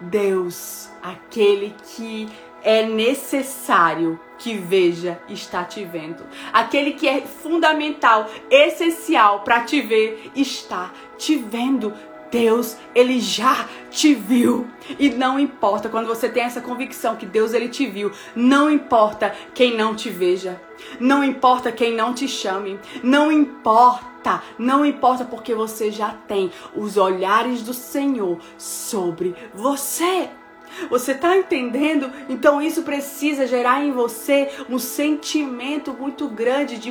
Deus, 0.00 0.88
aquele 1.02 1.74
que 1.94 2.28
é 2.62 2.82
necessário 2.82 4.18
que 4.38 4.54
veja, 4.54 5.18
está 5.28 5.62
te 5.64 5.84
vendo. 5.84 6.24
Aquele 6.52 6.92
que 6.92 7.06
é 7.06 7.20
fundamental, 7.20 8.28
essencial 8.50 9.40
para 9.40 9.60
te 9.60 9.80
ver, 9.80 10.30
está 10.34 10.92
te 11.16 11.36
vendo. 11.36 11.92
Deus, 12.34 12.76
ele 12.96 13.20
já 13.20 13.68
te 13.92 14.12
viu. 14.12 14.66
E 14.98 15.08
não 15.08 15.38
importa 15.38 15.88
quando 15.88 16.08
você 16.08 16.28
tem 16.28 16.42
essa 16.42 16.60
convicção 16.60 17.14
que 17.14 17.24
Deus 17.24 17.54
ele 17.54 17.68
te 17.68 17.86
viu, 17.86 18.10
não 18.34 18.68
importa 18.68 19.32
quem 19.54 19.76
não 19.76 19.94
te 19.94 20.10
veja, 20.10 20.60
não 20.98 21.22
importa 21.22 21.70
quem 21.70 21.94
não 21.94 22.12
te 22.12 22.26
chame, 22.26 22.80
não 23.04 23.30
importa, 23.30 24.42
não 24.58 24.84
importa 24.84 25.24
porque 25.24 25.54
você 25.54 25.92
já 25.92 26.10
tem 26.10 26.50
os 26.74 26.96
olhares 26.96 27.62
do 27.62 27.72
Senhor 27.72 28.40
sobre 28.58 29.36
você. 29.54 30.28
Você 30.90 31.12
está 31.12 31.36
entendendo? 31.36 32.10
Então 32.28 32.60
isso 32.60 32.82
precisa 32.82 33.46
gerar 33.46 33.84
em 33.84 33.92
você 33.92 34.50
um 34.68 34.80
sentimento 34.80 35.92
muito 35.92 36.26
grande 36.26 36.78
de 36.78 36.90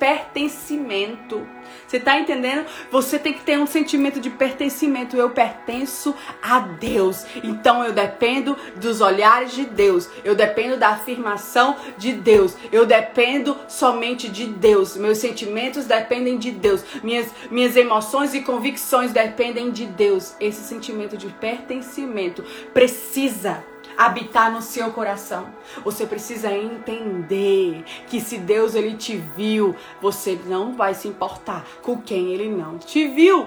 pertencimento. 0.00 1.46
Você 1.94 1.98
está 1.98 2.18
entendendo? 2.18 2.66
Você 2.90 3.20
tem 3.20 3.32
que 3.32 3.44
ter 3.44 3.56
um 3.56 3.68
sentimento 3.68 4.18
de 4.18 4.28
pertencimento. 4.28 5.16
Eu 5.16 5.30
pertenço 5.30 6.12
a 6.42 6.58
Deus. 6.58 7.24
Então 7.40 7.84
eu 7.84 7.92
dependo 7.92 8.56
dos 8.74 9.00
olhares 9.00 9.52
de 9.52 9.64
Deus. 9.64 10.10
Eu 10.24 10.34
dependo 10.34 10.76
da 10.76 10.88
afirmação 10.88 11.76
de 11.96 12.12
Deus. 12.12 12.56
Eu 12.72 12.84
dependo 12.84 13.56
somente 13.68 14.28
de 14.28 14.44
Deus. 14.44 14.96
Meus 14.96 15.18
sentimentos 15.18 15.84
dependem 15.84 16.36
de 16.36 16.50
Deus. 16.50 16.82
Minhas, 17.00 17.28
minhas 17.48 17.76
emoções 17.76 18.34
e 18.34 18.40
convicções 18.40 19.12
dependem 19.12 19.70
de 19.70 19.86
Deus. 19.86 20.34
Esse 20.40 20.64
sentimento 20.64 21.16
de 21.16 21.28
pertencimento 21.28 22.44
precisa 22.72 23.64
habitar 23.96 24.52
no 24.52 24.62
seu 24.62 24.90
coração. 24.90 25.46
Você 25.84 26.06
precisa 26.06 26.52
entender 26.52 27.84
que 28.06 28.20
se 28.20 28.38
Deus 28.38 28.74
ele 28.74 28.94
te 28.94 29.16
viu, 29.36 29.74
você 30.00 30.38
não 30.46 30.74
vai 30.74 30.94
se 30.94 31.08
importar 31.08 31.66
com 31.82 32.00
quem 32.00 32.32
ele 32.32 32.48
não 32.48 32.78
te 32.78 33.08
viu. 33.08 33.46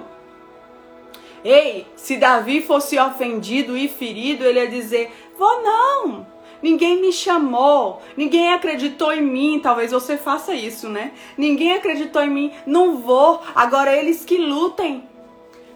Ei, 1.44 1.88
se 1.96 2.18
Davi 2.18 2.62
fosse 2.62 2.98
ofendido 3.00 3.78
e 3.78 3.88
ferido, 3.88 4.44
ele 4.44 4.60
ia 4.60 4.68
dizer: 4.68 5.12
"Vou 5.38 5.64
não. 5.64 6.28
Ninguém 6.62 7.00
me 7.00 7.12
chamou, 7.12 8.02
ninguém 8.16 8.52
acreditou 8.52 9.14
em 9.14 9.22
mim. 9.22 9.60
Talvez 9.62 9.92
você 9.92 10.18
faça 10.18 10.54
isso, 10.54 10.90
né? 10.90 11.12
Ninguém 11.38 11.74
acreditou 11.74 12.24
em 12.24 12.30
mim, 12.30 12.52
não 12.66 12.98
vou. 12.98 13.42
Agora 13.54 13.96
eles 13.96 14.26
que 14.26 14.38
lutem. 14.38 15.04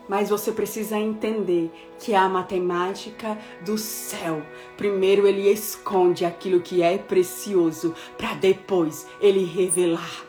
Mas 0.08 0.30
você 0.30 0.52
precisa 0.52 0.98
entender 0.98 1.72
que 2.00 2.14
a 2.14 2.28
matemática 2.28 3.38
do 3.64 3.78
céu. 3.78 4.42
Primeiro 4.76 5.28
ele 5.28 5.50
esconde 5.50 6.26
aquilo 6.26 6.60
que 6.60 6.82
é 6.82 6.98
precioso 6.98 7.96
para 8.18 8.34
depois 8.34 9.08
ele 9.22 9.46
revelar. 9.46 10.26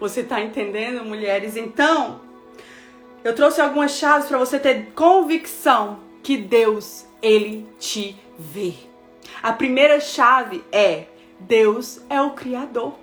Você 0.00 0.20
está 0.20 0.40
entendendo, 0.40 1.04
mulheres? 1.04 1.56
Então, 1.56 2.20
eu 3.22 3.34
trouxe 3.34 3.60
algumas 3.60 3.92
chaves 3.92 4.28
para 4.28 4.38
você 4.38 4.58
ter 4.58 4.92
convicção 4.94 5.98
que 6.22 6.36
Deus, 6.36 7.06
ele 7.22 7.66
te 7.78 8.16
vê. 8.38 8.74
A 9.42 9.52
primeira 9.52 10.00
chave 10.00 10.64
é 10.72 11.06
Deus 11.38 12.00
é 12.08 12.20
o 12.20 12.30
criador. 12.30 12.94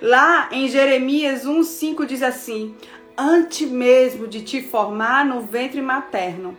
Lá 0.00 0.48
em 0.52 0.68
Jeremias 0.68 1.44
1:5 1.44 2.06
diz 2.06 2.22
assim: 2.22 2.74
antes 3.16 3.68
mesmo 3.68 4.26
de 4.26 4.42
te 4.42 4.62
formar 4.62 5.24
no 5.24 5.42
ventre 5.42 5.80
materno, 5.80 6.56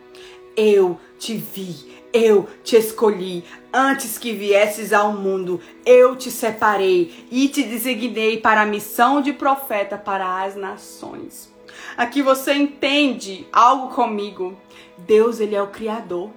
eu 0.56 1.00
te 1.18 1.36
vi, 1.36 1.76
eu 2.14 2.48
te 2.64 2.76
escolhi. 2.76 3.44
Antes 3.74 4.18
que 4.18 4.34
viesses 4.34 4.92
ao 4.92 5.14
mundo, 5.14 5.62
eu 5.86 6.16
te 6.16 6.30
separei 6.30 7.26
e 7.32 7.48
te 7.48 7.64
designei 7.64 8.38
para 8.38 8.62
a 8.62 8.66
missão 8.66 9.22
de 9.22 9.32
profeta 9.32 9.98
para 9.98 10.44
as 10.44 10.56
nações. 10.56 11.52
Aqui 11.96 12.22
você 12.22 12.54
entende 12.54 13.48
algo 13.52 13.94
comigo. 13.94 14.58
Deus, 14.98 15.40
ele 15.40 15.56
é 15.56 15.62
o 15.62 15.68
criador. 15.68 16.30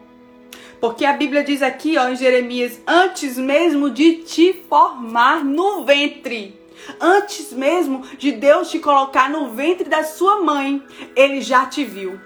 Porque 0.81 1.05
a 1.05 1.13
Bíblia 1.15 1.43
diz 1.43 1.63
aqui, 1.63 1.97
ó, 1.97 2.09
em 2.09 2.17
Jeremias, 2.17 2.81
antes 2.87 3.39
mesmo 3.39 3.91
de 3.91 4.17
te 4.17 4.53
formar 4.69 5.45
no 5.45 5.85
ventre, 5.85 6.55
Antes 7.01 7.53
mesmo 7.53 8.03
de 8.19 8.33
Deus 8.33 8.71
te 8.71 8.79
colocar 8.79 9.31
no 9.31 9.51
ventre 9.51 9.89
da 9.89 10.05
sua 10.05 10.43
mãe, 10.43 10.83
ele 11.15 11.41
já 11.41 11.67
te 11.67 11.85
viu. 11.85 12.21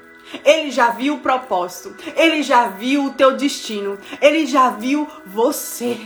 Ele 0.45 0.71
já 0.71 0.91
viu 0.91 1.15
o 1.15 1.21
propósito. 1.21 1.95
Ele 2.17 2.43
já 2.43 2.69
viu 2.69 3.05
o 3.05 3.13
teu 3.13 3.37
destino. 3.37 3.99
Ele 4.21 4.47
já 4.47 4.71
viu 4.71 5.07
você. 5.25 5.97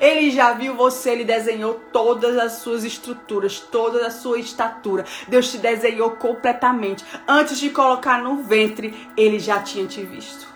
Ele 0.00 0.30
já 0.30 0.52
viu 0.52 0.74
você, 0.74 1.10
ele 1.10 1.24
desenhou 1.24 1.80
todas 1.92 2.36
as 2.36 2.54
suas 2.54 2.82
estruturas, 2.82 3.60
toda 3.60 4.06
a 4.06 4.10
sua 4.10 4.38
estatura. 4.38 5.04
Deus 5.28 5.50
te 5.50 5.58
desenhou 5.58 6.12
completamente. 6.12 7.04
Antes 7.26 7.58
de 7.58 7.70
colocar 7.70 8.20
no 8.22 8.42
ventre, 8.42 8.94
ele 9.16 9.38
já 9.38 9.60
tinha 9.60 9.86
te 9.86 10.02
visto. 10.02 10.46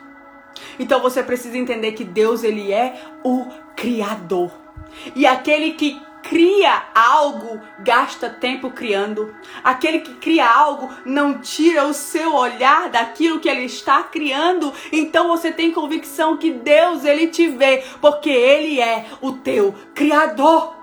Então 0.79 1.01
você 1.01 1.23
precisa 1.23 1.57
entender 1.57 1.93
que 1.93 2.05
Deus 2.05 2.43
ele 2.43 2.73
é 2.73 3.01
o 3.23 3.47
criador. 3.77 4.51
E 5.15 5.27
aquele 5.27 5.73
que 5.73 6.01
cria 6.23 6.83
algo, 6.95 7.61
gasta 7.79 8.31
tempo 8.31 8.71
criando. 8.71 9.35
Aquele 9.63 10.01
que 10.01 10.15
cria 10.15 10.49
algo 10.49 10.89
não 11.05 11.39
tira 11.39 11.87
o 11.87 11.95
seu 11.95 12.35
olhar 12.35 12.89
daquilo 12.89 13.41
que 13.41 13.49
ele 13.49 13.65
está 13.65 14.03
criando. 14.03 14.73
Então 14.93 15.29
você 15.29 15.51
tem 15.51 15.73
convicção 15.73 16.37
que 16.37 16.51
Deus 16.51 17.05
ele 17.05 17.29
te 17.29 17.49
vê, 17.49 17.85
porque 18.01 18.31
ele 18.31 18.81
é 18.81 19.07
o 19.21 19.33
teu 19.33 19.75
criador. 19.95 20.79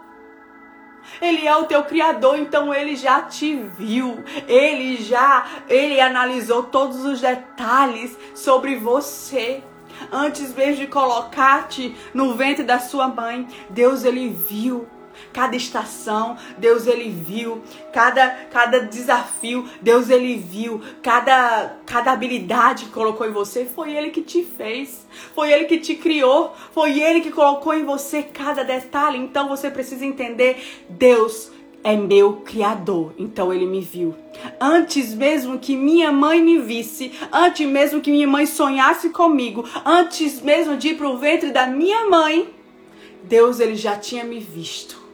Ele 1.22 1.48
é 1.48 1.56
o 1.56 1.66
teu 1.66 1.84
criador, 1.84 2.38
então 2.38 2.74
ele 2.74 2.96
já 2.96 3.22
te 3.22 3.56
viu. 3.56 4.24
Ele 4.48 4.98
já, 4.98 5.46
ele 5.68 6.00
analisou 6.00 6.64
todos 6.64 7.06
os 7.06 7.22
detalhes 7.22 8.18
sobre 8.36 8.76
você 8.76 9.64
antes 10.12 10.54
mesmo 10.54 10.82
de 10.82 10.88
colocar-te 10.88 11.96
no 12.14 12.36
ventre 12.36 12.64
da 12.64 12.80
sua 12.80 13.08
mãe, 13.08 13.48
Deus 13.70 14.04
ele 14.04 14.30
viu 14.30 14.88
cada 15.38 15.56
estação, 15.56 16.36
Deus 16.58 16.88
ele 16.88 17.12
viu, 17.12 17.62
cada, 17.94 18.28
cada 18.50 18.80
desafio, 18.80 19.70
Deus 19.80 20.10
ele 20.10 20.36
viu, 20.36 20.82
cada, 21.04 21.78
cada 21.86 22.12
habilidade 22.12 22.86
que 22.86 22.92
colocou 22.92 23.28
em 23.28 23.32
você, 23.32 23.64
foi 23.64 23.96
ele 23.96 24.10
que 24.10 24.24
te 24.24 24.42
fez, 24.42 25.06
foi 25.36 25.54
ele 25.54 25.66
que 25.66 25.78
te 25.78 25.94
criou, 25.94 26.56
foi 26.74 27.00
ele 27.00 27.22
que 27.22 27.30
colocou 27.30 27.72
em 27.76 27.86
você 27.86 28.24
cada 28.24 28.64
detalhe. 28.64 29.20
Então 29.20 29.48
você 29.48 29.70
precisa 29.70 30.04
entender, 30.04 30.86
Deus 30.90 31.52
é 31.84 31.96
meu 31.96 32.38
criador, 32.38 33.14
então 33.16 33.54
ele 33.54 33.68
me 33.68 33.82
viu. 33.82 34.16
Antes 34.60 35.14
mesmo 35.14 35.60
que 35.60 35.76
minha 35.76 36.12
mãe 36.12 36.42
me 36.42 36.58
visse, 36.58 37.12
antes 37.32 37.68
mesmo 37.68 38.02
que 38.02 38.10
minha 38.10 38.28
mãe 38.28 38.48
sonhasse 38.48 39.12
comigo, 39.12 39.64
antes 39.86 40.42
mesmo 40.42 40.76
de 40.76 40.88
ir 40.88 40.98
para 40.98 41.08
o 41.08 41.20
ventre 41.20 41.52
da 41.52 41.68
minha 41.68 42.10
mãe, 42.10 42.50
Deus 43.24 43.60
ele 43.60 43.76
já 43.76 43.96
tinha 43.96 44.24
me 44.24 44.40
visto. 44.40 45.06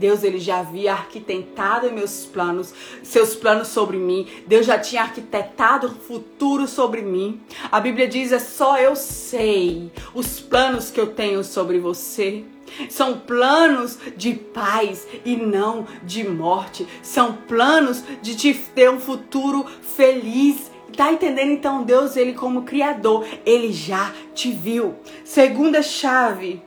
Deus 0.00 0.24
ele 0.24 0.38
já 0.38 0.60
havia 0.60 0.92
arquitetado 0.92 1.92
meus 1.92 2.24
planos, 2.24 2.72
seus 3.02 3.34
planos 3.34 3.68
sobre 3.68 3.98
mim. 3.98 4.26
Deus 4.46 4.64
já 4.64 4.78
tinha 4.78 5.02
arquitetado 5.02 5.88
o 5.88 5.90
futuro 5.90 6.66
sobre 6.66 7.02
mim. 7.02 7.38
A 7.70 7.78
Bíblia 7.78 8.08
diz: 8.08 8.32
é 8.32 8.38
só 8.38 8.78
eu 8.78 8.96
sei 8.96 9.92
os 10.14 10.40
planos 10.40 10.90
que 10.90 10.98
eu 10.98 11.08
tenho 11.08 11.44
sobre 11.44 11.78
você. 11.78 12.44
São 12.88 13.18
planos 13.18 13.98
de 14.16 14.32
paz 14.32 15.06
e 15.22 15.36
não 15.36 15.86
de 16.02 16.26
morte. 16.26 16.86
São 17.02 17.34
planos 17.34 18.02
de 18.22 18.34
te 18.34 18.54
ter 18.54 18.88
um 18.88 18.98
futuro 18.98 19.66
feliz. 19.82 20.70
Tá 20.96 21.12
entendendo? 21.12 21.52
Então, 21.52 21.82
Deus, 21.82 22.16
ele 22.16 22.32
como 22.32 22.62
criador, 22.62 23.26
ele 23.44 23.72
já 23.72 24.12
te 24.34 24.50
viu. 24.50 24.94
Segunda 25.24 25.82
chave 25.82 26.62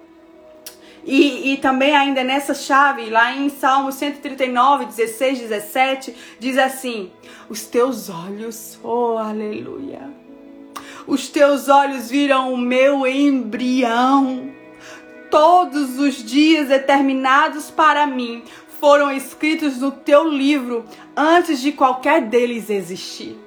e, 1.06 1.54
e 1.54 1.58
também 1.58 1.96
ainda 1.96 2.24
nessa 2.24 2.54
chave, 2.54 3.10
lá 3.10 3.36
em 3.36 3.50
Salmo 3.50 3.92
139, 3.92 4.86
16, 4.86 5.40
17, 5.40 6.16
diz 6.40 6.58
assim: 6.58 7.12
Os 7.50 7.66
teus 7.66 8.10
olhos, 8.10 8.80
oh 8.82 9.18
aleluia, 9.18 10.10
os 11.06 11.28
teus 11.28 11.68
olhos 11.68 12.10
viram 12.10 12.54
o 12.54 12.58
meu 12.58 13.06
embrião. 13.06 14.52
Todos 15.30 15.98
os 15.98 16.24
dias 16.24 16.68
determinados 16.68 17.70
para 17.70 18.06
mim 18.06 18.44
foram 18.80 19.12
escritos 19.12 19.80
no 19.80 19.92
teu 19.92 20.30
livro 20.30 20.86
antes 21.18 21.60
de 21.60 21.72
qualquer 21.72 22.22
deles 22.22 22.70
existir. 22.70 23.38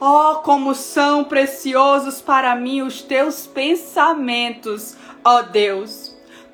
Oh, 0.00 0.40
como 0.42 0.74
são 0.74 1.24
preciosos 1.24 2.20
para 2.20 2.54
mim 2.54 2.82
os 2.82 3.02
teus 3.02 3.46
pensamentos, 3.46 4.96
ó 5.24 5.38
oh 5.38 5.42
Deus 5.44 6.07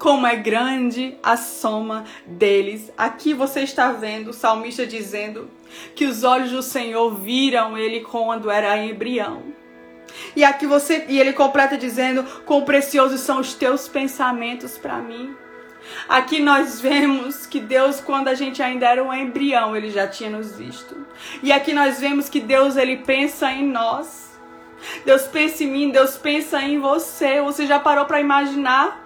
como 0.04 0.26
é 0.26 0.36
grande 0.36 1.16
a 1.22 1.34
soma 1.34 2.04
deles. 2.26 2.92
Aqui 2.94 3.32
você 3.32 3.60
está 3.60 3.90
vendo 3.90 4.28
o 4.28 4.32
salmista 4.34 4.86
dizendo 4.86 5.50
que 5.94 6.04
os 6.04 6.22
olhos 6.22 6.50
do 6.50 6.62
Senhor 6.62 7.14
viram 7.14 7.78
ele 7.78 8.00
quando 8.00 8.50
era 8.50 8.76
embrião. 8.76 9.42
E 10.36 10.44
aqui 10.44 10.66
você 10.66 11.06
e 11.08 11.18
ele 11.18 11.32
completa 11.32 11.78
dizendo: 11.78 12.22
"Quão 12.44 12.66
preciosos 12.66 13.22
são 13.22 13.40
os 13.40 13.54
teus 13.54 13.88
pensamentos 13.88 14.76
para 14.76 14.98
mim". 14.98 15.34
Aqui 16.06 16.38
nós 16.38 16.82
vemos 16.82 17.46
que 17.46 17.58
Deus, 17.58 17.98
quando 17.98 18.28
a 18.28 18.34
gente 18.34 18.62
ainda 18.62 18.86
era 18.86 19.02
um 19.02 19.12
embrião, 19.12 19.74
ele 19.74 19.90
já 19.90 20.06
tinha 20.06 20.28
nos 20.28 20.54
visto. 20.54 20.94
E 21.42 21.50
aqui 21.50 21.72
nós 21.72 21.98
vemos 21.98 22.28
que 22.28 22.40
Deus 22.40 22.76
ele 22.76 22.98
pensa 22.98 23.50
em 23.50 23.66
nós. 23.66 24.38
Deus 25.06 25.22
pensa 25.22 25.64
em 25.64 25.68
mim, 25.68 25.90
Deus 25.90 26.18
pensa 26.18 26.60
em 26.60 26.78
você. 26.78 27.40
Você 27.40 27.66
já 27.66 27.80
parou 27.80 28.04
para 28.04 28.20
imaginar 28.20 29.03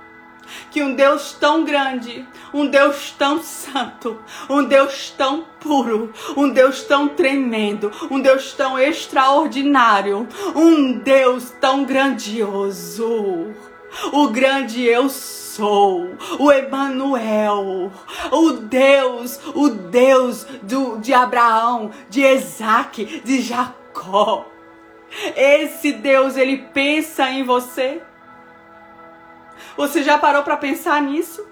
que 0.70 0.82
um 0.82 0.94
Deus 0.94 1.32
tão 1.32 1.64
grande, 1.64 2.26
um 2.52 2.66
Deus 2.66 3.10
tão 3.18 3.42
santo, 3.42 4.18
um 4.48 4.64
Deus 4.64 5.10
tão 5.16 5.44
puro, 5.60 6.12
um 6.36 6.48
Deus 6.48 6.82
tão 6.82 7.08
tremendo, 7.08 7.90
um 8.10 8.20
Deus 8.20 8.52
tão 8.52 8.78
extraordinário, 8.78 10.28
um 10.54 10.98
Deus 10.98 11.50
tão 11.60 11.84
grandioso, 11.84 13.54
o 14.12 14.28
grande 14.28 14.84
eu 14.84 15.08
sou, 15.08 16.16
o 16.38 16.52
Emanuel, 16.52 17.90
o 18.30 18.52
Deus, 18.52 19.40
o 19.54 19.68
Deus 19.68 20.44
do, 20.62 20.98
de 20.98 21.12
Abraão, 21.12 21.90
de 22.08 22.22
Isaac, 22.22 23.22
de 23.24 23.40
Jacó. 23.40 24.46
Esse 25.34 25.92
Deus, 25.92 26.36
ele 26.36 26.58
pensa 26.72 27.30
em 27.30 27.42
você. 27.42 28.02
Você 29.76 30.02
já 30.02 30.18
parou 30.18 30.42
para 30.42 30.56
pensar 30.56 31.00
nisso? 31.02 31.46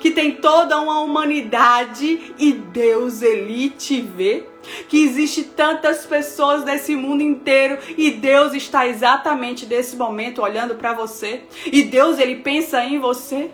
Que 0.00 0.10
tem 0.10 0.32
toda 0.32 0.80
uma 0.80 1.00
humanidade 1.00 2.34
e 2.38 2.52
Deus 2.52 3.22
ele 3.22 3.70
te 3.70 4.00
vê? 4.00 4.46
Que 4.88 5.04
existe 5.04 5.44
tantas 5.44 6.06
pessoas 6.06 6.64
nesse 6.64 6.96
mundo 6.96 7.22
inteiro 7.22 7.78
e 7.96 8.10
Deus 8.10 8.54
está 8.54 8.86
exatamente 8.86 9.66
nesse 9.66 9.96
momento 9.96 10.42
olhando 10.42 10.74
para 10.74 10.92
você 10.92 11.42
e 11.66 11.82
Deus 11.82 12.18
ele 12.18 12.36
pensa 12.36 12.82
em 12.84 12.98
você? 12.98 13.50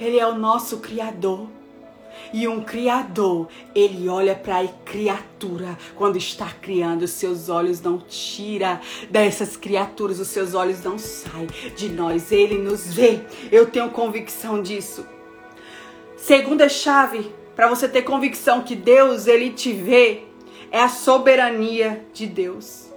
Ele 0.00 0.18
é 0.18 0.26
o 0.26 0.34
nosso 0.34 0.78
criador. 0.78 1.57
E 2.32 2.46
um 2.46 2.62
criador, 2.62 3.48
ele 3.74 4.08
olha 4.08 4.34
para 4.34 4.60
a 4.60 4.68
criatura 4.68 5.78
quando 5.94 6.16
está 6.16 6.50
criando, 6.60 7.02
os 7.02 7.10
seus 7.12 7.48
olhos 7.48 7.80
não 7.80 7.98
tira 7.98 8.80
dessas 9.10 9.56
criaturas, 9.56 10.20
os 10.20 10.28
seus 10.28 10.54
olhos 10.54 10.82
não 10.82 10.98
saem 10.98 11.48
de 11.76 11.88
nós, 11.88 12.30
ele 12.30 12.58
nos 12.58 12.92
vê. 12.92 13.20
Eu 13.50 13.66
tenho 13.66 13.90
convicção 13.90 14.62
disso. 14.62 15.06
Segunda 16.16 16.68
chave 16.68 17.32
para 17.54 17.68
você 17.68 17.88
ter 17.88 18.02
convicção 18.02 18.62
que 18.62 18.76
Deus 18.76 19.26
ele 19.26 19.50
te 19.50 19.72
vê 19.72 20.24
é 20.70 20.80
a 20.80 20.88
soberania 20.88 22.06
de 22.12 22.26
Deus. 22.26 22.87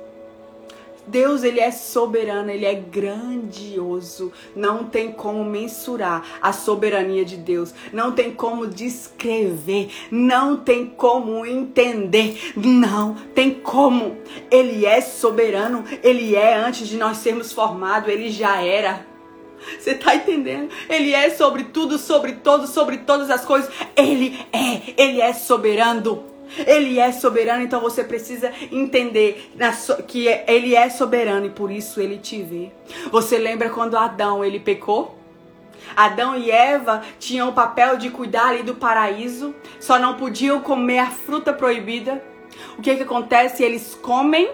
Deus, 1.12 1.43
ele 1.43 1.60
é 1.60 1.69
soberano, 1.71 2.50
ele 2.50 2.65
é 2.65 2.74
grandioso. 2.74 4.32
Não 4.56 4.86
tem 4.86 5.12
como 5.12 5.43
mensurar 5.43 6.24
a 6.41 6.54
soberania 6.54 7.26
de 7.26 7.36
Deus. 7.36 7.74
Não 7.91 8.13
tem 8.13 8.32
como 8.32 8.65
descrever, 8.65 9.91
não 10.10 10.56
tem 10.56 10.86
como 10.86 11.45
entender. 11.45 12.54
Não 12.56 13.13
tem 13.36 13.54
como. 13.54 14.17
Ele 14.50 14.86
é 14.86 15.02
soberano, 15.02 15.84
ele 16.02 16.36
é 16.36 16.56
antes 16.56 16.88
de 16.88 16.95
nós 16.95 17.17
sermos 17.17 17.52
formados, 17.52 18.10
ele 18.10 18.32
já 18.32 18.62
era. 18.62 19.06
Você 19.78 19.93
tá 19.93 20.15
entendendo? 20.15 20.71
Ele 20.89 21.13
é 21.13 21.30
sobre 21.30 21.65
tudo, 21.65 21.97
sobre 21.97 22.34
todos, 22.34 22.71
sobre 22.71 23.00
todas 23.00 23.30
as 23.30 23.45
coisas. 23.45 23.71
Ele 23.95 24.39
é, 24.52 24.93
ele 24.97 25.21
é 25.21 25.34
soberano. 25.34 26.31
Ele 26.68 27.00
é 27.00 27.12
soberano, 27.12 27.64
então 27.64 27.80
você 27.80 28.04
precisa 28.04 28.52
entender 28.72 29.52
que 30.08 30.28
ele 30.48 30.76
é 30.76 30.90
soberano 30.90 31.46
e 31.46 31.50
por 31.50 31.72
isso 31.72 32.02
ele 32.02 32.18
te 32.18 32.42
vê. 32.42 32.72
Você 33.12 33.38
lembra 33.38 33.70
quando 33.70 33.98
Adão 33.98 34.44
ele 34.44 34.60
pecou? 34.60 35.18
Adão 35.96 36.38
e 36.38 36.52
Eva 36.52 37.02
tinham 37.20 37.50
o 37.50 37.54
papel 37.54 37.98
de 37.98 38.10
cuidar 38.10 38.50
ali 38.50 38.64
do 38.64 38.76
paraíso, 38.76 39.54
só 39.80 40.00
não 40.00 40.16
podiam 40.16 40.62
comer 40.62 41.00
a 41.00 41.12
fruta 41.12 41.52
proibida. 41.52 42.24
O 42.78 42.82
que 42.82 42.96
que 42.96 43.04
acontece? 43.04 43.64
Eles 43.64 43.96
comem 43.96 44.50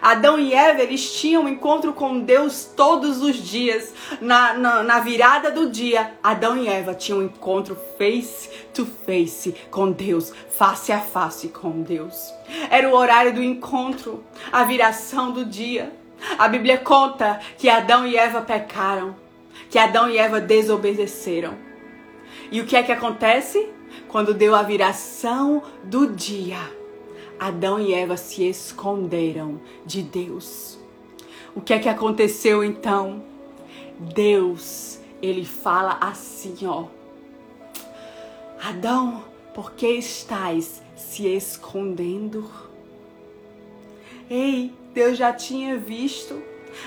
Adão 0.00 0.38
e 0.38 0.54
Eva, 0.54 0.82
eles 0.82 1.12
tinham 1.12 1.44
um 1.44 1.48
encontro 1.48 1.92
com 1.92 2.20
Deus 2.20 2.64
todos 2.64 3.20
os 3.22 3.36
dias. 3.36 3.92
Na, 4.20 4.54
na, 4.54 4.82
na, 4.82 5.00
virada 5.00 5.50
do 5.50 5.70
dia, 5.70 6.12
Adão 6.22 6.56
e 6.56 6.68
Eva 6.68 6.94
tinham 6.94 7.20
um 7.20 7.24
encontro 7.24 7.76
face 7.96 8.48
to 8.72 8.86
face 9.06 9.54
com 9.70 9.90
Deus, 9.90 10.32
face 10.50 10.92
a 10.92 11.00
face 11.00 11.48
com 11.48 11.82
Deus. 11.82 12.32
Era 12.70 12.88
o 12.88 12.94
horário 12.94 13.34
do 13.34 13.42
encontro, 13.42 14.24
a 14.52 14.64
viração 14.64 15.32
do 15.32 15.44
dia. 15.44 15.92
A 16.38 16.48
Bíblia 16.48 16.78
conta 16.78 17.40
que 17.56 17.68
Adão 17.68 18.06
e 18.06 18.16
Eva 18.16 18.40
pecaram, 18.40 19.14
que 19.70 19.78
Adão 19.78 20.08
e 20.08 20.18
Eva 20.18 20.40
desobedeceram. 20.40 21.54
E 22.50 22.60
o 22.60 22.66
que 22.66 22.76
é 22.76 22.82
que 22.82 22.92
acontece? 22.92 23.68
Quando 24.08 24.32
deu 24.32 24.54
a 24.54 24.62
viração 24.62 25.62
do 25.84 26.06
dia 26.06 26.77
Adão 27.38 27.78
e 27.78 27.92
Eva 27.92 28.16
se 28.16 28.48
esconderam 28.48 29.60
de 29.86 30.02
Deus. 30.02 30.78
O 31.54 31.60
que 31.60 31.72
é 31.72 31.78
que 31.78 31.88
aconteceu 31.88 32.64
então? 32.64 33.22
Deus, 33.98 34.98
ele 35.22 35.44
fala 35.44 35.98
assim, 36.00 36.66
ó: 36.66 36.86
Adão, 38.62 39.24
por 39.54 39.72
que 39.72 39.88
estás 39.88 40.82
se 40.96 41.26
escondendo? 41.26 42.50
Ei, 44.28 44.72
Deus 44.92 45.16
já 45.16 45.32
tinha 45.32 45.76
visto 45.76 46.42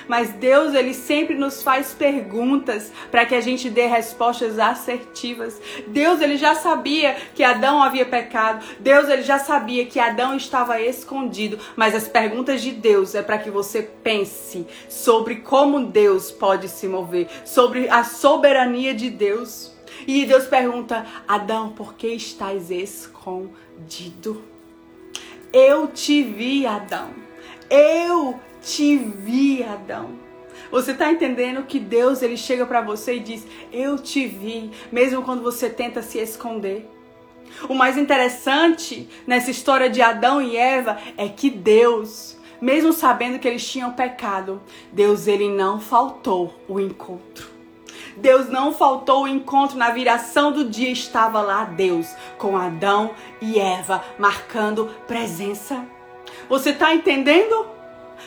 mas 0.08 0.30
Deus, 0.30 0.74
ele 0.74 0.94
sempre 0.94 1.36
nos 1.36 1.62
faz 1.64 1.94
perguntas 1.94 2.92
para 3.10 3.26
que 3.26 3.36
a 3.36 3.42
gente 3.42 3.70
dê 3.70 3.86
respostas 3.86 4.60
assertivas. 4.60 5.60
Deus, 5.88 6.22
ele 6.22 6.38
já 6.38 6.56
sabia 6.56 7.16
que 7.36 7.44
Adão 7.44 7.82
havia 7.82 8.06
pecado. 8.06 8.66
Deus, 8.80 9.10
ele 9.10 9.24
já 9.24 9.40
sabia 9.40 9.86
que 9.86 10.00
Adão 10.00 10.36
estava 10.36 10.80
escondido, 10.82 11.60
mas 11.76 11.96
as 11.96 12.08
perguntas 12.08 12.62
de 12.62 12.72
Deus 12.72 13.16
é 13.16 13.22
para 13.22 13.38
que 13.38 13.50
você 13.50 13.82
pense 13.82 14.66
sobre 14.90 15.38
como 15.38 15.86
Deus 15.86 16.32
pode 16.32 16.68
se 16.68 16.88
mover, 16.88 17.28
sobre 17.46 17.90
a 17.90 18.04
soberania 18.04 18.94
de 18.94 19.10
Deus. 19.10 19.72
E 20.08 20.26
Deus 20.26 20.46
pergunta: 20.46 21.06
Adão, 21.28 21.70
por 21.70 21.94
que 21.94 22.08
estás 22.08 22.72
escondido? 22.72 24.42
Eu 25.54 25.88
te 25.88 26.24
vi, 26.24 26.66
Adão. 26.66 27.10
Eu 27.70 28.40
te 28.62 28.96
vi, 28.98 29.64
Adão. 29.64 30.12
Você 30.72 30.92
está 30.92 31.12
entendendo 31.12 31.64
que 31.64 31.80
Deus 31.80 32.22
ele 32.22 32.38
chega 32.38 32.66
para 32.66 32.82
você 32.82 33.16
e 33.16 33.20
diz: 33.20 33.46
"Eu 33.72 33.98
te 33.98 34.26
vi", 34.26 34.72
mesmo 34.92 35.24
quando 35.24 35.42
você 35.42 35.70
tenta 35.70 36.02
se 36.02 36.20
esconder. 36.20 36.90
O 37.68 37.74
mais 37.74 37.98
interessante 37.98 39.10
nessa 39.28 39.52
história 39.52 39.90
de 39.90 40.02
Adão 40.02 40.42
e 40.42 40.56
Eva 40.56 40.98
é 41.18 41.28
que 41.28 41.50
Deus, 41.50 42.38
mesmo 42.62 42.94
sabendo 42.94 43.40
que 43.40 43.48
eles 43.48 43.70
tinham 43.70 43.92
pecado, 43.92 44.62
Deus 44.92 45.28
ele 45.28 45.50
não 45.50 45.80
faltou 45.80 46.56
o 46.68 46.80
encontro. 46.80 47.50
Deus 48.18 48.50
não 48.50 48.74
faltou 48.74 49.24
o 49.24 49.28
encontro 49.28 49.78
na 49.78 49.90
viração 49.90 50.52
do 50.52 50.66
dia, 50.66 50.90
estava 50.90 51.42
lá 51.42 51.64
Deus 51.64 52.14
com 52.38 52.58
Adão 52.58 53.12
e 53.42 53.60
Eva 53.60 54.04
marcando 54.18 54.90
presença. 55.08 55.86
Você 56.50 56.72
está 56.72 56.94
entendendo? 56.94 57.66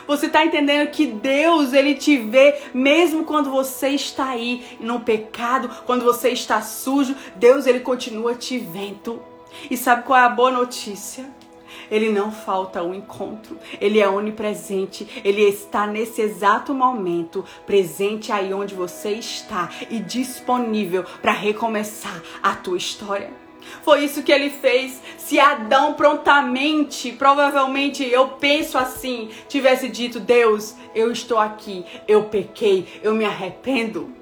Você 0.06 0.26
está 0.26 0.44
entendendo 0.44 0.90
que 0.90 1.06
Deus, 1.06 1.72
ele 1.72 1.94
te 1.94 2.16
vê 2.16 2.60
mesmo 2.72 3.24
quando 3.24 3.50
você 3.50 3.90
está 3.90 4.30
aí 4.30 4.64
no 4.80 5.00
pecado, 5.00 5.70
quando 5.86 6.04
você 6.04 6.30
está 6.30 6.60
sujo, 6.60 7.14
Deus 7.36 7.66
ele 7.66 7.80
continua 7.80 8.34
te 8.34 8.58
vendo. 8.58 9.22
E 9.70 9.76
sabe 9.76 10.02
qual 10.04 10.18
é 10.18 10.24
a 10.24 10.28
boa 10.28 10.50
notícia? 10.50 11.24
Ele 11.90 12.10
não 12.10 12.32
falta 12.32 12.82
um 12.82 12.94
encontro, 12.94 13.58
ele 13.80 14.00
é 14.00 14.08
onipresente, 14.08 15.06
ele 15.24 15.42
está 15.42 15.86
nesse 15.86 16.22
exato 16.22 16.72
momento, 16.72 17.44
presente 17.66 18.32
aí 18.32 18.54
onde 18.54 18.74
você 18.74 19.10
está 19.10 19.70
e 19.90 19.98
disponível 19.98 21.04
para 21.20 21.32
recomeçar 21.32 22.22
a 22.42 22.54
tua 22.54 22.78
história. 22.78 23.43
Foi 23.82 24.04
isso 24.04 24.22
que 24.22 24.32
ele 24.32 24.50
fez. 24.50 25.00
Se 25.18 25.38
Adão 25.38 25.94
prontamente, 25.94 27.12
provavelmente 27.12 28.04
eu 28.04 28.28
penso 28.28 28.78
assim, 28.78 29.30
tivesse 29.48 29.88
dito: 29.88 30.20
Deus, 30.20 30.74
eu 30.94 31.10
estou 31.10 31.38
aqui, 31.38 31.84
eu 32.06 32.24
pequei, 32.24 33.00
eu 33.02 33.14
me 33.14 33.24
arrependo. 33.24 34.12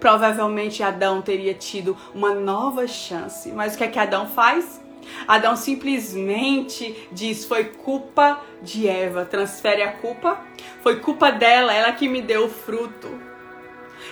Provavelmente 0.00 0.82
Adão 0.82 1.22
teria 1.22 1.54
tido 1.54 1.96
uma 2.14 2.34
nova 2.34 2.86
chance. 2.86 3.50
Mas 3.50 3.74
o 3.74 3.78
que 3.78 3.84
é 3.84 3.88
que 3.88 3.98
Adão 3.98 4.26
faz? 4.26 4.80
Adão 5.26 5.56
simplesmente 5.56 7.08
diz: 7.12 7.44
Foi 7.44 7.64
culpa 7.64 8.40
de 8.62 8.88
Eva. 8.88 9.24
Transfere 9.24 9.82
a 9.82 9.92
culpa. 9.92 10.40
Foi 10.82 11.00
culpa 11.00 11.30
dela, 11.30 11.72
ela 11.72 11.92
que 11.92 12.08
me 12.08 12.22
deu 12.22 12.46
o 12.46 12.50
fruto. 12.50 13.08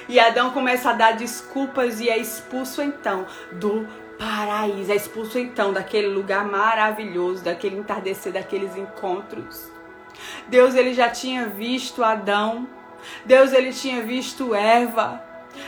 E 0.09 0.19
Adão 0.19 0.51
começa 0.51 0.91
a 0.91 0.93
dar 0.93 1.13
desculpas 1.13 2.01
e 2.01 2.09
é 2.09 2.19
expulso 2.19 2.83
então 2.83 3.27
do 3.53 3.87
paraíso. 4.25 4.91
É 4.91 4.97
expulso 4.97 5.39
então 5.39 5.73
daquele 5.73 6.09
lugar 6.09 6.47
maravilhoso, 6.47 7.45
daquele 7.45 7.77
entardecer, 7.77 8.33
daqueles 8.33 8.75
encontros. 8.77 9.71
Deus 10.49 10.75
ele 10.75 10.95
já 10.95 11.11
tinha 11.11 11.47
visto 11.47 12.03
Adão. 12.03 12.67
Deus 13.27 13.53
ele 13.53 13.73
tinha 13.73 14.01
visto 14.01 14.55
Eva. 14.55 15.23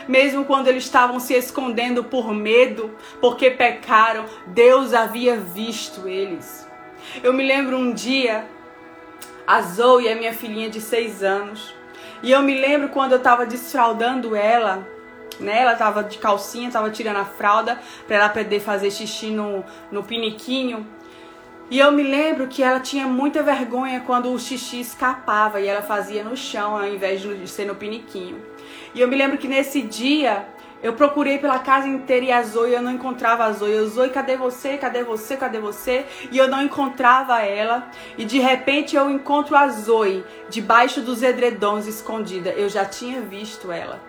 Mesmo 0.07 0.43
quando 0.43 0.67
eles 0.67 0.83
estavam 0.83 1.19
se 1.19 1.33
escondendo 1.33 2.03
por 2.03 2.33
medo, 2.33 2.93
porque 3.21 3.51
pecaram, 3.51 4.25
Deus 4.47 4.93
havia 4.93 5.37
visto 5.37 6.07
eles. 6.07 6.67
Eu 7.23 7.31
me 7.31 7.45
lembro 7.45 7.77
um 7.77 7.93
dia, 7.93 8.45
a 9.45 9.61
Zoe, 9.61 10.09
a 10.09 10.15
minha 10.15 10.33
filhinha 10.33 10.69
de 10.69 10.81
seis 10.81 11.23
anos, 11.23 11.73
E 12.23 12.31
eu 12.31 12.41
me 12.41 12.59
lembro 12.59 12.89
quando 12.89 13.11
eu 13.11 13.19
tava 13.19 13.45
desfraldando 13.45 14.35
ela, 14.35 14.87
né? 15.39 15.61
Ela 15.61 15.75
tava 15.75 16.03
de 16.03 16.17
calcinha, 16.17 16.71
tava 16.71 16.89
tirando 16.89 17.17
a 17.17 17.25
fralda 17.25 17.79
para 18.05 18.15
ela 18.15 18.29
poder 18.29 18.59
fazer 18.59 18.91
xixi 18.91 19.31
no, 19.31 19.63
no 19.91 20.03
piniquinho. 20.03 20.85
E 21.69 21.79
eu 21.79 21.91
me 21.91 22.01
lembro 22.01 22.47
que 22.47 22.63
ela 22.63 22.79
tinha 22.79 23.05
muita 23.05 23.43
vergonha 23.43 24.01
quando 24.05 24.31
o 24.31 24.39
xixi 24.39 24.79
escapava 24.79 25.59
e 25.59 25.67
ela 25.67 25.81
fazia 25.81 26.23
no 26.23 26.37
chão 26.37 26.77
ao 26.77 26.87
invés 26.87 27.21
de 27.21 27.47
ser 27.47 27.65
no 27.65 27.75
piniquinho. 27.75 28.41
E 28.95 29.01
eu 29.01 29.07
me 29.07 29.17
lembro 29.17 29.37
que 29.37 29.49
nesse 29.49 29.81
dia 29.81 30.47
eu 30.81 30.93
procurei 30.93 31.39
pela 31.39 31.59
casa 31.59 31.87
inteira 31.87 32.25
e 32.25 32.31
a 32.31 32.41
Zoe, 32.43 32.71
eu 32.71 32.81
não 32.81 32.91
encontrava 32.91 33.43
a 33.43 33.51
Zoe. 33.51 33.71
Eu, 33.71 33.87
Zoe, 33.87 34.09
cadê 34.09 34.37
você? 34.37 34.77
Cadê 34.77 35.03
você? 35.03 35.35
Cadê 35.35 35.59
você? 35.59 36.05
E 36.31 36.37
eu 36.37 36.47
não 36.47 36.61
encontrava 36.61 37.41
ela. 37.41 37.89
E 38.17 38.23
de 38.23 38.39
repente 38.39 38.95
eu 38.95 39.09
encontro 39.09 39.55
a 39.55 39.67
Zoe 39.67 40.23
debaixo 40.49 41.01
dos 41.01 41.21
edredons 41.21 41.87
escondida. 41.87 42.51
Eu 42.51 42.69
já 42.69 42.85
tinha 42.85 43.21
visto 43.21 43.71
ela. 43.71 44.06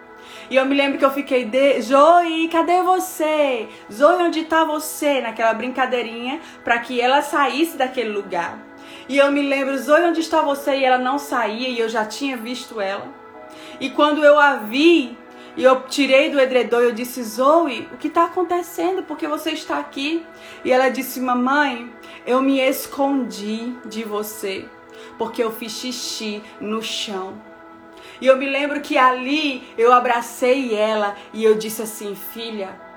E 0.51 0.57
eu 0.57 0.65
me 0.65 0.75
lembro 0.75 0.99
que 0.99 1.05
eu 1.05 1.11
fiquei, 1.11 1.45
de... 1.45 1.81
Zoe, 1.83 2.49
cadê 2.49 2.83
você? 2.83 3.69
Zoe, 3.93 4.23
onde 4.23 4.45
tá 4.45 4.65
você? 4.65 5.21
Naquela 5.21 5.53
brincadeirinha 5.53 6.41
para 6.65 6.79
que 6.79 7.01
ela 7.01 7.21
saísse 7.21 7.77
daquele 7.77 8.11
lugar. 8.11 8.59
E 9.09 9.19
eu 9.19 9.31
me 9.31 9.43
lembro, 9.43 9.77
Zoe, 9.77 10.05
onde 10.05 10.21
está 10.21 10.41
você? 10.41 10.77
E 10.77 10.85
ela 10.85 10.99
não 10.99 11.19
saía 11.19 11.69
e 11.69 11.79
eu 11.79 11.89
já 11.89 12.07
tinha 12.07 12.37
visto 12.37 12.81
ela. 12.81 13.07
E 13.79 13.91
quando 13.91 14.25
eu 14.25 14.39
a 14.39 14.57
vi, 14.57 15.17
e 15.57 15.65
eu 15.65 15.83
tirei 15.83 16.31
do 16.31 16.41
edredom 16.41 16.81
eu 16.81 16.93
disse, 16.93 17.23
Zoe, 17.23 17.89
o 17.93 17.97
que 17.97 18.09
está 18.09 18.25
acontecendo? 18.25 19.03
Por 19.03 19.19
que 19.19 19.27
você 19.27 19.51
está 19.51 19.79
aqui? 19.79 20.25
E 20.65 20.73
ela 20.73 20.89
disse, 20.89 21.21
mamãe, 21.21 21.93
eu 22.27 22.41
me 22.41 22.59
escondi 22.61 23.75
de 23.85 24.05
você, 24.05 24.67
porque 25.19 25.43
eu 25.43 25.51
fiz 25.51 25.73
xixi 25.73 26.43
no 26.61 26.83
chão. 26.83 27.48
E 28.20 28.26
eu 28.26 28.37
me 28.37 28.46
lembro 28.46 28.81
que 28.81 28.98
ali 28.98 29.66
eu 29.76 29.92
abracei 29.92 30.74
ela 30.74 31.14
e 31.33 31.44
eu 31.44 31.54
disse 31.57 31.83
assim, 31.83 32.14
filha, 32.14 32.88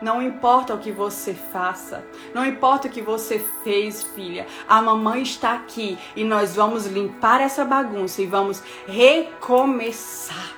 não 0.00 0.22
importa 0.22 0.74
o 0.74 0.78
que 0.78 0.90
você 0.90 1.34
faça, 1.34 2.04
não 2.34 2.44
importa 2.44 2.88
o 2.88 2.90
que 2.90 3.02
você 3.02 3.44
fez, 3.62 4.02
filha. 4.02 4.46
A 4.68 4.80
mamãe 4.80 5.22
está 5.22 5.52
aqui 5.52 5.98
e 6.16 6.24
nós 6.24 6.56
vamos 6.56 6.86
limpar 6.86 7.40
essa 7.40 7.64
bagunça 7.64 8.22
e 8.22 8.26
vamos 8.26 8.62
recomeçar. 8.86 10.56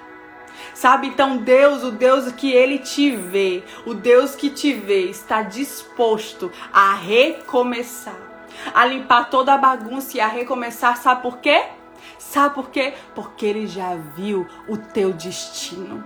Sabe? 0.75 1.09
Então, 1.09 1.37
Deus, 1.37 1.83
o 1.85 1.91
Deus 1.91 2.31
que 2.33 2.51
ele 2.51 2.79
te 2.79 3.11
vê, 3.11 3.63
o 3.85 3.95
Deus 3.95 4.35
que 4.35 4.51
te 4.51 4.73
vê, 4.73 5.03
está 5.05 5.43
disposto 5.43 6.51
a 6.73 6.95
recomeçar, 6.95 8.17
a 8.75 8.85
limpar 8.85 9.31
toda 9.31 9.55
a 9.55 9.59
bagunça 9.59 10.17
e 10.17 10.21
a 10.21 10.27
recomeçar. 10.27 10.97
Sabe 10.97 11.23
por 11.23 11.39
quê? 11.39 11.65
Sabe 12.31 12.55
por 12.55 12.71
quê? 12.71 12.95
Porque 13.15 13.45
ele 13.45 13.67
já 13.67 13.95
viu 14.17 14.47
o 14.69 14.77
teu 14.77 15.13
destino. 15.13 16.03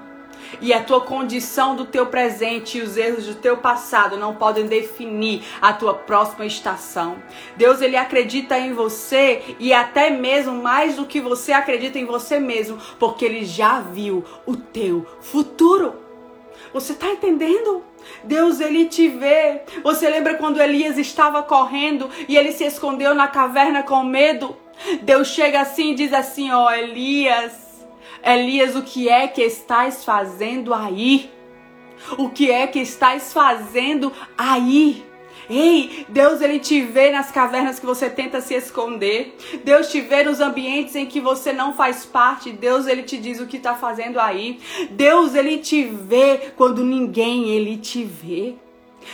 E 0.60 0.72
a 0.72 0.82
tua 0.82 1.00
condição 1.00 1.76
do 1.76 1.84
teu 1.84 2.06
presente 2.06 2.78
e 2.78 2.82
os 2.82 2.96
erros 2.96 3.26
do 3.26 3.34
teu 3.34 3.58
passado 3.58 4.16
não 4.16 4.34
podem 4.34 4.66
definir 4.66 5.44
a 5.60 5.72
tua 5.72 5.94
próxima 5.94 6.46
estação. 6.46 7.16
Deus 7.56 7.80
ele 7.80 7.96
acredita 7.96 8.58
em 8.58 8.72
você 8.72 9.56
e 9.58 9.72
até 9.72 10.10
mesmo 10.10 10.54
mais 10.54 10.96
do 10.96 11.06
que 11.06 11.20
você 11.20 11.52
acredita 11.52 11.98
em 11.98 12.04
você 12.04 12.40
mesmo, 12.40 12.78
porque 12.98 13.24
ele 13.24 13.44
já 13.44 13.80
viu 13.80 14.24
o 14.46 14.56
teu 14.56 15.06
futuro. 15.20 15.94
Você 16.72 16.92
está 16.92 17.08
entendendo? 17.08 17.84
Deus 18.24 18.60
ele 18.60 18.86
te 18.86 19.08
vê. 19.08 19.62
Você 19.82 20.08
lembra 20.08 20.34
quando 20.34 20.60
Elias 20.60 20.98
estava 20.98 21.42
correndo 21.42 22.10
e 22.28 22.36
ele 22.36 22.52
se 22.52 22.64
escondeu 22.64 23.14
na 23.14 23.28
caverna 23.28 23.82
com 23.82 24.02
medo? 24.02 24.56
Deus 25.02 25.28
chega 25.28 25.60
assim 25.60 25.92
e 25.92 25.94
diz 25.94 26.12
assim: 26.12 26.50
Ó, 26.50 26.70
Elias, 26.70 27.52
Elias, 28.24 28.76
o 28.76 28.82
que 28.82 29.08
é 29.08 29.26
que 29.28 29.42
estás 29.42 30.04
fazendo 30.04 30.74
aí? 30.74 31.30
O 32.18 32.28
que 32.28 32.50
é 32.50 32.66
que 32.66 32.78
estás 32.78 33.32
fazendo 33.32 34.12
aí? 34.36 35.04
Ei, 35.48 36.04
Deus 36.08 36.40
ele 36.40 36.58
te 36.58 36.80
vê 36.80 37.10
nas 37.10 37.30
cavernas 37.30 37.78
que 37.78 37.86
você 37.86 38.10
tenta 38.10 38.40
se 38.40 38.54
esconder. 38.54 39.36
Deus 39.64 39.88
te 39.88 40.00
vê 40.00 40.24
nos 40.24 40.40
ambientes 40.40 40.96
em 40.96 41.06
que 41.06 41.20
você 41.20 41.52
não 41.52 41.72
faz 41.72 42.04
parte. 42.04 42.50
Deus 42.50 42.86
ele 42.86 43.04
te 43.04 43.16
diz 43.16 43.40
o 43.40 43.46
que 43.46 43.56
está 43.56 43.74
fazendo 43.74 44.18
aí. 44.18 44.58
Deus 44.90 45.34
ele 45.34 45.58
te 45.58 45.84
vê 45.84 46.52
quando 46.56 46.84
ninguém 46.84 47.50
ele 47.50 47.76
te 47.76 48.02
vê. 48.04 48.56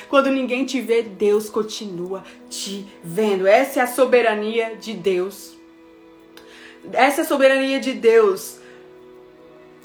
Quando 0.09 0.31
ninguém 0.31 0.65
te 0.65 0.81
vê, 0.81 1.03
Deus 1.03 1.49
continua 1.49 2.25
te 2.49 2.87
vendo. 3.03 3.47
Essa 3.47 3.81
é 3.81 3.83
a 3.83 3.87
soberania 3.87 4.77
de 4.77 4.93
Deus. 4.93 5.57
Essa 6.93 7.21
é 7.21 7.25
a 7.25 7.27
soberania 7.27 7.81
de 7.81 7.93
Deus. 7.93 8.59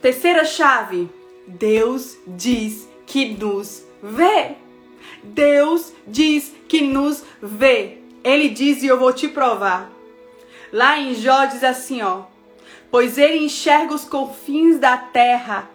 Terceira 0.01 0.45
chave: 0.45 1.09
Deus 1.47 2.17
diz 2.25 2.87
que 3.05 3.29
nos 3.29 3.83
vê. 4.01 4.55
Deus 5.23 5.93
diz 6.05 6.53
que 6.67 6.81
nos 6.81 7.23
vê. 7.41 7.97
Ele 8.23 8.49
diz 8.49 8.83
e 8.83 8.87
eu 8.87 8.99
vou 8.99 9.13
te 9.13 9.27
provar. 9.27 9.91
Lá 10.71 10.99
em 10.99 11.15
Jó 11.15 11.45
diz 11.45 11.63
assim, 11.63 12.01
ó: 12.01 12.23
Pois 12.91 13.17
ele 13.17 13.37
enxerga 13.37 13.93
os 13.93 14.05
confins 14.05 14.79
da 14.79 14.97
terra 14.97 15.69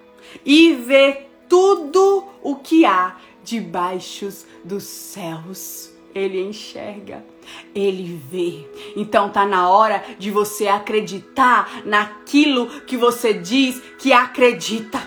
e 0.44 0.74
vê 0.74 1.26
tudo 1.48 2.24
o 2.42 2.56
que 2.56 2.84
há 2.84 3.16
debaixo 3.44 4.28
dos 4.64 4.84
céus. 4.84 5.90
Ele 6.14 6.42
enxerga, 6.42 7.24
ele 7.74 8.20
vê. 8.30 8.68
Então 8.94 9.30
tá 9.30 9.46
na 9.46 9.70
hora 9.70 10.04
de 10.18 10.30
você 10.30 10.68
acreditar 10.68 11.82
naquilo 11.86 12.66
que 12.82 12.98
você 12.98 13.32
diz 13.32 13.80
que 13.98 14.12
acredita. 14.12 15.00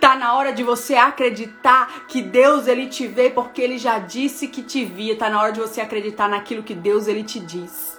Tá 0.00 0.16
na 0.16 0.34
hora 0.34 0.52
de 0.52 0.62
você 0.62 0.94
acreditar 0.94 2.06
que 2.08 2.22
Deus 2.22 2.66
ele 2.66 2.86
te 2.86 3.06
vê 3.06 3.28
porque 3.28 3.60
ele 3.60 3.76
já 3.76 3.98
disse 3.98 4.48
que 4.48 4.62
te 4.62 4.84
via. 4.84 5.16
Tá 5.16 5.28
na 5.28 5.40
hora 5.40 5.52
de 5.52 5.60
você 5.60 5.82
acreditar 5.82 6.28
naquilo 6.28 6.62
que 6.62 6.74
Deus 6.74 7.06
ele 7.06 7.22
te 7.22 7.38
diz. 7.38 7.95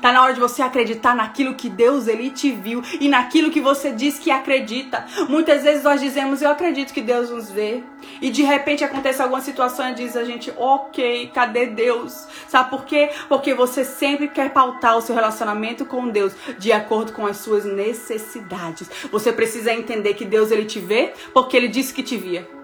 Tá 0.00 0.12
na 0.12 0.22
hora 0.22 0.34
de 0.34 0.40
você 0.40 0.62
acreditar 0.62 1.14
naquilo 1.14 1.54
que 1.54 1.68
Deus 1.68 2.06
ele 2.06 2.30
te 2.30 2.50
viu 2.50 2.82
e 3.00 3.08
naquilo 3.08 3.50
que 3.50 3.60
você 3.60 3.90
diz 3.92 4.18
que 4.18 4.30
acredita. 4.30 5.04
Muitas 5.28 5.62
vezes 5.62 5.84
nós 5.84 6.00
dizemos 6.00 6.42
eu 6.42 6.50
acredito 6.50 6.92
que 6.92 7.00
Deus 7.00 7.30
nos 7.30 7.50
vê 7.50 7.82
e 8.20 8.30
de 8.30 8.42
repente 8.42 8.84
acontece 8.84 9.22
alguma 9.22 9.40
situação 9.40 9.90
e 9.90 9.94
diz 9.94 10.16
a 10.16 10.24
gente, 10.24 10.52
OK, 10.56 11.30
cadê 11.34 11.66
Deus? 11.66 12.26
Sabe 12.48 12.70
por 12.70 12.84
quê? 12.84 13.10
Porque 13.28 13.54
você 13.54 13.84
sempre 13.84 14.28
quer 14.28 14.50
pautar 14.50 14.96
o 14.96 15.00
seu 15.00 15.14
relacionamento 15.14 15.84
com 15.84 16.08
Deus 16.08 16.32
de 16.58 16.72
acordo 16.72 17.12
com 17.12 17.26
as 17.26 17.38
suas 17.38 17.64
necessidades. 17.64 18.90
Você 19.10 19.32
precisa 19.32 19.72
entender 19.72 20.14
que 20.14 20.24
Deus 20.24 20.50
ele 20.50 20.64
te 20.64 20.80
vê 20.80 21.12
porque 21.32 21.56
ele 21.56 21.68
disse 21.68 21.94
que 21.94 22.02
te 22.02 22.16
via. 22.16 22.59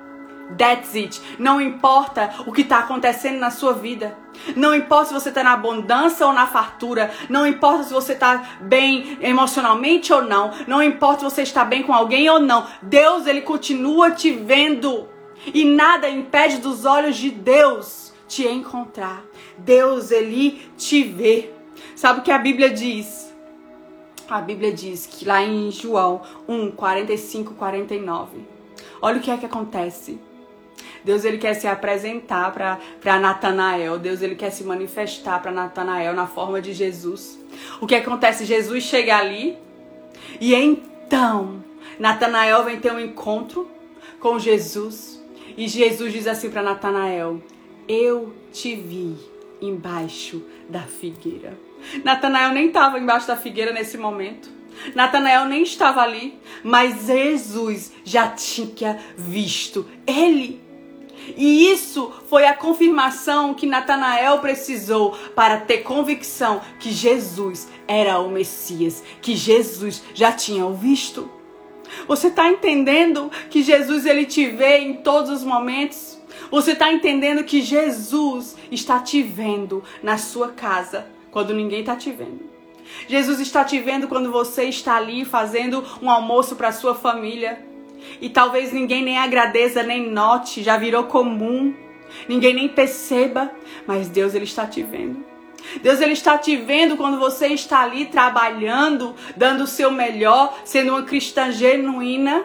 That's 0.56 0.94
it. 0.94 1.20
Não 1.38 1.60
importa 1.60 2.32
o 2.46 2.52
que 2.52 2.62
está 2.62 2.78
acontecendo 2.78 3.38
na 3.38 3.50
sua 3.50 3.72
vida. 3.72 4.16
Não 4.54 4.74
importa 4.74 5.06
se 5.06 5.14
você 5.14 5.28
está 5.30 5.42
na 5.42 5.52
abundância 5.52 6.26
ou 6.26 6.32
na 6.32 6.46
fartura. 6.46 7.10
Não 7.28 7.46
importa 7.46 7.84
se 7.84 7.92
você 7.92 8.12
está 8.12 8.58
bem 8.60 9.18
emocionalmente 9.20 10.12
ou 10.12 10.22
não. 10.22 10.52
Não 10.66 10.82
importa 10.82 11.20
se 11.20 11.24
você 11.24 11.42
está 11.42 11.64
bem 11.64 11.82
com 11.82 11.92
alguém 11.92 12.28
ou 12.30 12.38
não. 12.38 12.66
Deus, 12.82 13.26
Ele 13.26 13.40
continua 13.40 14.10
te 14.10 14.30
vendo. 14.30 15.08
E 15.52 15.64
nada 15.64 16.08
impede 16.08 16.58
dos 16.58 16.84
olhos 16.84 17.16
de 17.16 17.30
Deus 17.30 18.12
te 18.28 18.46
encontrar. 18.46 19.24
Deus, 19.58 20.10
Ele 20.10 20.70
te 20.76 21.02
vê. 21.02 21.50
Sabe 21.94 22.20
o 22.20 22.22
que 22.22 22.30
a 22.30 22.38
Bíblia 22.38 22.70
diz? 22.70 23.34
A 24.28 24.40
Bíblia 24.40 24.72
diz 24.72 25.06
que 25.06 25.24
lá 25.24 25.42
em 25.42 25.70
João 25.70 26.20
1, 26.48 26.72
45, 26.72 27.54
49. 27.54 28.38
Olha 29.00 29.18
o 29.18 29.20
que 29.20 29.30
é 29.30 29.36
que 29.36 29.46
acontece. 29.46 30.18
Deus 31.06 31.24
ele 31.24 31.38
quer 31.38 31.54
se 31.54 31.68
apresentar 31.68 32.52
para 32.52 33.20
Natanael. 33.20 33.96
Deus 33.96 34.22
ele 34.22 34.34
quer 34.34 34.50
se 34.50 34.64
manifestar 34.64 35.40
para 35.40 35.52
Natanael 35.52 36.12
na 36.14 36.26
forma 36.26 36.60
de 36.60 36.72
Jesus. 36.72 37.38
O 37.80 37.86
que 37.86 37.94
acontece? 37.94 38.44
Jesus 38.44 38.82
chega 38.82 39.16
ali 39.16 39.56
e 40.40 40.52
então 40.52 41.62
Natanael 41.96 42.64
vem 42.64 42.80
ter 42.80 42.92
um 42.92 42.98
encontro 42.98 43.70
com 44.18 44.36
Jesus 44.36 45.22
e 45.56 45.68
Jesus 45.68 46.12
diz 46.12 46.26
assim 46.26 46.50
para 46.50 46.60
Natanael: 46.60 47.40
Eu 47.86 48.34
te 48.52 48.74
vi 48.74 49.16
embaixo 49.62 50.42
da 50.68 50.82
figueira. 50.82 51.56
Natanael 52.02 52.50
nem 52.50 52.66
estava 52.66 52.98
embaixo 52.98 53.28
da 53.28 53.36
figueira 53.36 53.72
nesse 53.72 53.96
momento. 53.96 54.50
Natanael 54.92 55.44
nem 55.44 55.62
estava 55.62 56.02
ali, 56.02 56.36
mas 56.64 57.06
Jesus 57.06 57.92
já 58.04 58.26
tinha 58.26 58.98
visto 59.16 59.86
ele. 60.04 60.65
E 61.36 61.70
isso 61.70 62.12
foi 62.28 62.46
a 62.46 62.54
confirmação 62.54 63.54
que 63.54 63.66
Natanael 63.66 64.38
precisou 64.38 65.12
para 65.34 65.60
ter 65.60 65.78
convicção 65.78 66.60
que 66.78 66.92
Jesus 66.92 67.68
era 67.88 68.18
o 68.18 68.30
Messias, 68.30 69.02
que 69.20 69.34
Jesus 69.34 70.02
já 70.14 70.32
tinha 70.32 70.66
o 70.66 70.74
visto. 70.74 71.30
Você 72.06 72.28
está 72.28 72.48
entendendo 72.48 73.30
que 73.48 73.62
Jesus 73.62 74.06
ele 74.06 74.26
te 74.26 74.46
vê 74.46 74.78
em 74.78 74.94
todos 74.94 75.30
os 75.30 75.44
momentos? 75.44 76.20
Você 76.50 76.72
está 76.72 76.92
entendendo 76.92 77.44
que 77.44 77.62
Jesus 77.62 78.56
está 78.70 79.00
te 79.00 79.22
vendo 79.22 79.82
na 80.02 80.18
sua 80.18 80.48
casa 80.48 81.06
quando 81.30 81.54
ninguém 81.54 81.80
está 81.80 81.96
te 81.96 82.10
vendo? 82.10 82.56
Jesus 83.08 83.40
está 83.40 83.64
te 83.64 83.80
vendo 83.80 84.08
quando 84.08 84.30
você 84.30 84.64
está 84.64 84.96
ali 84.96 85.24
fazendo 85.24 85.84
um 86.00 86.10
almoço 86.10 86.56
para 86.56 86.72
sua 86.72 86.94
família. 86.94 87.64
E 88.20 88.28
talvez 88.28 88.72
ninguém 88.72 89.02
nem 89.02 89.18
agradeça, 89.18 89.82
nem 89.82 90.10
note, 90.10 90.62
já 90.62 90.76
virou 90.76 91.04
comum. 91.04 91.74
Ninguém 92.28 92.54
nem 92.54 92.68
perceba, 92.68 93.50
mas 93.86 94.08
Deus 94.08 94.34
ele 94.34 94.44
está 94.44 94.66
te 94.66 94.82
vendo. 94.82 95.24
Deus 95.82 96.00
ele 96.00 96.12
está 96.12 96.38
te 96.38 96.56
vendo 96.56 96.96
quando 96.96 97.18
você 97.18 97.48
está 97.48 97.82
ali 97.82 98.06
trabalhando, 98.06 99.14
dando 99.36 99.64
o 99.64 99.66
seu 99.66 99.90
melhor, 99.90 100.58
sendo 100.64 100.90
uma 100.90 101.02
cristã 101.02 101.50
genuína. 101.50 102.44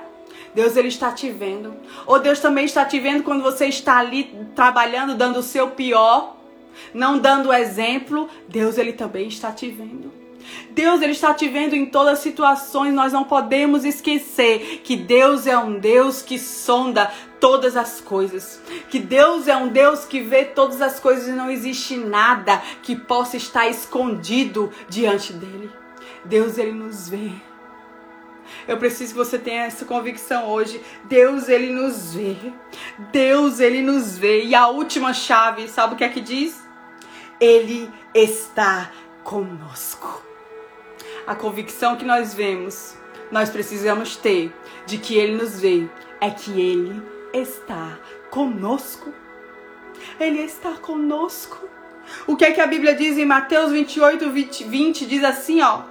Deus 0.53 0.75
ele 0.75 0.89
está 0.89 1.11
te 1.11 1.29
vendo. 1.29 1.73
Ou 2.05 2.19
Deus 2.19 2.39
também 2.39 2.65
está 2.65 2.83
te 2.83 2.99
vendo 2.99 3.23
quando 3.23 3.41
você 3.41 3.67
está 3.67 3.97
ali 3.97 4.35
trabalhando, 4.55 5.15
dando 5.15 5.39
o 5.39 5.43
seu 5.43 5.69
pior, 5.69 6.35
não 6.93 7.17
dando 7.17 7.53
exemplo. 7.53 8.29
Deus 8.49 8.77
ele 8.77 8.93
também 8.93 9.27
está 9.27 9.51
te 9.51 9.69
vendo. 9.69 10.20
Deus 10.71 11.01
ele 11.01 11.11
está 11.11 11.33
te 11.33 11.47
vendo 11.47 11.75
em 11.75 11.85
todas 11.85 12.13
as 12.13 12.19
situações. 12.19 12.93
Nós 12.93 13.13
não 13.13 13.23
podemos 13.23 13.85
esquecer 13.85 14.81
que 14.83 14.95
Deus 14.95 15.47
é 15.47 15.57
um 15.57 15.79
Deus 15.79 16.21
que 16.21 16.39
sonda 16.39 17.11
todas 17.39 17.75
as 17.75 17.99
coisas. 17.99 18.61
Que 18.89 18.99
Deus 18.99 19.47
é 19.47 19.55
um 19.55 19.67
Deus 19.67 20.05
que 20.05 20.21
vê 20.21 20.45
todas 20.45 20.81
as 20.81 20.99
coisas 20.99 21.27
e 21.27 21.31
não 21.31 21.49
existe 21.49 21.97
nada 21.97 22.61
que 22.83 22.95
possa 22.95 23.35
estar 23.37 23.67
escondido 23.67 24.71
diante 24.87 25.33
dele. 25.33 25.69
Deus 26.23 26.57
ele 26.57 26.71
nos 26.71 27.09
vê. 27.09 27.31
Eu 28.67 28.77
preciso 28.77 29.13
que 29.13 29.17
você 29.17 29.39
tenha 29.39 29.63
essa 29.63 29.85
convicção 29.85 30.47
hoje. 30.47 30.81
Deus 31.05 31.49
ele 31.49 31.71
nos 31.71 32.13
vê. 32.13 32.35
Deus 33.11 33.59
ele 33.59 33.81
nos 33.81 34.17
vê. 34.17 34.43
E 34.43 34.53
a 34.53 34.67
última 34.67 35.13
chave, 35.13 35.67
sabe 35.67 35.95
o 35.95 35.97
que 35.97 36.03
é 36.03 36.09
que 36.09 36.21
diz? 36.21 36.61
Ele 37.39 37.89
está 38.13 38.91
conosco 39.23 40.30
a 41.25 41.35
convicção 41.35 41.95
que 41.95 42.05
nós 42.05 42.33
vemos, 42.33 42.95
nós 43.31 43.49
precisamos 43.49 44.15
ter 44.15 44.53
de 44.85 44.97
que 44.97 45.15
Ele 45.15 45.35
nos 45.35 45.59
vê, 45.59 45.87
é 46.19 46.29
que 46.29 46.59
Ele 46.59 47.01
está 47.33 47.97
conosco. 48.29 49.13
Ele 50.19 50.39
está 50.39 50.71
conosco. 50.73 51.69
O 52.27 52.35
que 52.35 52.45
é 52.45 52.51
que 52.51 52.61
a 52.61 52.67
Bíblia 52.67 52.95
diz 52.95 53.17
em 53.17 53.25
Mateus 53.25 53.71
28, 53.71 54.29
20, 54.29 54.63
20 54.65 55.05
diz 55.05 55.23
assim, 55.23 55.61
ó: 55.61 55.83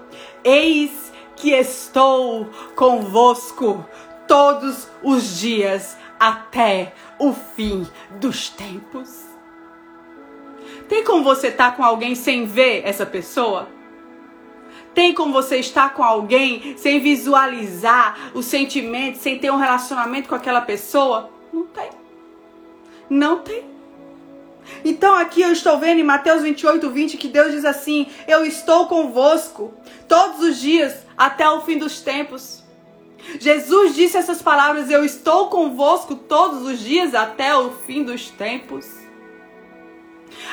Eis 0.44 1.12
que 1.36 1.50
estou 1.50 2.50
convosco 2.74 3.86
todos 4.26 4.88
os 5.02 5.38
dias 5.38 5.96
até 6.18 6.92
o 7.18 7.32
fim 7.32 7.86
dos 8.18 8.50
tempos. 8.50 9.24
Tem 10.88 11.02
como 11.04 11.24
você 11.24 11.48
estar 11.48 11.70
tá 11.70 11.76
com 11.76 11.84
alguém 11.84 12.14
sem 12.14 12.46
ver 12.46 12.82
essa 12.84 13.06
pessoa? 13.06 13.68
Tem 14.94 15.14
como 15.14 15.32
você 15.32 15.56
estar 15.56 15.94
com 15.94 16.02
alguém 16.02 16.74
sem 16.76 17.00
visualizar 17.00 18.32
o 18.34 18.42
sentimento, 18.42 19.18
sem 19.18 19.38
ter 19.38 19.50
um 19.50 19.56
relacionamento 19.56 20.28
com 20.28 20.34
aquela 20.34 20.60
pessoa? 20.60 21.30
Não 21.52 21.66
tem. 21.66 21.90
Não 23.08 23.38
tem. 23.38 23.64
Então 24.84 25.14
aqui 25.14 25.42
eu 25.42 25.52
estou 25.52 25.78
vendo 25.78 26.00
em 26.00 26.04
Mateus 26.04 26.42
28, 26.42 26.90
20 26.90 27.16
que 27.16 27.28
Deus 27.28 27.52
diz 27.52 27.64
assim: 27.64 28.06
Eu 28.26 28.44
estou 28.44 28.86
convosco 28.86 29.72
todos 30.08 30.40
os 30.40 30.60
dias 30.60 31.06
até 31.16 31.48
o 31.48 31.60
fim 31.62 31.78
dos 31.78 32.00
tempos. 32.00 32.62
Jesus 33.38 33.94
disse 33.94 34.16
essas 34.16 34.40
palavras: 34.42 34.90
Eu 34.90 35.04
estou 35.04 35.48
convosco 35.48 36.14
todos 36.14 36.62
os 36.62 36.78
dias 36.78 37.14
até 37.14 37.56
o 37.56 37.70
fim 37.70 38.02
dos 38.02 38.30
tempos. 38.30 38.99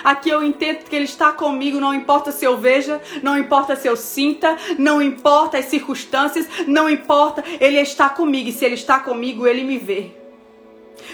Aqui 0.04 0.30
eu 0.30 0.44
entendo 0.44 0.84
que 0.86 0.96
Ele 0.96 1.06
está 1.06 1.32
comigo, 1.32 1.80
não 1.80 1.94
importa 1.94 2.32
se 2.32 2.46
eu 2.46 2.58
veja, 2.58 3.02
não 3.22 3.38
importa 3.38 3.76
se 3.76 3.88
eu 3.88 3.96
sinta, 3.96 4.58
não 4.78 5.02
importa 5.02 5.58
as 5.58 5.66
circunstâncias, 5.66 6.48
não 6.68 6.90
importa, 6.90 7.44
Ele 7.60 7.78
está 7.80 8.10
comigo. 8.10 8.50
E 8.50 8.54
se 8.54 8.66
Ele 8.66 8.76
está 8.76 9.00
comigo, 9.00 9.48
Ele 9.48 9.64
me 9.64 9.78
vê. 9.78 10.12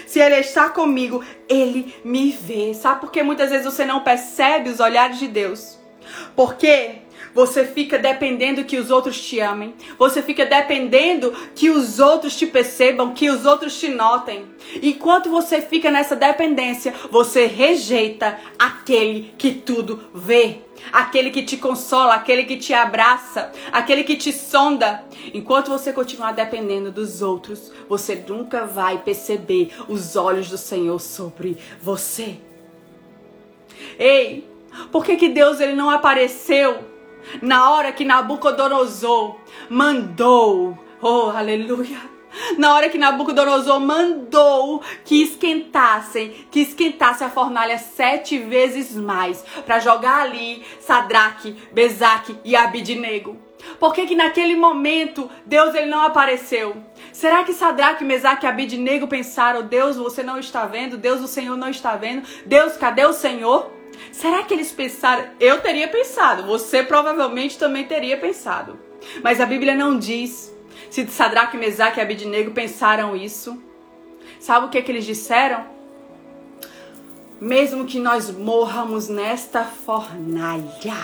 Se 0.06 0.18
Ele 0.18 0.36
está 0.36 0.68
comigo, 0.68 1.22
Ele 1.48 1.94
me 2.04 2.30
vê. 2.30 2.74
Sabe 2.74 3.00
por 3.00 3.10
que 3.10 3.22
muitas 3.22 3.50
vezes 3.50 3.64
você 3.64 3.84
não 3.84 4.00
percebe 4.00 4.70
os 4.70 4.80
olhares 4.80 5.18
de 5.18 5.28
Deus? 5.28 5.78
Porque 6.36 6.96
você 7.34 7.66
fica 7.66 7.98
dependendo 7.98 8.64
que 8.64 8.78
os 8.78 8.90
outros 8.90 9.20
te 9.20 9.40
amem. 9.40 9.74
Você 9.98 10.22
fica 10.22 10.46
dependendo 10.46 11.34
que 11.54 11.68
os 11.68 11.98
outros 11.98 12.36
te 12.36 12.46
percebam, 12.46 13.12
que 13.12 13.28
os 13.28 13.44
outros 13.44 13.78
te 13.78 13.88
notem. 13.88 14.46
Enquanto 14.80 15.28
você 15.28 15.60
fica 15.60 15.90
nessa 15.90 16.14
dependência, 16.14 16.94
você 17.10 17.46
rejeita 17.46 18.38
aquele 18.58 19.34
que 19.36 19.52
tudo 19.52 20.04
vê. 20.14 20.58
Aquele 20.92 21.30
que 21.30 21.42
te 21.42 21.56
consola, 21.56 22.14
aquele 22.14 22.44
que 22.44 22.56
te 22.56 22.74
abraça, 22.74 23.50
aquele 23.72 24.04
que 24.04 24.16
te 24.16 24.32
sonda. 24.32 25.04
Enquanto 25.32 25.70
você 25.70 25.92
continuar 25.92 26.32
dependendo 26.32 26.92
dos 26.92 27.22
outros, 27.22 27.72
você 27.88 28.14
nunca 28.28 28.66
vai 28.66 28.98
perceber 28.98 29.70
os 29.88 30.14
olhos 30.14 30.50
do 30.50 30.58
Senhor 30.58 31.00
sobre 31.00 31.56
você. 31.80 32.36
Ei, 33.98 34.46
por 34.92 35.04
que, 35.04 35.16
que 35.16 35.28
Deus 35.28 35.60
ele 35.60 35.74
não 35.74 35.88
apareceu 35.88 36.93
na 37.40 37.70
hora 37.70 37.92
que 37.92 38.04
Nabucodonosor 38.04 39.36
mandou, 39.68 40.78
oh 41.00 41.30
aleluia, 41.30 41.98
na 42.58 42.74
hora 42.74 42.88
que 42.88 42.98
Nabucodonosor 42.98 43.80
mandou 43.80 44.82
que 45.04 45.22
esquentassem, 45.22 46.46
que 46.50 46.60
esquentasse 46.60 47.22
a 47.22 47.30
fornalha 47.30 47.78
sete 47.78 48.38
vezes 48.38 48.94
mais 48.94 49.44
para 49.64 49.78
jogar 49.78 50.22
ali 50.22 50.64
Sadraque, 50.80 51.56
Bezaque 51.72 52.36
e 52.44 52.56
Abidnego. 52.56 53.38
Por 53.78 53.94
que 53.94 54.06
que 54.06 54.14
naquele 54.14 54.56
momento 54.56 55.30
Deus 55.46 55.74
ele 55.74 55.86
não 55.86 56.02
apareceu? 56.02 56.76
Será 57.12 57.44
que 57.44 57.52
Sadraque, 57.52 58.04
Mesaque 58.04 58.44
e 58.44 58.48
Abidnego 58.48 59.06
pensaram, 59.06 59.62
Deus, 59.62 59.96
você 59.96 60.22
não 60.22 60.38
está 60.38 60.66
vendo? 60.66 60.98
Deus, 60.98 61.20
o 61.20 61.28
Senhor 61.28 61.56
não 61.56 61.68
está 61.68 61.96
vendo? 61.96 62.26
Deus, 62.44 62.76
cadê 62.76 63.06
o 63.06 63.12
Senhor? 63.12 63.70
Será 64.12 64.42
que 64.42 64.54
eles 64.54 64.72
pensaram? 64.72 65.26
Eu 65.38 65.60
teria 65.60 65.88
pensado, 65.88 66.44
você 66.44 66.82
provavelmente 66.82 67.58
também 67.58 67.84
teria 67.84 68.16
pensado. 68.16 68.78
Mas 69.22 69.40
a 69.40 69.46
Bíblia 69.46 69.74
não 69.74 69.98
diz 69.98 70.54
se 70.90 71.06
Sadraque, 71.08 71.56
Mesaque 71.56 71.98
e 71.98 72.02
Abidnego 72.02 72.52
pensaram 72.52 73.16
isso. 73.16 73.60
Sabe 74.38 74.66
o 74.66 74.68
que, 74.68 74.78
é 74.78 74.82
que 74.82 74.92
eles 74.92 75.04
disseram? 75.04 75.66
Mesmo 77.40 77.84
que 77.84 77.98
nós 77.98 78.30
morramos 78.30 79.08
nesta 79.08 79.64
fornalha, 79.64 80.96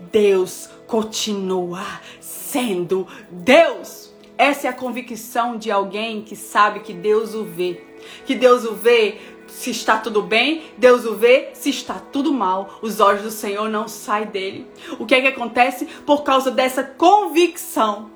Deus 0.00 0.70
continua 0.86 1.84
sendo 2.20 3.06
Deus. 3.30 4.12
Essa 4.38 4.66
é 4.66 4.70
a 4.70 4.72
convicção 4.72 5.58
de 5.58 5.70
alguém 5.70 6.22
que 6.22 6.34
sabe 6.34 6.80
que 6.80 6.92
Deus 6.92 7.34
o 7.34 7.44
vê. 7.44 7.84
Que 8.24 8.34
Deus 8.34 8.64
o 8.64 8.74
vê 8.74 9.20
se 9.54 9.70
está 9.70 9.98
tudo 9.98 10.22
bem, 10.22 10.64
Deus 10.76 11.04
o 11.04 11.14
vê. 11.14 11.50
Se 11.54 11.70
está 11.70 11.94
tudo 11.94 12.32
mal, 12.32 12.78
os 12.82 13.00
olhos 13.00 13.22
do 13.22 13.30
Senhor 13.30 13.68
não 13.68 13.86
saem 13.86 14.26
dele. 14.26 14.66
O 14.98 15.06
que 15.06 15.14
é 15.14 15.20
que 15.20 15.28
acontece? 15.28 15.86
Por 16.06 16.22
causa 16.22 16.50
dessa 16.50 16.82
convicção. 16.82 18.10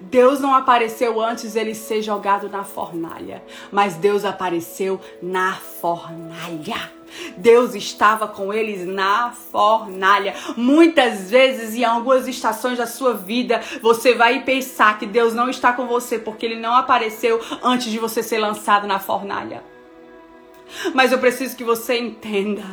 Deus 0.00 0.40
não 0.40 0.54
apareceu 0.54 1.20
antes 1.20 1.56
ele 1.56 1.74
ser 1.74 2.02
jogado 2.02 2.48
na 2.48 2.64
fornalha, 2.64 3.42
mas 3.70 3.94
Deus 3.94 4.24
apareceu 4.24 5.00
na 5.22 5.54
fornalha. 5.54 6.90
Deus 7.36 7.74
estava 7.74 8.26
com 8.26 8.52
eles 8.52 8.86
na 8.86 9.32
fornalha. 9.32 10.34
Muitas 10.56 11.30
vezes, 11.30 11.74
em 11.74 11.84
algumas 11.84 12.26
estações 12.26 12.78
da 12.78 12.86
sua 12.86 13.14
vida, 13.14 13.60
você 13.80 14.14
vai 14.14 14.42
pensar 14.42 14.98
que 14.98 15.06
Deus 15.06 15.34
não 15.34 15.48
está 15.48 15.72
com 15.72 15.86
você 15.86 16.18
porque 16.18 16.46
ele 16.46 16.56
não 16.56 16.74
apareceu 16.74 17.40
antes 17.62 17.90
de 17.90 17.98
você 17.98 18.22
ser 18.22 18.38
lançado 18.38 18.86
na 18.86 18.98
fornalha. 18.98 19.71
Mas 20.94 21.12
eu 21.12 21.18
preciso 21.18 21.56
que 21.56 21.64
você 21.64 21.98
entenda 21.98 22.64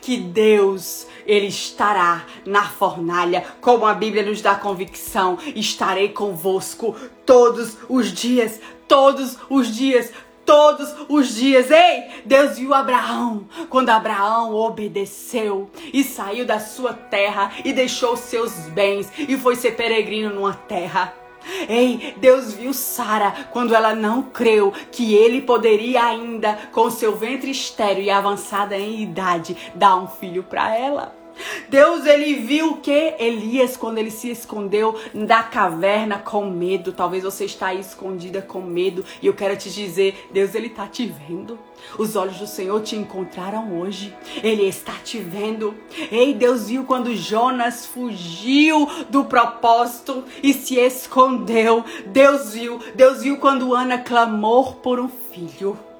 que 0.00 0.18
Deus, 0.18 1.06
ele 1.26 1.46
estará 1.46 2.26
na 2.44 2.64
fornalha, 2.64 3.44
como 3.60 3.86
a 3.86 3.94
Bíblia 3.94 4.22
nos 4.22 4.42
dá 4.42 4.54
convicção, 4.54 5.38
estarei 5.54 6.10
convosco 6.10 6.94
todos 7.24 7.78
os 7.88 8.12
dias, 8.12 8.60
todos 8.86 9.38
os 9.48 9.74
dias, 9.74 10.12
todos 10.44 10.94
os 11.08 11.34
dias. 11.34 11.70
Ei, 11.70 12.22
Deus 12.24 12.58
viu 12.58 12.74
Abraão 12.74 13.46
quando 13.70 13.90
Abraão 13.90 14.54
obedeceu 14.54 15.70
e 15.92 16.04
saiu 16.04 16.44
da 16.44 16.60
sua 16.60 16.92
terra 16.92 17.52
e 17.64 17.72
deixou 17.72 18.16
seus 18.16 18.52
bens 18.68 19.10
e 19.16 19.36
foi 19.36 19.56
ser 19.56 19.72
peregrino 19.72 20.34
numa 20.34 20.54
terra 20.54 21.21
Ei, 21.68 22.14
Deus 22.18 22.54
viu 22.54 22.72
Sara 22.72 23.32
quando 23.50 23.74
ela 23.74 23.94
não 23.94 24.22
creu 24.22 24.72
que 24.90 25.14
ele 25.14 25.42
poderia 25.42 26.04
ainda, 26.04 26.58
com 26.72 26.90
seu 26.90 27.16
ventre 27.16 27.50
estéreo 27.50 28.02
e 28.02 28.10
avançada 28.10 28.76
em 28.76 29.02
idade, 29.02 29.56
dar 29.74 29.96
um 29.96 30.06
filho 30.06 30.42
para 30.42 30.76
ela. 30.76 31.21
Deus 31.68 32.06
ele 32.06 32.34
viu 32.34 32.76
que 32.76 33.14
Elias 33.18 33.76
quando 33.76 33.98
ele 33.98 34.10
se 34.10 34.30
escondeu 34.30 34.98
da 35.14 35.42
caverna 35.42 36.18
com 36.18 36.46
medo. 36.50 36.92
Talvez 36.92 37.24
você 37.24 37.44
está 37.44 37.68
aí 37.68 37.80
escondida 37.80 38.42
com 38.42 38.60
medo 38.60 39.04
e 39.20 39.26
eu 39.26 39.34
quero 39.34 39.56
te 39.56 39.70
dizer, 39.70 40.28
Deus 40.32 40.54
ele 40.54 40.68
tá 40.68 40.86
te 40.86 41.06
vendo. 41.06 41.58
Os 41.98 42.16
olhos 42.16 42.38
do 42.38 42.46
Senhor 42.46 42.80
te 42.80 42.96
encontraram 42.96 43.80
hoje. 43.80 44.14
Ele 44.42 44.66
está 44.66 44.94
te 45.04 45.18
vendo. 45.18 45.74
Ei, 46.10 46.32
Deus 46.32 46.68
viu 46.68 46.84
quando 46.84 47.14
Jonas 47.14 47.86
fugiu 47.86 48.88
do 49.10 49.24
propósito 49.24 50.24
e 50.42 50.52
se 50.54 50.76
escondeu. 50.76 51.84
Deus 52.06 52.54
viu. 52.54 52.80
Deus 52.94 53.22
viu 53.22 53.38
quando 53.38 53.74
Ana 53.74 53.98
clamou 53.98 54.74
por 54.74 55.00
um 55.00 55.08
filho. 55.08 55.91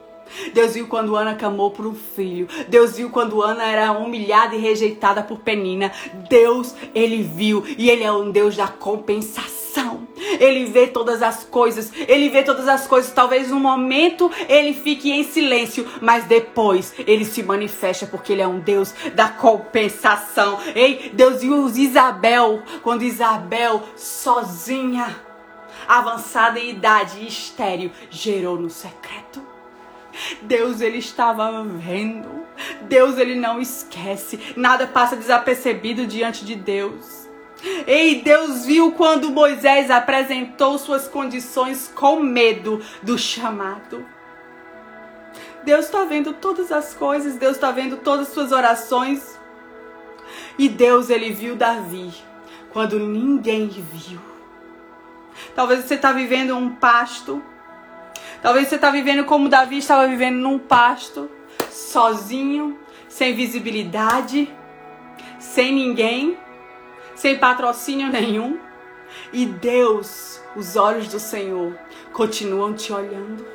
Deus 0.53 0.74
viu 0.74 0.87
quando 0.87 1.16
Ana 1.16 1.35
clamou 1.35 1.70
por 1.70 1.87
um 1.87 1.95
filho. 1.95 2.49
Deus 2.68 2.97
viu 2.97 3.11
quando 3.11 3.43
Ana 3.43 3.64
era 3.64 3.93
humilhada 3.93 4.55
e 4.55 4.59
rejeitada 4.59 5.22
por 5.22 5.39
Penina. 5.39 5.93
Deus, 6.28 6.74
ele 6.95 7.22
viu 7.22 7.64
e 7.78 7.91
ele 7.91 8.03
é 8.03 8.12
um 8.12 8.30
Deus 8.30 8.57
da 8.57 8.68
compensação. 8.68 9.62
Ele 10.39 10.66
vê 10.66 10.87
todas 10.87 11.22
as 11.22 11.45
coisas, 11.45 11.93
ele 12.07 12.28
vê 12.28 12.43
todas 12.43 12.68
as 12.68 12.87
coisas. 12.87 13.12
Talvez 13.12 13.51
no 13.51 13.59
momento 13.59 14.30
ele 14.49 14.74
fique 14.74 15.11
em 15.11 15.24
silêncio, 15.24 15.87
mas 16.01 16.24
depois 16.24 16.95
ele 17.07 17.24
se 17.24 17.43
manifesta 17.43 18.07
porque 18.07 18.33
ele 18.33 18.43
é 18.43 18.47
um 18.47 18.61
Deus 18.61 18.95
da 19.14 19.28
compensação. 19.28 20.59
Ei, 20.74 21.11
Deus 21.14 21.41
viu 21.41 21.68
Isabel 21.68 22.62
quando 22.83 23.03
Isabel 23.03 23.83
sozinha, 23.97 25.16
avançada 25.89 26.59
em 26.59 26.70
idade 26.70 27.20
e 27.20 27.26
estéreo, 27.26 27.91
gerou 28.11 28.59
no 28.59 28.70
secreto. 28.70 29.52
Deus 30.43 30.81
ele 30.81 30.99
estava 30.99 31.63
vendo. 31.65 32.47
Deus 32.83 33.19
ele 33.19 33.35
não 33.35 33.61
esquece. 33.61 34.39
Nada 34.57 34.87
passa 34.87 35.17
desapercebido 35.17 36.07
diante 36.07 36.45
de 36.45 36.55
Deus. 36.55 37.29
Ei, 37.87 38.23
Deus 38.23 38.67
viu 38.67 38.93
quando 38.93 39.31
Moisés 39.31 39.91
apresentou 39.91 40.79
suas 40.79 41.07
condições 41.07 41.91
com 41.95 42.21
medo 42.21 42.81
do 43.03 43.17
chamado. 43.17 44.05
Deus 45.65 45.85
está 45.85 46.05
vendo 46.05 46.33
todas 46.33 46.73
as 46.73 46.93
coisas, 46.93 47.37
Deus 47.37 47.55
está 47.55 47.71
vendo 47.71 47.99
todas 47.99 48.29
as 48.29 48.35
suas 48.35 48.51
orações. 48.51 49.39
E 50.59 50.69
Deus 50.69 51.09
ele 51.09 51.33
viu 51.33 51.55
Davi 51.55 52.13
quando 52.73 52.99
ninguém 52.99 53.69
viu. 53.69 54.21
Talvez 55.55 55.85
você 55.85 55.95
está 55.95 56.13
vivendo 56.13 56.57
um 56.57 56.71
pasto 56.71 57.43
Talvez 58.43 58.66
você 58.66 58.74
está 58.74 58.90
vivendo 58.90 59.24
como 59.24 59.49
Davi 59.49 59.78
estava 59.78 60.09
vivendo 60.09 60.36
num 60.38 60.59
pasto, 60.59 61.30
sozinho, 61.70 62.76
sem 63.09 63.34
visibilidade, 63.34 64.53
sem 65.38 65.72
ninguém, 65.72 66.36
sem 67.14 67.38
patrocínio 67.38 68.09
nenhum. 68.09 68.59
E 69.32 69.47
Deus, 69.47 70.40
os 70.57 70.74
olhos 70.74 71.07
do 71.07 71.20
Senhor, 71.20 71.78
continuam 72.12 72.74
te 72.74 72.93
olhando. 72.93 73.47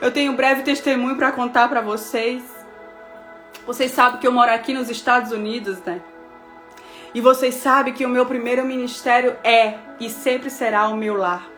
Eu 0.00 0.12
tenho 0.12 0.30
um 0.32 0.36
breve 0.36 0.62
testemunho 0.62 1.16
para 1.16 1.32
contar 1.32 1.68
para 1.68 1.80
vocês. 1.80 2.42
Vocês 3.66 3.90
sabem 3.90 4.20
que 4.20 4.26
eu 4.26 4.32
moro 4.32 4.52
aqui 4.52 4.72
nos 4.72 4.90
Estados 4.90 5.32
Unidos, 5.32 5.78
né? 5.80 6.00
E 7.14 7.20
vocês 7.20 7.56
sabem 7.56 7.92
que 7.92 8.06
o 8.06 8.08
meu 8.08 8.26
primeiro 8.26 8.64
ministério 8.64 9.36
é 9.42 9.74
e 9.98 10.08
sempre 10.08 10.50
será 10.50 10.88
o 10.88 10.96
meu 10.96 11.16
lar. 11.16 11.51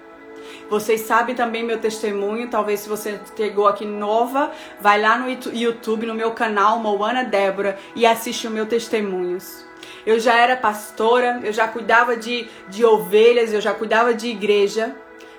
Vocês 0.69 1.03
sabem 1.03 1.35
também 1.35 1.63
meu 1.63 1.79
testemunho, 1.79 2.49
talvez 2.49 2.81
se 2.81 2.89
você 2.89 3.21
chegou 3.37 3.67
aqui 3.67 3.85
nova, 3.85 4.51
vai 4.81 5.01
lá 5.01 5.19
no 5.19 5.29
YouTube, 5.53 6.07
no 6.07 6.15
meu 6.15 6.33
canal 6.33 6.79
Moana 6.79 7.25
Débora 7.25 7.79
e 7.95 8.07
assiste 8.07 8.47
o 8.47 8.51
meu 8.51 8.67
testemunhos. 8.67 9.65
Eu 10.07 10.19
já 10.19 10.35
era 10.35 10.57
pastora, 10.57 11.41
eu 11.43 11.53
já 11.53 11.69
cuidava 11.69 12.17
de, 12.17 12.49
de 12.69 12.85
ovelhas, 12.85 13.53
eu 13.53 13.61
já 13.61 13.73
cuidava 13.73 14.13
de 14.15 14.29
igreja, 14.29 14.95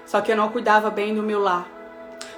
só 0.06 0.22
que 0.22 0.32
eu 0.32 0.38
não 0.38 0.50
cuidava 0.50 0.90
bem 0.90 1.14
do 1.14 1.24
meu 1.24 1.40
lar. 1.40 1.68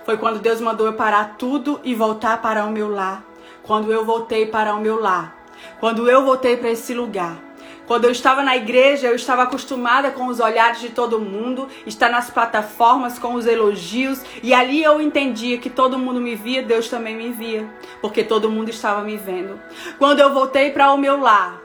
Foi 0.06 0.18
quando 0.18 0.40
Deus 0.40 0.62
mandou 0.62 0.88
eu 0.88 0.94
parar 0.94 1.36
tudo 1.38 1.82
e 1.84 1.94
voltar 1.94 2.42
para 2.42 2.66
o 2.66 2.72
meu 2.72 2.90
lar. 2.90 3.24
Quando 3.64 3.92
eu 3.92 4.06
voltei 4.06 4.46
para 4.46 4.74
o 4.74 4.80
meu 4.80 5.00
lar. 5.00 5.36
Quando 5.80 6.10
eu 6.10 6.24
voltei 6.24 6.56
para 6.56 6.70
esse 6.70 6.94
lugar 6.94 7.47
quando 7.88 8.04
eu 8.04 8.12
estava 8.12 8.44
na 8.44 8.56
igreja, 8.56 9.08
eu 9.08 9.16
estava 9.16 9.44
acostumada 9.44 10.12
com 10.12 10.28
os 10.28 10.42
olhares 10.42 10.82
de 10.82 10.90
todo 10.90 11.22
mundo, 11.22 11.70
estar 11.86 12.10
nas 12.10 12.30
plataformas 12.30 13.18
com 13.18 13.34
os 13.34 13.48
elogios, 13.48 14.22
e 14.44 14.54
ali 14.54 14.84
eu 14.84 15.02
entendia 15.02 15.58
que 15.58 15.70
todo 15.70 15.98
mundo 15.98 16.20
me 16.20 16.36
via, 16.36 16.62
Deus 16.62 16.90
também 16.90 17.16
me 17.16 17.32
via, 17.32 17.68
porque 18.02 18.26
todo 18.26 18.52
mundo 18.52 18.70
estava 18.70 19.02
me 19.02 19.16
vendo. 19.16 19.60
Quando 19.98 20.20
eu 20.20 20.34
voltei 20.34 20.72
para 20.72 20.92
o 20.92 20.98
meu 20.98 21.18
lar, 21.18 21.62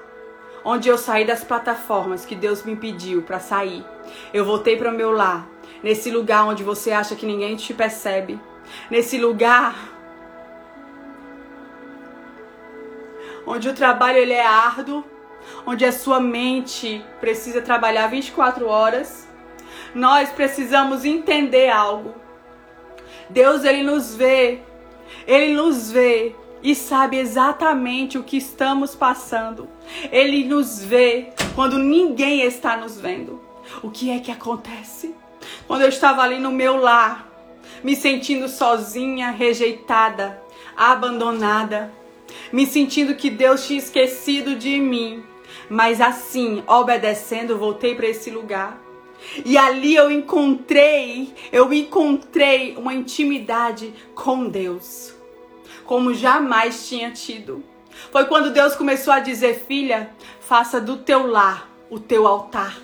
onde 0.64 0.88
eu 0.88 0.96
saí 0.96 1.24
das 1.24 1.42
plataformas 1.42 2.24
que 2.24 2.36
Deus 2.36 2.62
me 2.62 2.76
pediu 2.76 3.22
para 3.22 3.40
sair, 3.40 3.84
eu 4.32 4.44
voltei 4.44 4.76
para 4.76 4.90
o 4.90 4.94
meu 4.94 5.10
lar, 5.10 5.48
nesse 5.82 6.08
lugar 6.08 6.46
onde 6.46 6.62
você 6.62 6.92
acha 6.92 7.16
que 7.16 7.26
ninguém 7.26 7.56
te 7.56 7.74
percebe, 7.74 8.40
nesse 8.88 9.18
lugar 9.18 9.74
onde 13.44 13.68
o 13.68 13.74
trabalho 13.74 14.18
ele 14.18 14.32
é 14.32 14.46
árduo, 14.46 15.04
onde 15.66 15.84
a 15.84 15.93
sua 15.93 16.20
mente 16.20 17.05
precisa 17.20 17.62
trabalhar 17.62 18.07
24 18.09 18.66
horas, 18.66 19.28
nós 19.95 20.30
precisamos 20.30 21.05
entender 21.05 21.68
algo. 21.68 22.14
Deus 23.28 23.64
ele 23.64 23.82
nos 23.82 24.14
vê, 24.14 24.61
ele 25.26 25.55
nos 25.55 25.90
vê 25.90 26.34
e 26.62 26.74
sabe 26.74 27.18
exatamente 27.18 28.18
o 28.18 28.22
que 28.22 28.36
estamos 28.36 28.95
passando. 28.95 29.68
Ele 30.11 30.45
nos 30.45 30.82
vê 30.82 31.30
quando 31.55 31.78
ninguém 31.78 32.43
está 32.43 32.76
nos 32.76 33.01
vendo. 33.01 33.40
O 33.82 33.90
que 33.90 34.11
é 34.11 34.18
que 34.18 34.30
acontece? 34.30 35.14
Quando 35.66 35.82
eu 35.82 35.88
estava 35.88 36.22
ali 36.22 36.38
no 36.38 36.53
meu 36.53 36.76
lar, 36.76 37.28
me 37.82 37.97
sentindo 37.97 38.49
sozinha, 38.49 39.30
rejeitada, 39.30 40.40
abandonada, 40.76 41.93
me 42.53 42.66
sentindo 42.66 43.14
que 43.14 43.28
Deus 43.28 43.66
tinha 43.66 43.78
esquecido 43.78 44.55
de 44.55 44.78
mim, 44.78 45.22
mas 45.68 46.00
assim, 46.00 46.62
obedecendo, 46.66 47.58
voltei 47.58 47.94
para 47.94 48.08
esse 48.08 48.30
lugar. 48.30 48.80
E 49.44 49.56
ali 49.56 49.94
eu 49.94 50.10
encontrei, 50.10 51.32
eu 51.52 51.72
encontrei 51.72 52.76
uma 52.76 52.92
intimidade 52.92 53.94
com 54.14 54.48
Deus, 54.48 55.14
como 55.84 56.12
jamais 56.12 56.88
tinha 56.88 57.10
tido. 57.10 57.62
Foi 58.10 58.24
quando 58.24 58.52
Deus 58.52 58.74
começou 58.74 59.12
a 59.12 59.20
dizer: 59.20 59.64
Filha, 59.66 60.10
faça 60.40 60.80
do 60.80 60.96
teu 60.96 61.26
lar 61.26 61.70
o 61.92 62.00
teu 62.00 62.26
altar. 62.26 62.80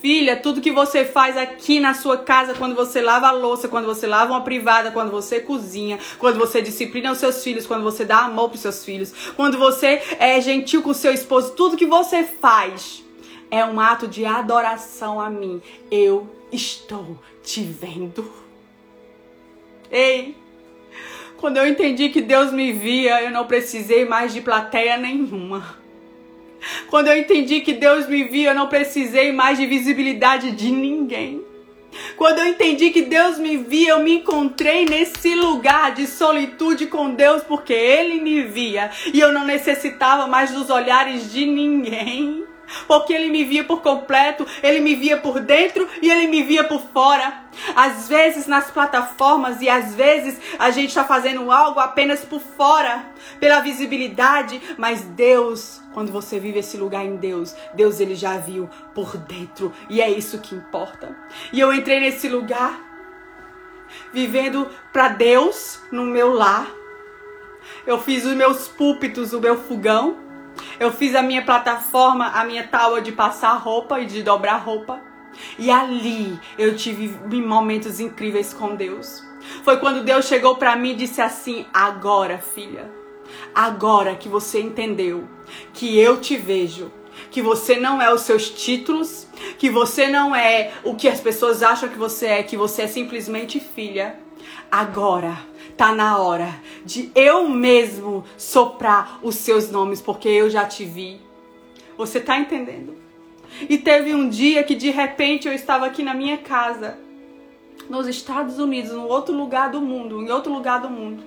Filha, 0.00 0.34
tudo 0.34 0.62
que 0.62 0.72
você 0.72 1.04
faz 1.04 1.36
aqui 1.36 1.78
na 1.78 1.92
sua 1.92 2.16
casa, 2.16 2.54
quando 2.54 2.74
você 2.74 3.02
lava 3.02 3.28
a 3.28 3.32
louça, 3.32 3.68
quando 3.68 3.84
você 3.84 4.06
lava 4.06 4.32
uma 4.32 4.40
privada, 4.40 4.90
quando 4.90 5.10
você 5.10 5.40
cozinha, 5.40 5.98
quando 6.18 6.38
você 6.38 6.62
disciplina 6.62 7.12
os 7.12 7.18
seus 7.18 7.44
filhos, 7.44 7.66
quando 7.66 7.82
você 7.82 8.02
dá 8.02 8.20
amor 8.20 8.48
para 8.48 8.54
os 8.56 8.62
seus 8.62 8.82
filhos, 8.82 9.12
quando 9.36 9.58
você 9.58 10.00
é 10.18 10.40
gentil 10.40 10.80
com 10.80 10.90
o 10.90 10.94
seu 10.94 11.12
esposo, 11.12 11.52
tudo 11.52 11.76
que 11.76 11.84
você 11.84 12.24
faz 12.24 13.04
é 13.50 13.62
um 13.62 13.78
ato 13.78 14.08
de 14.08 14.24
adoração 14.24 15.20
a 15.20 15.28
mim. 15.28 15.60
Eu 15.90 16.26
estou 16.50 17.18
te 17.42 17.62
vendo. 17.62 18.32
Ei, 19.90 20.34
quando 21.36 21.58
eu 21.58 21.66
entendi 21.66 22.08
que 22.08 22.22
Deus 22.22 22.52
me 22.52 22.72
via, 22.72 23.22
eu 23.22 23.30
não 23.30 23.46
precisei 23.46 24.06
mais 24.06 24.32
de 24.32 24.40
plateia 24.40 24.96
nenhuma. 24.96 25.78
Quando 26.88 27.08
eu 27.08 27.16
entendi 27.16 27.60
que 27.60 27.72
Deus 27.72 28.06
me 28.08 28.24
via, 28.24 28.50
eu 28.50 28.54
não 28.54 28.68
precisei 28.68 29.32
mais 29.32 29.58
de 29.58 29.66
visibilidade 29.66 30.52
de 30.52 30.70
ninguém. 30.70 31.42
Quando 32.16 32.38
eu 32.38 32.46
entendi 32.46 32.90
que 32.90 33.02
Deus 33.02 33.38
me 33.38 33.56
via, 33.56 33.90
eu 33.90 34.00
me 34.00 34.16
encontrei 34.16 34.84
nesse 34.84 35.34
lugar 35.34 35.92
de 35.92 36.06
solitude 36.06 36.86
com 36.86 37.14
Deus, 37.14 37.42
porque 37.42 37.72
Ele 37.72 38.20
me 38.20 38.42
via 38.42 38.90
e 39.12 39.18
eu 39.18 39.32
não 39.32 39.44
necessitava 39.44 40.26
mais 40.26 40.52
dos 40.52 40.70
olhares 40.70 41.32
de 41.32 41.46
ninguém 41.46 42.44
porque 42.86 43.12
ele 43.12 43.30
me 43.30 43.44
via 43.44 43.64
por 43.64 43.82
completo, 43.82 44.46
ele 44.62 44.80
me 44.80 44.94
via 44.94 45.16
por 45.16 45.40
dentro 45.40 45.88
e 46.00 46.10
ele 46.10 46.26
me 46.26 46.42
via 46.42 46.64
por 46.64 46.80
fora. 46.80 47.44
Às 47.74 48.08
vezes 48.08 48.46
nas 48.46 48.70
plataformas 48.70 49.60
e 49.60 49.68
às 49.68 49.94
vezes 49.94 50.40
a 50.58 50.70
gente 50.70 50.88
está 50.88 51.04
fazendo 51.04 51.50
algo 51.50 51.80
apenas 51.80 52.24
por 52.24 52.40
fora, 52.40 53.04
pela 53.38 53.60
visibilidade, 53.60 54.60
mas 54.78 55.02
Deus, 55.02 55.80
quando 55.92 56.12
você 56.12 56.38
vive 56.38 56.60
esse 56.60 56.76
lugar 56.76 57.04
em 57.04 57.16
Deus, 57.16 57.54
Deus 57.74 58.00
ele 58.00 58.14
já 58.14 58.38
viu 58.38 58.68
por 58.94 59.16
dentro 59.16 59.72
e 59.88 60.00
é 60.00 60.08
isso 60.08 60.38
que 60.38 60.54
importa. 60.54 61.16
E 61.52 61.60
eu 61.60 61.72
entrei 61.72 62.00
nesse 62.00 62.28
lugar 62.28 62.90
vivendo 64.12 64.68
para 64.92 65.08
Deus 65.08 65.80
no 65.90 66.04
meu 66.04 66.32
lar. 66.32 66.70
Eu 67.86 68.00
fiz 68.00 68.24
os 68.24 68.34
meus 68.34 68.68
púlpitos, 68.68 69.32
o 69.32 69.40
meu 69.40 69.58
fogão 69.58 70.29
eu 70.78 70.92
fiz 70.92 71.14
a 71.14 71.22
minha 71.22 71.42
plataforma, 71.42 72.28
a 72.28 72.44
minha 72.44 72.66
tábua 72.66 73.00
de 73.00 73.12
passar 73.12 73.54
roupa 73.54 74.00
e 74.00 74.06
de 74.06 74.22
dobrar 74.22 74.56
roupa. 74.56 75.00
E 75.58 75.70
ali 75.70 76.38
eu 76.58 76.76
tive 76.76 77.08
momentos 77.40 78.00
incríveis 78.00 78.52
com 78.52 78.74
Deus. 78.74 79.22
Foi 79.64 79.78
quando 79.78 80.04
Deus 80.04 80.26
chegou 80.26 80.56
para 80.56 80.76
mim 80.76 80.90
e 80.90 80.96
disse 80.96 81.22
assim: 81.22 81.66
Agora, 81.72 82.38
filha, 82.38 83.00
Agora 83.54 84.14
que 84.14 84.28
você 84.28 84.60
entendeu 84.60 85.28
que 85.72 85.98
eu 85.98 86.20
te 86.20 86.36
vejo, 86.36 86.90
que 87.30 87.42
você 87.42 87.76
não 87.76 88.00
é 88.00 88.12
os 88.12 88.22
seus 88.22 88.48
títulos, 88.48 89.26
que 89.58 89.68
você 89.70 90.06
não 90.06 90.34
é 90.34 90.72
o 90.84 90.94
que 90.94 91.08
as 91.08 91.20
pessoas 91.20 91.62
acham 91.62 91.88
que 91.88 91.98
você 91.98 92.26
é, 92.26 92.42
que 92.42 92.56
você 92.56 92.82
é 92.82 92.86
simplesmente 92.86 93.58
filha. 93.60 94.18
Agora 94.70 95.36
tá 95.80 95.94
na 95.94 96.18
hora 96.18 96.60
de 96.84 97.10
eu 97.14 97.48
mesmo 97.48 98.22
soprar 98.36 99.18
os 99.22 99.36
seus 99.36 99.70
nomes, 99.70 100.02
porque 100.02 100.28
eu 100.28 100.50
já 100.50 100.66
te 100.66 100.84
vi. 100.84 101.18
Você 101.96 102.20
tá 102.20 102.36
entendendo? 102.36 102.96
E 103.66 103.78
teve 103.78 104.14
um 104.14 104.28
dia 104.28 104.62
que 104.62 104.74
de 104.74 104.90
repente 104.90 105.48
eu 105.48 105.54
estava 105.54 105.86
aqui 105.86 106.02
na 106.02 106.12
minha 106.12 106.36
casa, 106.36 106.98
nos 107.88 108.06
Estados 108.06 108.58
Unidos, 108.58 108.92
no 108.92 109.06
outro 109.06 109.34
lugar 109.34 109.70
do 109.70 109.80
mundo, 109.80 110.20
em 110.20 110.30
outro 110.30 110.52
lugar 110.52 110.82
do 110.82 110.90
mundo. 110.90 111.22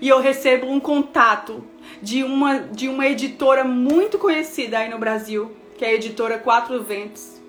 E 0.00 0.08
eu 0.08 0.18
recebo 0.18 0.66
um 0.66 0.80
contato 0.80 1.62
de 2.02 2.24
uma, 2.24 2.58
de 2.58 2.88
uma 2.88 3.06
editora 3.06 3.62
muito 3.62 4.18
conhecida 4.18 4.78
aí 4.78 4.90
no 4.90 4.98
Brasil, 4.98 5.52
que 5.78 5.84
é 5.84 5.90
a 5.90 5.94
editora 5.94 6.36
Quatro 6.36 6.82
Ventos. 6.82 7.39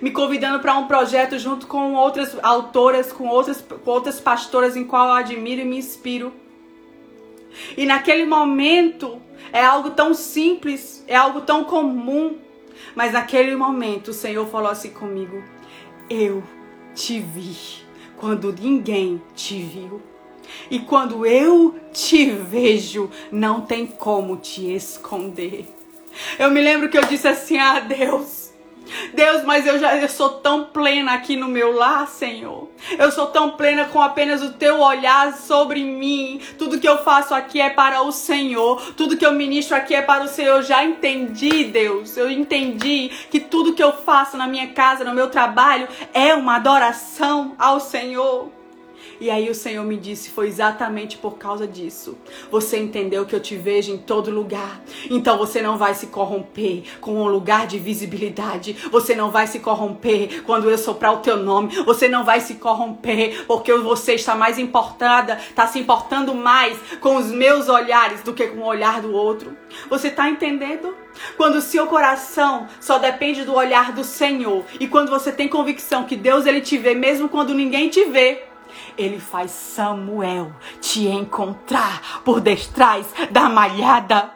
Me 0.00 0.10
convidando 0.10 0.60
para 0.60 0.76
um 0.76 0.86
projeto 0.86 1.38
junto 1.38 1.66
com 1.66 1.94
outras 1.94 2.36
autoras, 2.42 3.12
com 3.12 3.28
outras, 3.28 3.62
com 3.62 3.90
outras 3.90 4.20
pastoras 4.20 4.76
em 4.76 4.84
qual 4.84 5.08
eu 5.08 5.14
admiro 5.14 5.60
e 5.60 5.64
me 5.64 5.78
inspiro. 5.78 6.32
E 7.76 7.84
naquele 7.84 8.24
momento 8.24 9.20
é 9.52 9.64
algo 9.64 9.90
tão 9.90 10.14
simples, 10.14 11.04
é 11.06 11.16
algo 11.16 11.42
tão 11.42 11.64
comum, 11.64 12.38
mas 12.94 13.12
naquele 13.12 13.54
momento 13.54 14.08
o 14.08 14.14
Senhor 14.14 14.46
falou 14.48 14.70
assim 14.70 14.90
comigo: 14.90 15.42
Eu 16.08 16.42
te 16.94 17.20
vi 17.20 17.56
quando 18.16 18.52
ninguém 18.52 19.20
te 19.34 19.62
viu. 19.62 20.00
E 20.70 20.80
quando 20.80 21.24
eu 21.24 21.74
te 21.92 22.26
vejo, 22.26 23.10
não 23.30 23.62
tem 23.62 23.86
como 23.86 24.36
te 24.36 24.74
esconder. 24.74 25.66
Eu 26.38 26.50
me 26.50 26.60
lembro 26.60 26.88
que 26.88 26.98
eu 26.98 27.04
disse 27.04 27.28
assim: 27.28 27.58
Ah, 27.58 27.80
Deus. 27.80 28.41
Deus, 29.14 29.42
mas 29.44 29.66
eu 29.66 29.78
já 29.78 29.96
eu 29.96 30.08
sou 30.08 30.30
tão 30.30 30.64
plena 30.64 31.12
aqui 31.12 31.36
no 31.36 31.48
meu 31.48 31.72
lar, 31.72 32.08
Senhor. 32.08 32.68
Eu 32.98 33.10
sou 33.10 33.26
tão 33.26 33.50
plena 33.50 33.84
com 33.86 34.00
apenas 34.00 34.42
o 34.42 34.52
teu 34.52 34.80
olhar 34.80 35.32
sobre 35.34 35.82
mim. 35.82 36.40
Tudo 36.58 36.78
que 36.78 36.88
eu 36.88 36.98
faço 36.98 37.34
aqui 37.34 37.60
é 37.60 37.70
para 37.70 38.02
o 38.02 38.12
Senhor. 38.12 38.80
Tudo 38.96 39.16
que 39.16 39.24
eu 39.24 39.32
ministro 39.32 39.76
aqui 39.76 39.94
é 39.94 40.02
para 40.02 40.24
o 40.24 40.28
Senhor. 40.28 40.56
Eu 40.56 40.62
já 40.62 40.84
entendi, 40.84 41.64
Deus. 41.64 42.16
Eu 42.16 42.30
entendi 42.30 43.10
que 43.30 43.40
tudo 43.40 43.74
que 43.74 43.82
eu 43.82 43.92
faço 43.92 44.36
na 44.36 44.46
minha 44.46 44.68
casa, 44.68 45.04
no 45.04 45.14
meu 45.14 45.28
trabalho, 45.28 45.88
é 46.12 46.34
uma 46.34 46.56
adoração 46.56 47.54
ao 47.58 47.80
Senhor. 47.80 48.61
E 49.20 49.30
aí 49.30 49.48
o 49.48 49.54
Senhor 49.54 49.84
me 49.84 49.96
disse: 49.96 50.30
foi 50.30 50.48
exatamente 50.48 51.16
por 51.18 51.38
causa 51.38 51.66
disso. 51.66 52.16
Você 52.50 52.78
entendeu 52.78 53.24
que 53.24 53.34
eu 53.34 53.40
te 53.40 53.56
vejo 53.56 53.92
em 53.92 53.98
todo 53.98 54.30
lugar. 54.30 54.82
Então 55.10 55.38
você 55.38 55.62
não 55.62 55.78
vai 55.78 55.94
se 55.94 56.06
corromper 56.08 56.84
com 57.00 57.22
um 57.22 57.28
lugar 57.28 57.66
de 57.66 57.78
visibilidade. 57.78 58.76
Você 58.90 59.14
não 59.14 59.30
vai 59.30 59.46
se 59.46 59.60
corromper 59.60 60.42
quando 60.44 60.70
eu 60.70 60.78
soprar 60.78 61.14
o 61.14 61.18
teu 61.18 61.36
nome. 61.36 61.74
Você 61.84 62.08
não 62.08 62.24
vai 62.24 62.40
se 62.40 62.54
corromper 62.54 63.44
porque 63.46 63.72
você 63.74 64.14
está 64.14 64.34
mais 64.34 64.58
importada, 64.58 65.34
está 65.34 65.66
se 65.66 65.78
importando 65.78 66.34
mais 66.34 66.78
com 67.00 67.16
os 67.16 67.26
meus 67.26 67.68
olhares 67.68 68.22
do 68.22 68.32
que 68.32 68.46
com 68.48 68.60
o 68.60 68.66
olhar 68.66 69.00
do 69.00 69.12
outro. 69.12 69.56
Você 69.88 70.08
está 70.08 70.28
entendendo? 70.28 70.94
Quando 71.36 71.56
o 71.56 71.62
seu 71.62 71.86
coração 71.86 72.66
só 72.80 72.98
depende 72.98 73.44
do 73.44 73.54
olhar 73.54 73.92
do 73.92 74.04
Senhor 74.04 74.64
e 74.80 74.86
quando 74.86 75.10
você 75.10 75.30
tem 75.30 75.48
convicção 75.48 76.04
que 76.04 76.16
Deus 76.16 76.46
ele 76.46 76.60
te 76.60 76.78
vê 76.78 76.94
mesmo 76.94 77.28
quando 77.28 77.54
ninguém 77.54 77.88
te 77.88 78.04
vê, 78.04 78.44
ele 78.96 79.18
faz 79.18 79.50
Samuel 79.50 80.52
te 80.80 81.06
encontrar 81.06 82.22
por 82.24 82.40
detrás 82.40 83.06
da 83.30 83.48
malhada. 83.48 84.32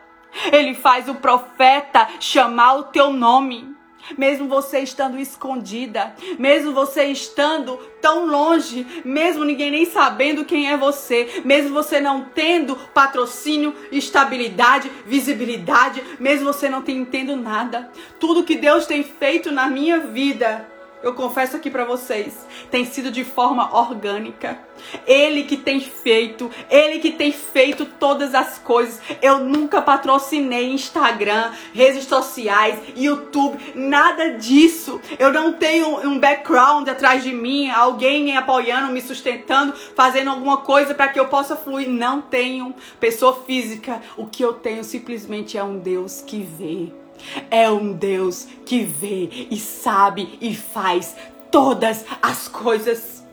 Ele 0.52 0.74
faz 0.74 1.08
o 1.08 1.14
profeta 1.14 2.08
chamar 2.20 2.74
o 2.74 2.84
teu 2.84 3.12
nome. 3.12 3.74
Mesmo 4.16 4.46
você 4.46 4.80
estando 4.80 5.18
escondida, 5.18 6.14
mesmo 6.38 6.72
você 6.72 7.06
estando 7.06 7.76
tão 8.00 8.26
longe, 8.26 8.86
mesmo 9.04 9.44
ninguém 9.44 9.70
nem 9.70 9.84
sabendo 9.84 10.44
quem 10.44 10.70
é 10.70 10.76
você, 10.76 11.42
mesmo 11.44 11.74
você 11.74 12.00
não 12.00 12.22
tendo 12.22 12.76
patrocínio, 12.94 13.74
estabilidade, 13.90 14.88
visibilidade, 15.04 16.04
mesmo 16.20 16.44
você 16.44 16.68
não 16.68 16.82
tendo 16.82 17.34
nada, 17.34 17.90
tudo 18.20 18.44
que 18.44 18.54
Deus 18.54 18.86
tem 18.86 19.02
feito 19.02 19.50
na 19.50 19.66
minha 19.66 19.98
vida 19.98 20.75
eu 21.06 21.14
confesso 21.14 21.56
aqui 21.56 21.70
para 21.70 21.84
vocês, 21.84 22.34
tem 22.68 22.84
sido 22.84 23.12
de 23.12 23.22
forma 23.22 23.72
orgânica. 23.76 24.58
Ele 25.06 25.44
que 25.44 25.56
tem 25.56 25.80
feito, 25.80 26.50
ele 26.68 26.98
que 26.98 27.12
tem 27.12 27.30
feito 27.30 27.86
todas 27.86 28.34
as 28.34 28.58
coisas. 28.58 29.00
Eu 29.22 29.38
nunca 29.38 29.80
patrocinei 29.80 30.72
Instagram, 30.72 31.52
redes 31.72 32.06
sociais, 32.06 32.80
YouTube, 32.96 33.56
nada 33.76 34.30
disso. 34.30 35.00
Eu 35.16 35.32
não 35.32 35.52
tenho 35.52 36.00
um 36.00 36.18
background 36.18 36.88
atrás 36.88 37.22
de 37.22 37.32
mim, 37.32 37.70
alguém 37.70 38.24
me 38.24 38.36
apoiando, 38.36 38.92
me 38.92 39.00
sustentando, 39.00 39.74
fazendo 39.94 40.30
alguma 40.30 40.56
coisa 40.56 40.92
para 40.92 41.06
que 41.06 41.20
eu 41.20 41.28
possa 41.28 41.54
fluir. 41.54 41.88
Não 41.88 42.20
tenho 42.20 42.74
pessoa 42.98 43.44
física. 43.46 44.02
O 44.16 44.26
que 44.26 44.42
eu 44.44 44.54
tenho 44.54 44.82
simplesmente 44.82 45.56
é 45.56 45.62
um 45.62 45.78
Deus 45.78 46.20
que 46.20 46.42
vê 46.42 47.05
é 47.50 47.70
um 47.70 47.92
Deus 47.92 48.46
que 48.64 48.82
vê 48.82 49.28
e 49.50 49.58
sabe 49.58 50.38
e 50.40 50.54
faz 50.54 51.16
todas 51.50 52.04
as 52.20 52.48
coisas. 52.48 53.24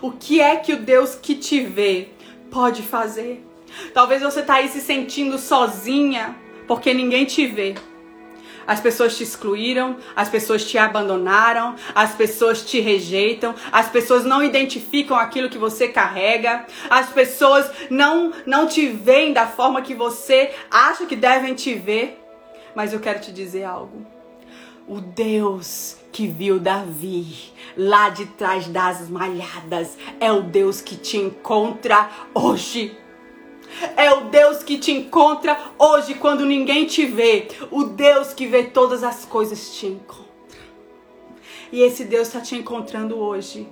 O 0.00 0.10
que 0.10 0.40
é 0.40 0.56
que 0.56 0.72
o 0.72 0.78
Deus 0.78 1.14
que 1.14 1.34
te 1.34 1.60
vê 1.60 2.08
pode 2.50 2.82
fazer? 2.82 3.44
Talvez 3.92 4.22
você 4.22 4.42
tá 4.42 4.54
aí 4.54 4.68
se 4.68 4.80
sentindo 4.80 5.38
sozinha 5.38 6.36
porque 6.66 6.92
ninguém 6.94 7.24
te 7.24 7.46
vê. 7.46 7.74
As 8.66 8.80
pessoas 8.80 9.16
te 9.16 9.22
excluíram, 9.22 9.98
as 10.16 10.28
pessoas 10.28 10.64
te 10.64 10.78
abandonaram, 10.78 11.74
as 11.94 12.14
pessoas 12.14 12.62
te 12.62 12.80
rejeitam, 12.80 13.54
as 13.70 13.88
pessoas 13.88 14.24
não 14.24 14.42
identificam 14.42 15.16
aquilo 15.16 15.50
que 15.50 15.58
você 15.58 15.88
carrega, 15.88 16.64
as 16.88 17.10
pessoas 17.10 17.70
não 17.90 18.32
não 18.46 18.66
te 18.66 18.86
veem 18.86 19.32
da 19.32 19.46
forma 19.46 19.82
que 19.82 19.94
você 19.94 20.50
acha 20.70 21.04
que 21.04 21.16
devem 21.16 21.54
te 21.54 21.74
ver. 21.74 22.23
Mas 22.74 22.92
eu 22.92 23.00
quero 23.00 23.20
te 23.20 23.32
dizer 23.32 23.64
algo. 23.64 24.04
O 24.86 25.00
Deus 25.00 25.96
que 26.12 26.26
viu 26.26 26.60
Davi 26.60 27.52
lá 27.76 28.10
de 28.10 28.26
trás 28.26 28.66
das 28.68 29.08
malhadas 29.08 29.96
é 30.20 30.30
o 30.30 30.42
Deus 30.42 30.80
que 30.80 30.96
te 30.96 31.16
encontra 31.16 32.10
hoje. 32.34 32.96
É 33.96 34.12
o 34.12 34.28
Deus 34.28 34.62
que 34.62 34.78
te 34.78 34.92
encontra 34.92 35.58
hoje 35.78 36.14
quando 36.14 36.44
ninguém 36.44 36.86
te 36.86 37.06
vê. 37.06 37.48
O 37.70 37.84
Deus 37.84 38.34
que 38.34 38.46
vê 38.46 38.64
todas 38.64 39.02
as 39.02 39.24
coisas 39.24 39.74
te 39.74 39.86
encontra. 39.86 40.24
E 41.72 41.80
esse 41.80 42.04
Deus 42.04 42.28
está 42.28 42.40
te 42.40 42.54
encontrando 42.54 43.16
hoje. 43.16 43.66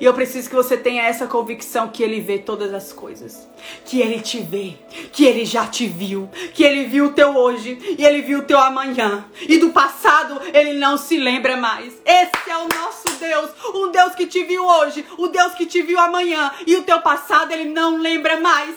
E 0.00 0.04
eu 0.04 0.14
preciso 0.14 0.48
que 0.48 0.54
você 0.54 0.76
tenha 0.76 1.02
essa 1.04 1.26
convicção 1.26 1.88
que 1.88 2.02
ele 2.02 2.20
vê 2.20 2.38
todas 2.38 2.72
as 2.74 2.92
coisas. 2.92 3.48
Que 3.84 4.00
ele 4.00 4.20
te 4.20 4.40
vê, 4.40 4.74
que 5.12 5.24
ele 5.24 5.44
já 5.44 5.66
te 5.66 5.86
viu, 5.86 6.28
que 6.54 6.64
ele 6.64 6.84
viu 6.86 7.06
o 7.06 7.12
teu 7.12 7.36
hoje 7.36 7.96
e 7.98 8.04
ele 8.04 8.22
viu 8.22 8.40
o 8.40 8.44
teu 8.44 8.58
amanhã. 8.58 9.24
E 9.40 9.58
do 9.58 9.70
passado 9.70 10.40
ele 10.52 10.74
não 10.74 10.96
se 10.96 11.16
lembra 11.16 11.56
mais. 11.56 11.94
Esse 12.04 12.50
é 12.50 12.56
o 12.56 12.68
nosso 12.68 13.08
Deus, 13.18 13.50
um 13.74 13.90
Deus 13.90 14.14
que 14.14 14.26
te 14.26 14.42
viu 14.44 14.66
hoje, 14.66 15.04
o 15.16 15.28
Deus 15.28 15.54
que 15.54 15.66
te 15.66 15.82
viu 15.82 15.98
amanhã 15.98 16.52
e 16.66 16.76
o 16.76 16.82
teu 16.82 17.00
passado 17.00 17.52
ele 17.52 17.68
não 17.68 17.96
lembra 17.98 18.40
mais. 18.40 18.76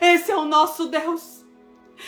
Esse 0.00 0.30
é 0.30 0.36
o 0.36 0.44
nosso 0.44 0.86
Deus. 0.86 1.37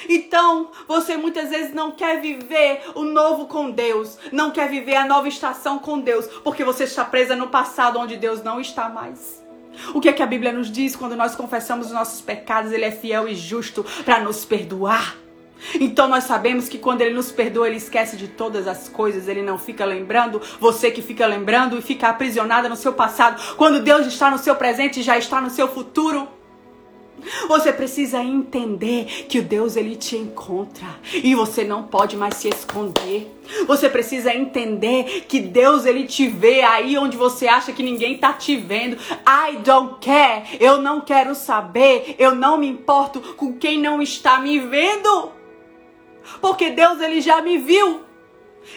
Então, 0.09 0.71
você 0.87 1.17
muitas 1.17 1.51
vezes 1.51 1.75
não 1.75 1.91
quer 1.91 2.21
viver 2.21 2.83
o 2.95 3.05
novo 3.05 3.47
com 3.47 3.71
Deus, 3.71 4.19
não 4.33 4.51
quer 4.51 4.69
viver 4.69 4.97
a 4.97 5.07
nova 5.07 5.29
estação 5.29 5.79
com 5.79 6.01
Deus, 6.01 6.27
porque 6.45 6.65
você 6.65 6.85
está 6.85 7.05
presa 7.05 7.35
no 7.37 7.49
passado 7.49 7.99
onde 7.99 8.17
Deus 8.17 8.43
não 8.43 8.61
está 8.61 8.89
mais. 8.89 9.41
O 9.95 10.01
que 10.01 10.09
é 10.09 10.13
que 10.13 10.23
a 10.23 10.27
Bíblia 10.27 10.53
nos 10.53 10.71
diz 10.71 10.97
quando 10.97 11.17
nós 11.17 11.35
confessamos 11.35 11.87
os 11.87 11.93
nossos 11.93 12.21
pecados? 12.21 12.73
Ele 12.73 12.85
é 12.85 12.91
fiel 12.91 13.29
e 13.29 13.35
justo 13.35 13.85
para 14.05 14.21
nos 14.21 14.45
perdoar. 14.45 15.17
Então 15.79 16.09
nós 16.09 16.25
sabemos 16.25 16.69
que 16.69 16.79
quando 16.79 17.03
ele 17.03 17.15
nos 17.15 17.31
perdoa, 17.31 17.67
ele 17.67 17.77
esquece 17.77 18.17
de 18.17 18.29
todas 18.29 18.67
as 18.67 18.89
coisas, 18.89 19.29
ele 19.29 19.43
não 19.43 19.59
fica 19.59 19.85
lembrando, 19.85 20.41
você 20.59 20.91
que 20.91 21.03
fica 21.03 21.27
lembrando 21.27 21.79
e 21.79 21.83
fica 21.83 22.09
aprisionada 22.09 22.69
no 22.69 22.77
seu 22.77 22.95
passado, 22.95 23.57
quando 23.57 23.83
Deus 23.83 24.07
está 24.07 24.31
no 24.31 24.39
seu 24.39 24.57
presente 24.57 25.01
e 25.01 25.03
já 25.03 25.19
está 25.19 25.41
no 25.41 25.51
seu 25.51 25.69
futuro. 25.69 26.40
Você 27.49 27.73
precisa 27.73 28.23
entender 28.23 29.27
que 29.29 29.39
o 29.39 29.43
Deus 29.43 29.77
ele 29.77 29.97
te 29.97 30.17
encontra 30.17 30.87
e 31.13 31.35
você 31.35 31.65
não 31.65 31.85
pode 31.85 32.17
mais 32.17 32.35
se 32.35 32.49
esconder. 32.49 33.31
Você 33.67 33.89
precisa 33.89 34.35
entender 34.35 35.25
que 35.29 35.41
Deus 35.41 35.85
ele 35.85 36.05
te 36.05 36.29
vê 36.29 36.63
aí 36.63 36.97
onde 36.97 37.17
você 37.17 37.49
acha 37.49 37.73
que 37.73 37.83
ninguém 37.83 38.19
tá 38.19 38.33
te 38.33 38.57
vendo. 38.57 38.97
I 38.97 39.57
don't 39.65 39.97
care. 40.01 40.57
Eu 40.61 40.81
não 40.81 41.01
quero 41.01 41.35
saber. 41.35 42.15
Eu 42.19 42.35
não 42.35 42.59
me 42.59 42.69
importo 42.69 43.21
com 43.35 43.53
quem 43.53 43.79
não 43.81 44.01
está 44.01 44.39
me 44.39 44.59
vendo. 44.59 45.33
Porque 46.41 46.71
Deus 46.71 47.01
ele 47.01 47.21
já 47.21 47.43
me 47.43 47.59
viu. 47.59 48.11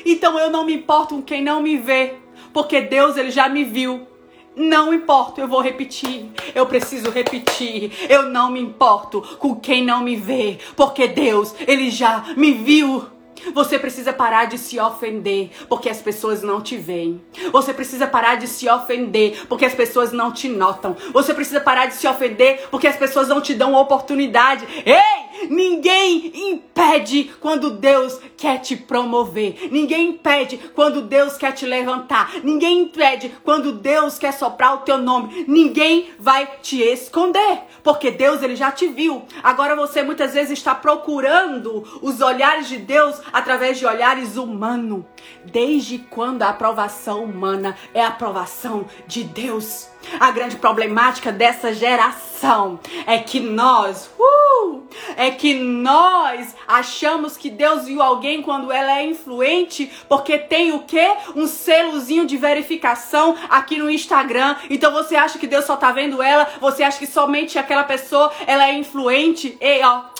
Então 0.05 0.37
eu 0.39 0.49
não 0.49 0.65
me 0.65 0.73
importo 0.73 1.15
com 1.15 1.21
quem 1.21 1.43
não 1.43 1.61
me 1.61 1.77
vê, 1.77 2.15
porque 2.53 2.81
Deus 2.81 3.17
ele 3.17 3.31
já 3.31 3.49
me 3.49 3.63
viu 3.63 4.07
Não 4.56 4.93
importo, 4.93 5.41
eu 5.41 5.47
vou 5.47 5.62
repetir. 5.62 6.30
Eu 6.54 6.66
preciso 6.66 7.10
repetir. 7.10 7.91
Eu 8.10 8.30
não 8.30 8.51
me 8.51 8.60
importo 8.60 9.22
com 9.39 9.56
quem 9.56 9.84
não 9.84 10.04
me 10.04 10.16
vê, 10.16 10.60
porque 10.76 11.08
Deus, 11.08 11.56
ele 11.68 11.89
já 11.89 12.24
me 12.38 12.51
viu. 12.51 13.14
Você 13.54 13.78
precisa 13.78 14.14
parar 14.14 14.45
de 14.45 14.58
se 14.58 14.80
ofender 14.80 15.51
porque 15.68 15.89
as 15.89 16.01
pessoas 16.01 16.41
não 16.41 16.62
te 16.62 16.78
veem. 16.78 17.22
Você 17.51 17.74
precisa 17.74 18.08
parar 18.08 18.36
de 18.36 18.47
se 18.47 18.70
ofender 18.70 19.45
porque 19.47 19.66
as 19.66 19.74
pessoas 19.74 20.12
não 20.12 20.32
te 20.32 20.47
notam. 20.47 20.95
Você 21.12 21.34
precisa 21.34 21.60
parar 21.60 21.88
de 21.88 21.95
se 21.95 22.08
ofender 22.08 22.68
porque 22.70 22.88
as 22.88 22.95
pessoas 22.95 23.28
não 23.28 23.41
te 23.41 23.54
dão 23.54 23.74
oportunidade. 23.74 24.66
Ei, 24.86 25.32
ninguém 25.49 26.31
impede 26.51 27.31
quando 27.39 27.71
Deus 27.71 28.19
quer 28.37 28.59
te 28.59 28.75
promover. 28.75 29.69
Ninguém 29.71 30.09
impede 30.09 30.57
quando 30.75 31.01
Deus 31.01 31.37
quer 31.37 31.51
te 31.53 31.65
levantar. 31.65 32.31
Ninguém 32.43 32.83
impede 32.83 33.33
quando 33.43 33.73
Deus 33.73 34.17
quer 34.17 34.33
soprar 34.33 34.75
o 34.75 34.79
teu 34.79 34.97
nome. 34.97 35.45
Ninguém 35.47 36.09
vai 36.19 36.47
te 36.61 36.81
esconder, 36.81 37.61
porque 37.83 38.11
Deus 38.11 38.41
ele 38.41 38.55
já 38.55 38.71
te 38.71 38.87
viu. 38.87 39.23
Agora 39.41 39.75
você 39.75 40.03
muitas 40.03 40.33
vezes 40.33 40.57
está 40.57 40.75
procurando 40.75 41.83
os 42.01 42.21
olhares 42.21 42.67
de 42.67 42.77
Deus 42.77 43.21
através 43.31 43.77
de 43.79 43.85
olhares 43.85 44.37
humanos. 44.37 45.05
Desde 45.45 45.97
quando 45.97 46.43
a 46.43 46.49
aprovação 46.49 47.24
humana 47.24 47.76
é 47.93 48.01
a 48.01 48.07
aprovação 48.07 48.86
de 49.07 49.24
Deus? 49.24 49.89
A 50.19 50.32
grande 50.32 50.57
problemática 50.57 51.32
dessa 51.32 51.74
geração 51.74 52.80
é 53.07 53.17
que 53.19 53.39
nós, 53.39 54.09
uh, 54.19 54.84
é 55.15 55.32
que 55.32 55.53
nós 55.53 56.55
achamos 56.67 57.38
que 57.38 57.49
Deus 57.49 57.86
viu 57.86 58.01
alguém 58.01 58.41
quando 58.41 58.71
ela 58.71 58.99
é 58.99 59.05
influente, 59.05 59.91
porque 60.09 60.38
tem 60.38 60.74
o 60.74 60.80
quê? 60.80 61.15
Um 61.36 61.47
selozinho 61.47 62.26
de 62.26 62.38
verificação 62.38 63.36
aqui 63.49 63.78
no 63.78 63.89
Instagram. 63.89 64.55
Então 64.69 64.91
você 64.91 65.15
acha 65.15 65.39
que 65.39 65.47
Deus 65.47 65.65
só 65.65 65.78
tá 65.78 65.91
vendo 65.91 66.21
ela? 66.21 66.49
Você 66.59 66.84
acha 66.84 66.99
que 66.99 67.07
somente 67.07 67.57
aquela 67.57 67.84
pessoa 67.84 68.32
ela 68.45 68.67
é 68.67 68.74
influente? 68.74 69.57
Ei, 69.61 69.82
ó, 69.84 70.12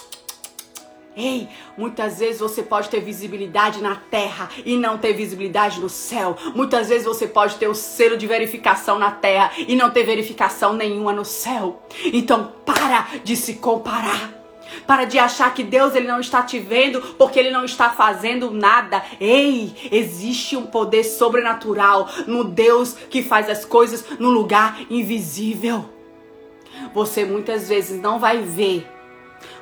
Ei, 1.16 1.48
muitas 1.78 2.18
vezes 2.18 2.40
você 2.40 2.64
pode 2.64 2.90
ter 2.90 3.00
visibilidade 3.00 3.82
na 3.82 3.96
terra 3.96 4.50
e 4.66 4.76
não 4.76 4.98
ter 4.98 5.14
visibilidade 5.14 5.80
no 5.80 5.90
céu. 5.90 6.36
Muitas 6.56 6.90
vezes 6.90 7.06
você 7.06 7.28
pode 7.28 7.56
ter 7.56 7.68
o 7.68 7.76
selo 7.76 8.18
de 8.18 8.26
verificação 8.26 8.98
na 8.98 9.12
terra 9.12 9.52
e 9.56 9.76
não 9.76 9.92
ter 9.92 10.04
verificação 10.04 10.74
nenhuma 10.74 11.14
no 11.14 11.24
céu. 11.24 11.84
Então, 12.06 12.52
para 12.66 13.08
de 13.24 13.36
se 13.36 13.56
comparar. 13.56 14.44
Para 14.88 15.06
de 15.06 15.20
achar 15.20 15.54
que 15.54 15.64
Deus 15.64 15.94
ele 15.94 16.08
não 16.08 16.20
está 16.20 16.42
te 16.42 16.58
vendo 16.58 17.00
porque 17.16 17.40
ele 17.40 17.52
não 17.52 17.64
está 17.64 17.92
fazendo 17.92 18.50
nada. 18.50 19.04
Ei, 19.20 19.72
existe 19.92 20.58
um 20.58 20.66
poder 20.66 21.04
sobrenatural 21.04 22.10
no 22.26 22.44
Deus 22.44 22.94
que 22.94 23.22
faz 23.22 23.52
as 23.52 23.64
coisas 23.64 24.04
no 24.18 24.30
lugar 24.30 24.80
invisível. 24.90 25.86
Você 26.92 27.24
muitas 27.24 27.70
vezes 27.70 28.02
não 28.02 28.20
vai 28.20 28.40
ver 28.40 28.88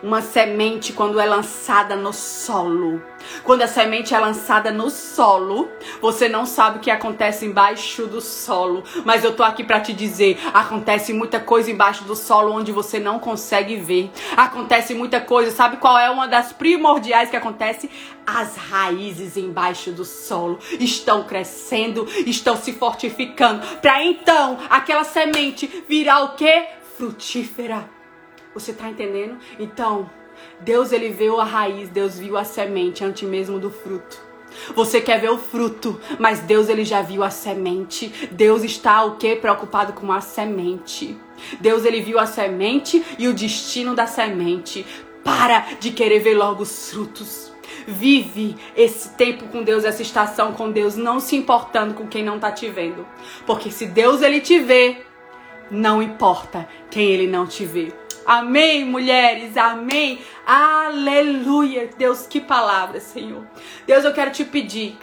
uma 0.01 0.21
semente, 0.21 0.93
quando 0.93 1.19
é 1.19 1.25
lançada 1.25 1.95
no 1.95 2.11
solo, 2.11 3.01
quando 3.43 3.61
a 3.61 3.67
semente 3.67 4.13
é 4.13 4.19
lançada 4.19 4.71
no 4.71 4.89
solo, 4.89 5.69
você 6.01 6.27
não 6.27 6.45
sabe 6.45 6.77
o 6.77 6.81
que 6.81 6.91
acontece 6.91 7.45
embaixo 7.45 8.07
do 8.07 8.21
solo. 8.21 8.83
Mas 9.05 9.23
eu 9.23 9.35
tô 9.35 9.43
aqui 9.43 9.63
para 9.63 9.79
te 9.79 9.93
dizer, 9.93 10.39
acontece 10.53 11.13
muita 11.13 11.39
coisa 11.39 11.71
embaixo 11.71 12.03
do 12.03 12.15
solo 12.15 12.53
onde 12.53 12.71
você 12.71 12.99
não 12.99 13.19
consegue 13.19 13.75
ver. 13.77 14.11
Acontece 14.35 14.93
muita 14.93 15.21
coisa, 15.21 15.51
sabe 15.51 15.77
qual 15.77 15.97
é 15.97 16.09
uma 16.09 16.27
das 16.27 16.51
primordiais 16.51 17.29
que 17.29 17.37
acontece? 17.37 17.89
As 18.25 18.55
raízes 18.55 19.37
embaixo 19.37 19.91
do 19.91 20.05
solo 20.05 20.59
estão 20.79 21.23
crescendo, 21.23 22.07
estão 22.25 22.55
se 22.55 22.73
fortificando, 22.73 23.65
para 23.77 24.03
então 24.03 24.57
aquela 24.69 25.03
semente 25.03 25.83
virar 25.87 26.23
o 26.23 26.35
que? 26.35 26.65
Frutífera. 26.97 28.00
Você 28.53 28.73
tá 28.73 28.89
entendendo? 28.89 29.37
Então, 29.59 30.09
Deus 30.59 30.91
ele 30.91 31.09
viu 31.09 31.39
a 31.39 31.43
raiz, 31.43 31.89
Deus 31.89 32.19
viu 32.19 32.37
a 32.37 32.43
semente 32.43 33.03
antes 33.03 33.27
mesmo 33.27 33.59
do 33.59 33.69
fruto. 33.69 34.31
Você 34.75 34.99
quer 34.99 35.19
ver 35.19 35.29
o 35.29 35.37
fruto, 35.37 35.99
mas 36.19 36.39
Deus 36.39 36.69
ele 36.69 36.83
já 36.83 37.01
viu 37.01 37.23
a 37.23 37.29
semente. 37.29 38.29
Deus 38.31 38.63
está 38.63 39.03
o 39.03 39.15
que 39.15 39.35
preocupado 39.35 39.93
com 39.93 40.11
a 40.11 40.21
semente. 40.21 41.17
Deus 41.59 41.85
ele 41.85 42.01
viu 42.01 42.19
a 42.19 42.25
semente 42.25 43.03
e 43.17 43.27
o 43.27 43.33
destino 43.33 43.95
da 43.95 44.05
semente. 44.05 44.85
Para 45.23 45.65
de 45.79 45.91
querer 45.91 46.19
ver 46.19 46.35
logo 46.35 46.63
os 46.63 46.91
frutos. 46.91 47.51
Vive 47.87 48.55
esse 48.75 49.09
tempo 49.11 49.47
com 49.47 49.63
Deus, 49.63 49.85
essa 49.85 50.01
estação 50.01 50.53
com 50.53 50.71
Deus, 50.71 50.95
não 50.95 51.19
se 51.19 51.35
importando 51.35 51.93
com 51.93 52.07
quem 52.07 52.23
não 52.23 52.39
tá 52.39 52.51
te 52.51 52.69
vendo. 52.69 53.07
Porque 53.45 53.71
se 53.71 53.85
Deus 53.85 54.21
ele 54.21 54.41
te 54.41 54.59
vê, 54.59 54.97
não 55.69 56.01
importa 56.01 56.67
quem 56.89 57.07
ele 57.07 57.27
não 57.27 57.47
te 57.47 57.65
vê. 57.65 58.00
Amém, 58.25 58.85
mulheres, 58.85 59.57
amém. 59.57 60.19
Aleluia. 60.45 61.89
Deus, 61.97 62.27
que 62.27 62.39
palavra, 62.39 62.99
Senhor. 62.99 63.45
Deus, 63.85 64.05
eu 64.05 64.13
quero 64.13 64.31
te 64.31 64.45
pedir 64.45 64.97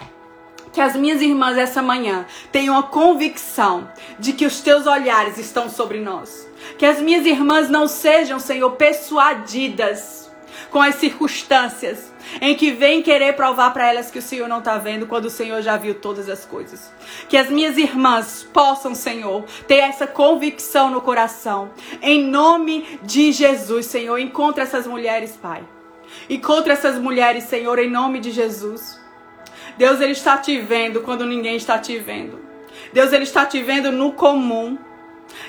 que 0.73 0.81
as 0.81 0.95
minhas 0.95 1.21
irmãs 1.21 1.57
essa 1.57 1.83
manhã 1.83 2.27
tenham 2.53 2.79
a 2.79 2.83
convicção 2.83 3.91
de 4.19 4.33
que 4.33 4.47
os 4.47 4.61
teus 4.61 4.87
olhares 4.87 5.39
estão 5.39 5.69
sobre 5.69 5.99
nós. 5.99 6.49
Que 6.79 6.87
as 6.87 7.01
minhas 7.01 7.27
irmãs 7.27 7.69
não 7.69 7.89
sejam, 7.89 8.39
Senhor, 8.39 8.71
persuadidas 8.73 10.31
com 10.71 10.81
as 10.81 10.97
circunstâncias, 10.97 12.12
em 12.41 12.55
que 12.55 12.70
vem 12.70 13.03
querer 13.03 13.35
provar 13.35 13.72
para 13.72 13.89
elas 13.89 14.11
que 14.11 14.18
o 14.18 14.22
Senhor 14.22 14.49
não 14.49 14.59
está 14.59 14.79
vendo 14.79 15.07
quando 15.07 15.26
o 15.26 15.31
Senhor 15.31 15.61
já 15.62 15.76
viu 15.76 15.95
todas 15.95 16.29
as 16.29 16.45
coisas. 16.45 16.93
Que 17.29 17.37
as 17.37 17.51
minhas 17.51 17.76
irmãs 17.76 18.49
possam, 18.53 18.95
Senhor, 18.95 19.45
ter 19.66 19.76
essa 19.76 20.07
convicção 20.07 20.91
no 20.91 21.01
coração. 21.01 21.70
Em 22.03 22.22
nome 22.22 22.99
de 23.03 23.33
Jesus, 23.33 23.87
Senhor, 23.87 24.18
encontre 24.18 24.62
essas 24.62 24.87
mulheres, 24.87 25.37
Pai. 25.37 25.62
Encontre 26.29 26.72
essas 26.72 26.99
mulheres, 26.99 27.45
Senhor, 27.45 27.79
em 27.79 27.91
nome 27.91 28.20
de 28.20 28.31
Jesus. 28.31 29.01
Deus, 29.76 30.01
Ele 30.01 30.12
está 30.12 30.37
te 30.37 30.59
vendo 30.59 31.01
quando 31.03 31.24
ninguém 31.24 31.57
está 31.57 31.79
te 31.79 31.99
vendo. 31.99 32.41
Deus, 32.93 33.12
Ele 33.12 33.24
está 33.24 33.47
te 33.47 33.62
vendo 33.62 33.93
no 33.93 34.12
comum. 34.12 34.79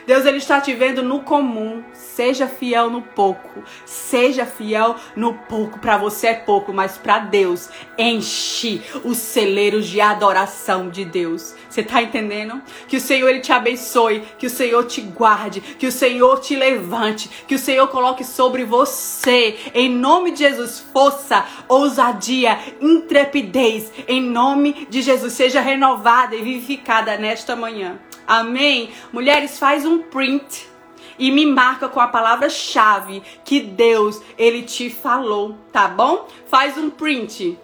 Deus 0.05 0.25
ele 0.25 0.37
está 0.37 0.59
te 0.59 0.73
vendo 0.73 1.03
no 1.03 1.21
comum. 1.21 1.83
Seja 1.93 2.47
fiel 2.47 2.89
no 2.89 3.01
pouco. 3.01 3.63
Seja 3.85 4.45
fiel 4.45 4.95
no 5.15 5.33
pouco. 5.33 5.79
Para 5.79 5.97
você 5.97 6.27
é 6.27 6.33
pouco, 6.33 6.73
mas 6.73 6.97
para 6.97 7.19
Deus 7.19 7.69
enche 7.97 8.81
os 9.03 9.17
celeiros 9.17 9.87
de 9.87 10.01
adoração 10.01 10.89
de 10.89 11.05
Deus. 11.05 11.55
Você 11.69 11.81
está 11.81 12.01
entendendo? 12.01 12.61
Que 12.87 12.97
o 12.97 13.01
Senhor 13.01 13.29
ele 13.29 13.39
te 13.39 13.51
abençoe, 13.51 14.23
que 14.37 14.47
o 14.47 14.49
Senhor 14.49 14.85
te 14.85 15.01
guarde, 15.01 15.61
que 15.61 15.87
o 15.87 15.91
Senhor 15.91 16.39
te 16.39 16.55
levante, 16.55 17.29
que 17.47 17.55
o 17.55 17.59
Senhor 17.59 17.87
coloque 17.87 18.23
sobre 18.23 18.65
você, 18.65 19.57
em 19.73 19.89
nome 19.89 20.31
de 20.31 20.39
Jesus, 20.39 20.83
força, 20.91 21.45
ousadia, 21.67 22.57
intrepidez, 22.81 23.91
em 24.07 24.21
nome 24.21 24.87
de 24.89 25.01
Jesus, 25.01 25.33
seja 25.33 25.61
renovada 25.61 26.35
e 26.35 26.41
vivificada 26.41 27.17
nesta 27.17 27.55
manhã. 27.55 27.99
Amém? 28.29 28.91
Mulheres, 29.11 29.57
faz 29.57 29.87
um 29.87 30.03
print 30.03 30.69
e 31.17 31.31
me 31.31 31.47
marca 31.47 31.89
com 31.89 31.99
a 31.99 32.07
palavra-chave 32.07 33.23
que 33.43 33.59
Deus, 33.59 34.21
ele 34.37 34.61
te 34.61 34.87
falou, 34.87 35.57
tá 35.71 35.87
bom? 35.87 36.27
Faz 36.45 36.77
um 36.77 36.91
print. 36.91 37.57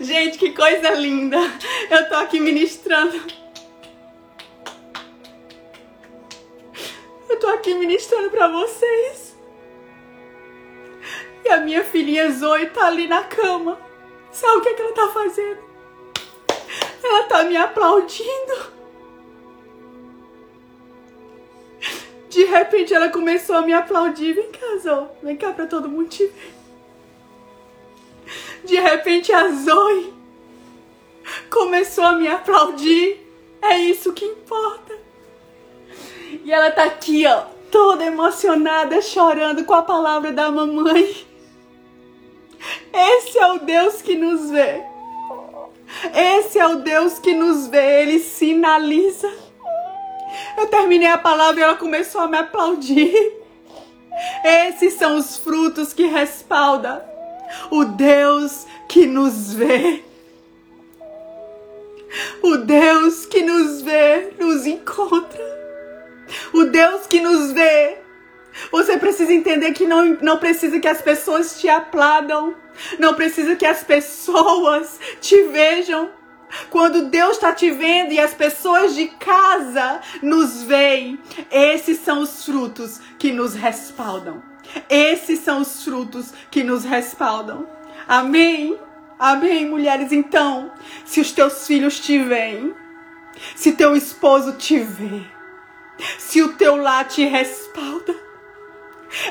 Gente, 0.00 0.38
que 0.38 0.52
coisa 0.52 0.90
linda. 0.90 1.36
Eu 1.90 2.08
tô 2.08 2.14
aqui 2.14 2.38
ministrando. 2.38 3.20
Eu 7.28 7.40
tô 7.40 7.48
aqui 7.48 7.74
ministrando 7.74 8.30
para 8.30 8.46
vocês. 8.46 9.36
E 11.44 11.48
a 11.48 11.58
minha 11.58 11.82
filhinha 11.82 12.30
Zoe 12.30 12.66
tá 12.66 12.86
ali 12.86 13.08
na 13.08 13.24
cama. 13.24 13.89
Sabe 14.32 14.58
o 14.58 14.60
que, 14.60 14.68
é 14.68 14.74
que 14.74 14.82
ela 14.82 14.92
tá 14.92 15.08
fazendo? 15.08 15.58
Ela 17.02 17.24
tá 17.24 17.44
me 17.44 17.56
aplaudindo. 17.56 18.80
De 22.28 22.44
repente 22.44 22.94
ela 22.94 23.08
começou 23.08 23.56
a 23.56 23.62
me 23.62 23.72
aplaudir. 23.72 24.34
Vem 24.34 24.52
cá, 24.52 24.76
Zoe. 24.78 25.08
Vem 25.22 25.36
cá 25.36 25.52
pra 25.52 25.66
todo 25.66 25.88
mundo 25.88 26.08
te 26.08 26.26
ver. 26.26 26.54
De 28.64 28.78
repente 28.78 29.32
a 29.32 29.48
Zoe 29.48 30.14
começou 31.50 32.04
a 32.04 32.12
me 32.12 32.28
aplaudir. 32.28 33.26
É 33.60 33.78
isso 33.78 34.12
que 34.12 34.24
importa. 34.24 34.96
E 36.44 36.52
ela 36.52 36.70
tá 36.70 36.84
aqui, 36.84 37.26
ó, 37.26 37.42
toda 37.70 38.04
emocionada, 38.04 39.02
chorando 39.02 39.64
com 39.64 39.74
a 39.74 39.82
palavra 39.82 40.32
da 40.32 40.50
mamãe. 40.50 41.29
Esse 42.92 43.38
é 43.38 43.46
o 43.52 43.58
Deus 43.58 44.02
que 44.02 44.16
nos 44.16 44.50
vê. 44.50 44.82
Esse 46.14 46.58
é 46.58 46.66
o 46.66 46.76
Deus 46.76 47.18
que 47.18 47.34
nos 47.34 47.66
vê, 47.66 48.02
ele 48.02 48.20
sinaliza. 48.20 49.30
Eu 50.56 50.66
terminei 50.68 51.08
a 51.08 51.18
palavra 51.18 51.60
e 51.60 51.62
ela 51.62 51.76
começou 51.76 52.20
a 52.20 52.28
me 52.28 52.38
aplaudir. 52.38 53.12
Esses 54.44 54.94
são 54.94 55.16
os 55.16 55.36
frutos 55.38 55.92
que 55.92 56.06
respalda 56.06 57.04
o 57.70 57.84
Deus 57.84 58.66
que 58.88 59.06
nos 59.06 59.52
vê. 59.54 60.04
O 62.42 62.56
Deus 62.56 63.24
que 63.26 63.42
nos 63.42 63.82
vê, 63.82 64.32
nos 64.38 64.66
encontra. 64.66 65.40
O 66.52 66.64
Deus 66.64 67.06
que 67.06 67.20
nos 67.20 67.52
vê. 67.52 67.99
Você 68.70 68.96
precisa 68.96 69.32
entender 69.32 69.72
que 69.72 69.86
não, 69.86 70.18
não 70.20 70.38
precisa 70.38 70.78
que 70.80 70.88
as 70.88 71.00
pessoas 71.00 71.60
te 71.60 71.68
aplaudam. 71.68 72.54
Não 72.98 73.14
precisa 73.14 73.56
que 73.56 73.66
as 73.66 73.82
pessoas 73.82 74.98
te 75.20 75.42
vejam. 75.44 76.10
Quando 76.68 77.06
Deus 77.06 77.32
está 77.32 77.52
te 77.52 77.70
vendo 77.70 78.12
e 78.12 78.20
as 78.20 78.34
pessoas 78.34 78.94
de 78.94 79.06
casa 79.06 80.00
nos 80.22 80.62
veem, 80.62 81.18
esses 81.50 81.98
são 82.00 82.22
os 82.22 82.44
frutos 82.44 83.00
que 83.18 83.32
nos 83.32 83.54
respaldam. 83.54 84.42
Esses 84.88 85.40
são 85.40 85.60
os 85.60 85.84
frutos 85.84 86.32
que 86.50 86.62
nos 86.62 86.84
respaldam. 86.84 87.66
Amém? 88.06 88.78
Amém, 89.18 89.66
mulheres? 89.66 90.12
Então, 90.12 90.72
se 91.04 91.20
os 91.20 91.30
teus 91.30 91.66
filhos 91.66 92.00
te 92.00 92.18
veem, 92.18 92.74
se 93.54 93.72
teu 93.72 93.94
esposo 93.94 94.54
te 94.54 94.78
vê, 94.78 95.22
se 96.18 96.42
o 96.42 96.54
teu 96.54 96.76
lar 96.76 97.06
te 97.06 97.24
respalda, 97.24 98.16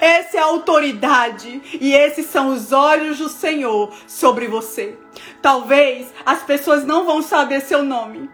essa 0.02 0.38
é 0.38 0.40
a 0.40 0.46
autoridade 0.46 1.62
e 1.80 1.94
esses 1.94 2.26
são 2.28 2.50
os 2.50 2.72
olhos 2.72 3.18
do 3.18 3.30
Senhor 3.30 3.94
sobre 4.08 4.48
você. 4.48 4.98
Talvez 5.42 6.08
as 6.26 6.44
pessoas 6.44 6.86
não 6.86 7.06
vão 7.06 7.22
saber 7.22 7.62
seu 7.62 7.84
nome. 7.84 8.30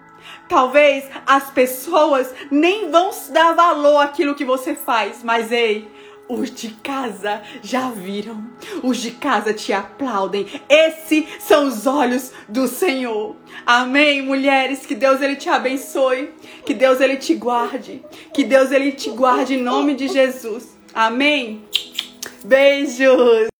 Talvez 0.48 1.06
as 1.26 1.50
pessoas 1.50 2.34
nem 2.52 2.90
vão 2.92 3.10
dar 3.32 3.54
valor 3.54 4.00
àquilo 4.00 4.36
que 4.36 4.46
você 4.46 4.76
faz, 4.76 5.24
mas 5.24 5.52
ei, 5.52 5.88
os 6.28 6.50
de 6.50 6.70
casa 6.70 7.42
já 7.62 7.90
viram. 7.90 8.44
Os 8.82 8.98
de 8.98 9.12
casa 9.12 9.54
te 9.54 9.72
aplaudem. 9.72 10.48
Esses 10.68 11.26
são 11.40 11.68
os 11.68 11.86
olhos 11.86 12.32
do 12.50 12.68
Senhor. 12.68 13.36
Amém, 13.66 14.24
mulheres. 14.24 14.86
Que 14.86 14.96
Deus 14.96 15.22
ele 15.22 15.36
te 15.36 15.50
abençoe. 15.50 16.34
Que 16.66 16.74
Deus 16.74 17.00
ele 17.00 17.18
te 17.18 17.36
guarde. 17.36 18.04
Que 18.34 18.44
Deus 18.44 18.72
ele 18.72 18.92
te 18.92 19.12
guarde 19.12 19.54
em 19.54 19.62
nome 19.62 19.94
de 19.94 20.08
Jesus. 20.08 20.75
Amém. 20.96 21.62
Beijos. 22.46 23.55